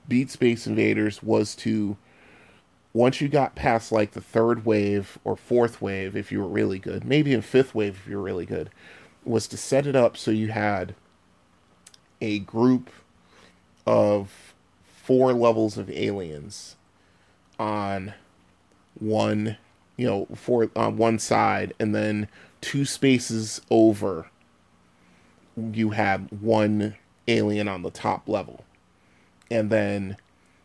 beat 0.07 0.29
Space 0.29 0.67
Invaders 0.67 1.23
was 1.23 1.55
to 1.55 1.97
once 2.93 3.19
you 3.19 3.27
got 3.27 3.55
past 3.55 3.91
like 3.91 4.11
the 4.11 4.21
third 4.21 4.65
wave 4.65 5.19
or 5.25 5.35
fourth 5.35 5.81
wave, 5.81 6.15
if 6.15 6.31
you 6.31 6.39
were 6.39 6.47
really 6.47 6.79
good, 6.79 7.03
maybe 7.03 7.33
in 7.33 7.41
fifth 7.41 7.75
wave 7.75 7.97
if 8.01 8.09
you 8.09 8.17
were 8.17 8.23
really 8.23 8.45
good, 8.45 8.69
was 9.25 9.47
to 9.47 9.57
set 9.57 9.85
it 9.85 9.95
up 9.95 10.15
so 10.15 10.31
you 10.31 10.47
had 10.47 10.95
a 12.21 12.39
group 12.39 12.89
of 13.85 14.53
four 14.83 15.33
levels 15.33 15.77
of 15.77 15.89
aliens 15.89 16.77
on 17.59 18.13
one, 18.97 19.57
you 19.97 20.07
know, 20.07 20.27
for 20.33 20.69
on 20.75 20.95
one 20.95 21.19
side, 21.19 21.73
and 21.79 21.93
then 21.93 22.29
two 22.61 22.85
spaces 22.85 23.61
over, 23.69 24.29
you 25.73 25.91
had 25.91 26.41
one 26.41 26.95
alien 27.27 27.67
on 27.67 27.81
the 27.81 27.91
top 27.91 28.27
level, 28.27 28.65
and 29.49 29.69
then 29.69 30.17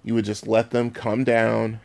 you 0.03 0.14
would 0.14 0.24
just 0.24 0.47
let 0.47 0.70
them 0.70 0.91
come 0.91 1.24
down 1.24 1.80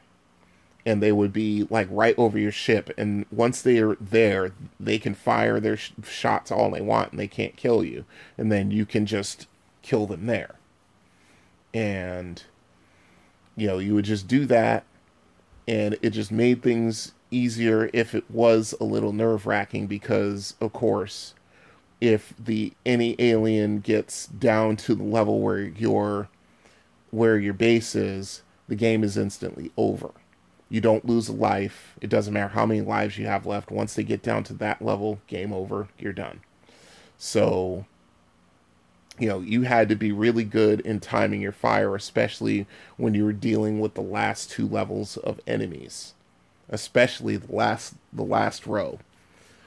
and 0.86 1.01
they 1.01 1.12
would 1.12 1.34
be 1.34 1.66
like 1.70 1.88
right 1.89 2.16
over 2.18 2.38
your 2.38 2.51
ship. 2.51 2.91
And 2.97 3.26
once 3.32 3.62
they 3.62 3.80
are 3.80 3.95
there 3.99 4.51
they 4.80 4.99
can 4.99 5.16
fire 5.16 5.60
their 5.60 5.78
sh- 5.78 5.91
shots 6.03 6.51
all 6.51 6.70
they 6.70 6.82
want 6.82 7.12
and 7.12 7.20
they 7.20 7.28
can't 7.28 7.56
kill 7.56 7.84
you. 7.84 8.06
And 8.38 8.51
then 8.51 8.72
you 8.72 8.86
can 8.86 9.06
just 9.06 9.47
kill 9.82 10.06
them 10.06 10.28
there. 10.28 10.56
And 11.74 12.43
you 13.56 13.68
know 13.68 13.80
you 13.80 13.95
would 13.95 14.06
just 14.06 14.28
do 14.28 14.45
that. 14.45 14.86
And 15.68 15.97
it 16.03 16.12
just 16.12 16.32
made 16.32 16.62
things 16.62 17.14
easier 17.32 17.89
if 17.91 18.14
it 18.14 18.30
was 18.30 18.76
a 18.80 18.84
little 18.84 19.12
nerve-wracking 19.12 19.88
because 19.88 20.53
of 20.62 20.72
course 20.72 21.34
if 22.01 22.33
the 22.37 22.73
any 22.85 23.15
alien 23.19 23.79
gets 23.79 24.27
down 24.27 24.75
to 24.75 24.95
the 24.95 25.03
level 25.03 25.41
where 25.41 25.61
your 25.61 26.29
where 27.11 27.37
your 27.37 27.53
base 27.53 27.95
is 27.95 28.41
the 28.67 28.75
game 28.75 29.03
is 29.03 29.17
instantly 29.17 29.71
over 29.77 30.11
you 30.69 30.81
don't 30.81 31.05
lose 31.05 31.29
a 31.29 31.33
life. 31.33 31.95
It 32.01 32.09
doesn't 32.09 32.33
matter 32.33 32.49
how 32.49 32.65
many 32.65 32.81
lives 32.81 33.17
you 33.17 33.27
have 33.27 33.45
left. 33.45 33.71
Once 33.71 33.93
they 33.93 34.03
get 34.03 34.23
down 34.23 34.43
to 34.45 34.53
that 34.55 34.81
level, 34.81 35.19
game 35.27 35.53
over, 35.53 35.87
you're 35.99 36.13
done. 36.13 36.41
So, 37.17 37.85
you 39.19 39.27
know, 39.29 39.39
you 39.39 39.61
had 39.63 39.89
to 39.89 39.95
be 39.95 40.11
really 40.11 40.43
good 40.43 40.81
in 40.81 40.99
timing 40.99 41.41
your 41.41 41.51
fire, 41.51 41.95
especially 41.95 42.65
when 42.97 43.13
you 43.13 43.23
were 43.25 43.33
dealing 43.33 43.79
with 43.79 43.93
the 43.93 44.01
last 44.01 44.51
two 44.51 44.67
levels 44.67 45.17
of 45.17 45.39
enemies. 45.45 46.13
Especially 46.67 47.37
the 47.37 47.55
last 47.55 47.93
the 48.11 48.23
last 48.23 48.65
row. 48.65 48.97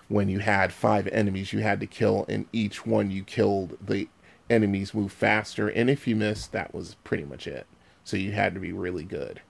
When 0.09 0.29
you 0.29 0.39
had 0.39 0.73
five 0.73 1.07
enemies 1.09 1.53
you 1.53 1.61
had 1.61 1.81
to 1.81 1.87
kill, 1.87 2.25
and 2.29 2.47
each 2.53 2.87
one 2.87 3.11
you 3.11 3.23
killed, 3.25 3.77
the 3.81 4.09
enemies 4.49 4.95
move 4.95 5.13
faster. 5.13 5.69
And 5.69 5.91
if 5.91 6.07
you 6.07 6.17
missed, 6.17 6.53
that 6.53 6.75
was 6.75 6.97
pretty 7.05 7.25
much 7.25 7.47
it. 7.47 7.67
So 8.05 8.17
you 8.17 8.33
had 8.33 8.55
to 8.55 8.61
be 8.61 8.73
really 8.73 9.05
good 9.05 9.43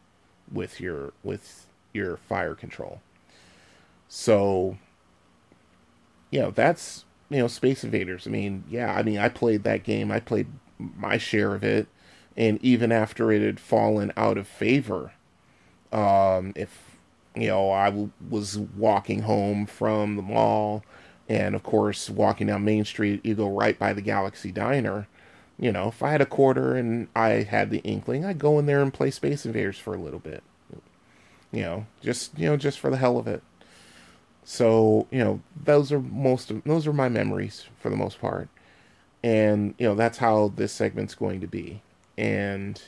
with 0.50 0.80
your 0.80 1.12
with 1.22 1.66
your 1.92 2.16
fire 2.16 2.54
control. 2.54 3.00
So 4.08 4.78
you 6.30 6.40
know, 6.40 6.50
that's 6.50 7.04
you 7.30 7.38
know, 7.38 7.46
Space 7.46 7.84
Invaders. 7.84 8.26
I 8.26 8.30
mean, 8.30 8.64
yeah, 8.68 8.92
I 8.94 9.02
mean 9.02 9.18
I 9.18 9.28
played 9.28 9.62
that 9.64 9.84
game. 9.84 10.10
I 10.10 10.20
played 10.20 10.48
my 10.78 11.18
share 11.18 11.54
of 11.54 11.62
it. 11.62 11.88
And 12.36 12.62
even 12.64 12.92
after 12.92 13.32
it 13.32 13.42
had 13.42 13.58
fallen 13.58 14.12
out 14.16 14.38
of 14.38 14.46
favor, 14.46 15.12
um, 15.92 16.52
if 16.54 16.87
you 17.40 17.48
know, 17.48 17.70
I 17.70 17.86
w- 17.86 18.10
was 18.28 18.58
walking 18.58 19.22
home 19.22 19.66
from 19.66 20.16
the 20.16 20.22
mall, 20.22 20.84
and 21.28 21.54
of 21.54 21.62
course, 21.62 22.10
walking 22.10 22.48
down 22.48 22.64
Main 22.64 22.84
Street, 22.84 23.24
you 23.24 23.34
go 23.34 23.48
right 23.48 23.78
by 23.78 23.92
the 23.92 24.02
Galaxy 24.02 24.52
Diner 24.52 25.06
you 25.58 25.72
know, 25.72 25.88
if 25.88 26.02
I 26.02 26.10
had 26.12 26.20
a 26.20 26.26
quarter 26.26 26.76
and 26.76 27.08
I 27.16 27.28
had 27.42 27.70
the 27.70 27.78
inkling, 27.78 28.24
I'd 28.24 28.38
go 28.38 28.58
in 28.58 28.66
there 28.66 28.80
and 28.80 28.94
play 28.94 29.10
Space 29.10 29.44
Invaders 29.44 29.78
for 29.78 29.92
a 29.92 29.98
little 29.98 30.20
bit. 30.20 30.42
You 31.50 31.62
know, 31.62 31.86
just 32.00 32.38
you 32.38 32.48
know, 32.48 32.56
just 32.56 32.78
for 32.78 32.90
the 32.90 32.98
hell 32.98 33.18
of 33.18 33.26
it. 33.26 33.42
So 34.44 35.06
you 35.10 35.18
know, 35.18 35.40
those 35.64 35.90
are 35.90 36.00
most 36.00 36.50
of 36.50 36.62
those 36.64 36.86
are 36.86 36.92
my 36.92 37.08
memories 37.08 37.64
for 37.80 37.90
the 37.90 37.96
most 37.96 38.20
part, 38.20 38.48
and 39.22 39.74
you 39.78 39.86
know 39.86 39.94
that's 39.94 40.18
how 40.18 40.52
this 40.54 40.72
segment's 40.72 41.14
going 41.14 41.40
to 41.40 41.46
be, 41.46 41.82
and 42.16 42.80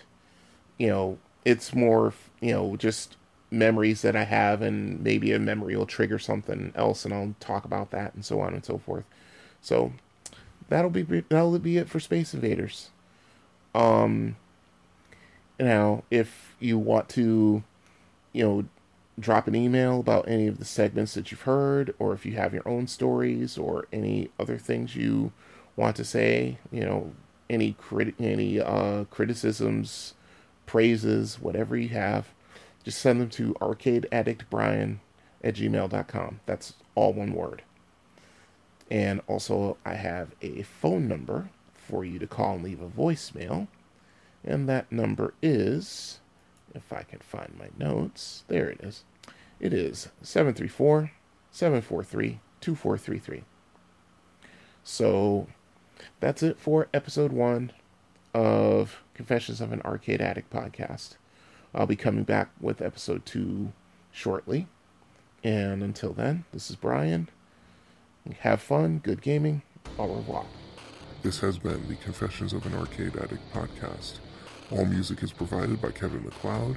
you 0.79 0.89
know 0.89 1.19
it's 1.45 1.75
more 1.75 2.13
you 2.41 2.53
know 2.53 2.77
just 2.77 3.17
memories 3.51 4.03
that 4.03 4.17
I 4.17 4.25
have, 4.25 4.63
and 4.63 5.03
maybe 5.03 5.33
a 5.33 5.39
memory 5.39 5.77
will 5.77 5.87
trigger 5.87 6.19
something 6.19 6.73
else, 6.75 7.05
and 7.05 7.13
I'll 7.13 7.35
talk 7.41 7.65
about 7.65 7.91
that 7.91 8.15
and 8.15 8.25
so 8.25 8.41
on 8.41 8.55
and 8.55 8.65
so 8.65 8.79
forth. 8.79 9.05
So 9.61 9.93
that'll 10.69 10.91
be 10.91 11.03
that'll 11.03 11.59
be 11.59 11.77
it 11.77 11.89
for 11.89 12.01
Space 12.01 12.35
Invaders. 12.35 12.91
Um, 13.75 14.37
now, 15.59 16.05
if 16.11 16.57
you 16.59 16.79
want 16.79 17.09
to, 17.11 17.63
you 18.33 18.43
know, 18.43 18.65
drop 19.19 19.47
an 19.47 19.55
email 19.55 20.01
about 20.01 20.29
any 20.29 20.47
of 20.47 20.59
the 20.59 20.65
segments 20.65 21.15
that 21.15 21.31
you've 21.31 21.43
heard, 21.43 21.95
or 21.99 22.13
if 22.13 22.25
you 22.25 22.33
have 22.33 22.55
your 22.55 22.67
own 22.67 22.87
stories 22.87 23.59
or 23.59 23.87
any 23.93 24.31
other 24.39 24.57
things 24.57 24.97
you 24.97 25.33
want 25.77 25.97
to 25.97 26.05
say, 26.05 26.59
you 26.73 26.81
know, 26.81 27.13
any 27.49 27.73
crit- 27.75 28.15
any 28.19 28.61
uh, 28.61 29.05
criticisms, 29.05 30.15
praises, 30.67 31.41
whatever 31.41 31.77
you 31.77 31.89
have, 31.89 32.29
just 32.85 33.01
send 33.01 33.21
them 33.21 33.29
to 33.31 33.55
arcadeaddictbrian 33.55 34.99
at 35.43 35.55
gmail.com. 35.55 36.41
That's 36.47 36.75
all 36.95 37.13
one 37.13 37.33
word. 37.33 37.63
And 38.91 39.21
also, 39.27 39.77
I 39.85 39.95
have 39.95 40.35
a 40.43 40.63
phone 40.63 41.07
number 41.07 41.51
for 41.73 42.05
you 42.05 42.19
to 42.19 42.27
call 42.27 42.55
and 42.55 42.65
leave 42.65 42.81
a 42.81 42.89
voicemail. 42.89 43.69
And 44.45 44.69
that 44.69 44.91
number 44.91 45.35
is, 45.43 46.21
if 46.75 46.93
I 46.93 47.03
can 47.03 47.21
find 47.21 47.55
my 47.59 47.69
notes, 47.79 48.45
there 48.49 48.69
it 48.69 48.81
is. 48.83 49.05
It 49.61 49.73
is 49.75 50.09
734 50.23 51.13
743 51.51 52.41
2433. 52.61 53.45
So 54.83 55.47
that's 56.21 56.43
it 56.43 56.59
for 56.59 56.89
episode 56.95 57.33
one 57.33 57.73
of 58.33 59.03
Confessions 59.15 59.61
of 59.61 59.73
an 59.73 59.83
Arcade 59.83 60.23
Addict 60.23 60.51
podcast. 60.51 61.17
I'll 61.75 61.87
be 61.87 61.97
coming 61.97 62.25
back 62.25 62.51
with 62.61 62.83
episode 62.83 63.25
two 63.25 63.73
shortly. 64.13 64.67
And 65.43 65.83
until 65.83 66.13
then, 66.13 66.45
this 66.53 66.71
is 66.71 66.77
Brian. 66.77 67.29
Have 68.41 68.61
fun, 68.61 68.99
good 68.99 69.23
gaming. 69.23 69.63
Au 69.99 70.07
revoir. 70.07 70.45
This 71.23 71.41
has 71.41 71.59
been 71.59 71.87
the 71.89 71.97
Confessions 71.97 72.53
of 72.53 72.67
an 72.67 72.75
Arcade 72.75 73.17
Addict 73.17 73.53
podcast. 73.53 74.19
All 74.71 74.85
music 74.85 75.23
is 75.23 75.33
provided 75.33 75.81
by 75.81 75.91
Kevin 75.91 76.25
MacLeod. 76.25 76.77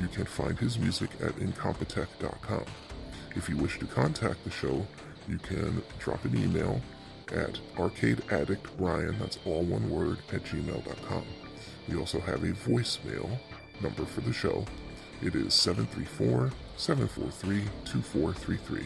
You 0.00 0.08
can 0.08 0.24
find 0.24 0.58
his 0.58 0.78
music 0.78 1.10
at 1.20 1.36
incompetech.com. 1.36 2.64
If 3.34 3.48
you 3.48 3.56
wish 3.56 3.78
to 3.78 3.86
contact 3.86 4.44
the 4.44 4.50
show, 4.50 4.86
you 5.28 5.38
can 5.38 5.82
drop 5.98 6.24
an 6.24 6.36
email 6.36 6.80
at 7.32 7.58
arcadeaddictbrian, 7.76 9.18
that's 9.18 9.38
all 9.44 9.62
one 9.62 9.90
word, 9.90 10.18
at 10.32 10.44
gmail.com. 10.44 11.24
We 11.88 11.96
also 11.96 12.20
have 12.20 12.42
a 12.42 12.52
voicemail 12.52 13.38
number 13.80 14.04
for 14.04 14.20
the 14.22 14.32
show. 14.32 14.64
It 15.22 15.34
is 15.34 15.54
734 15.54 16.50
743 16.76 17.62
2433. 17.84 18.84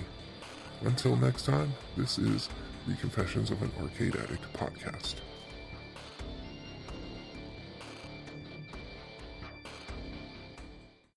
Until 0.83 1.17
next 1.17 1.45
time, 1.45 1.73
this 1.97 2.19
is 2.19 2.49
the 2.87 2.95
Confessions 2.95 3.51
of 3.51 3.61
an 3.63 3.71
Arcade 3.81 4.17
Addict 4.17 4.53
podcast. 4.55 5.17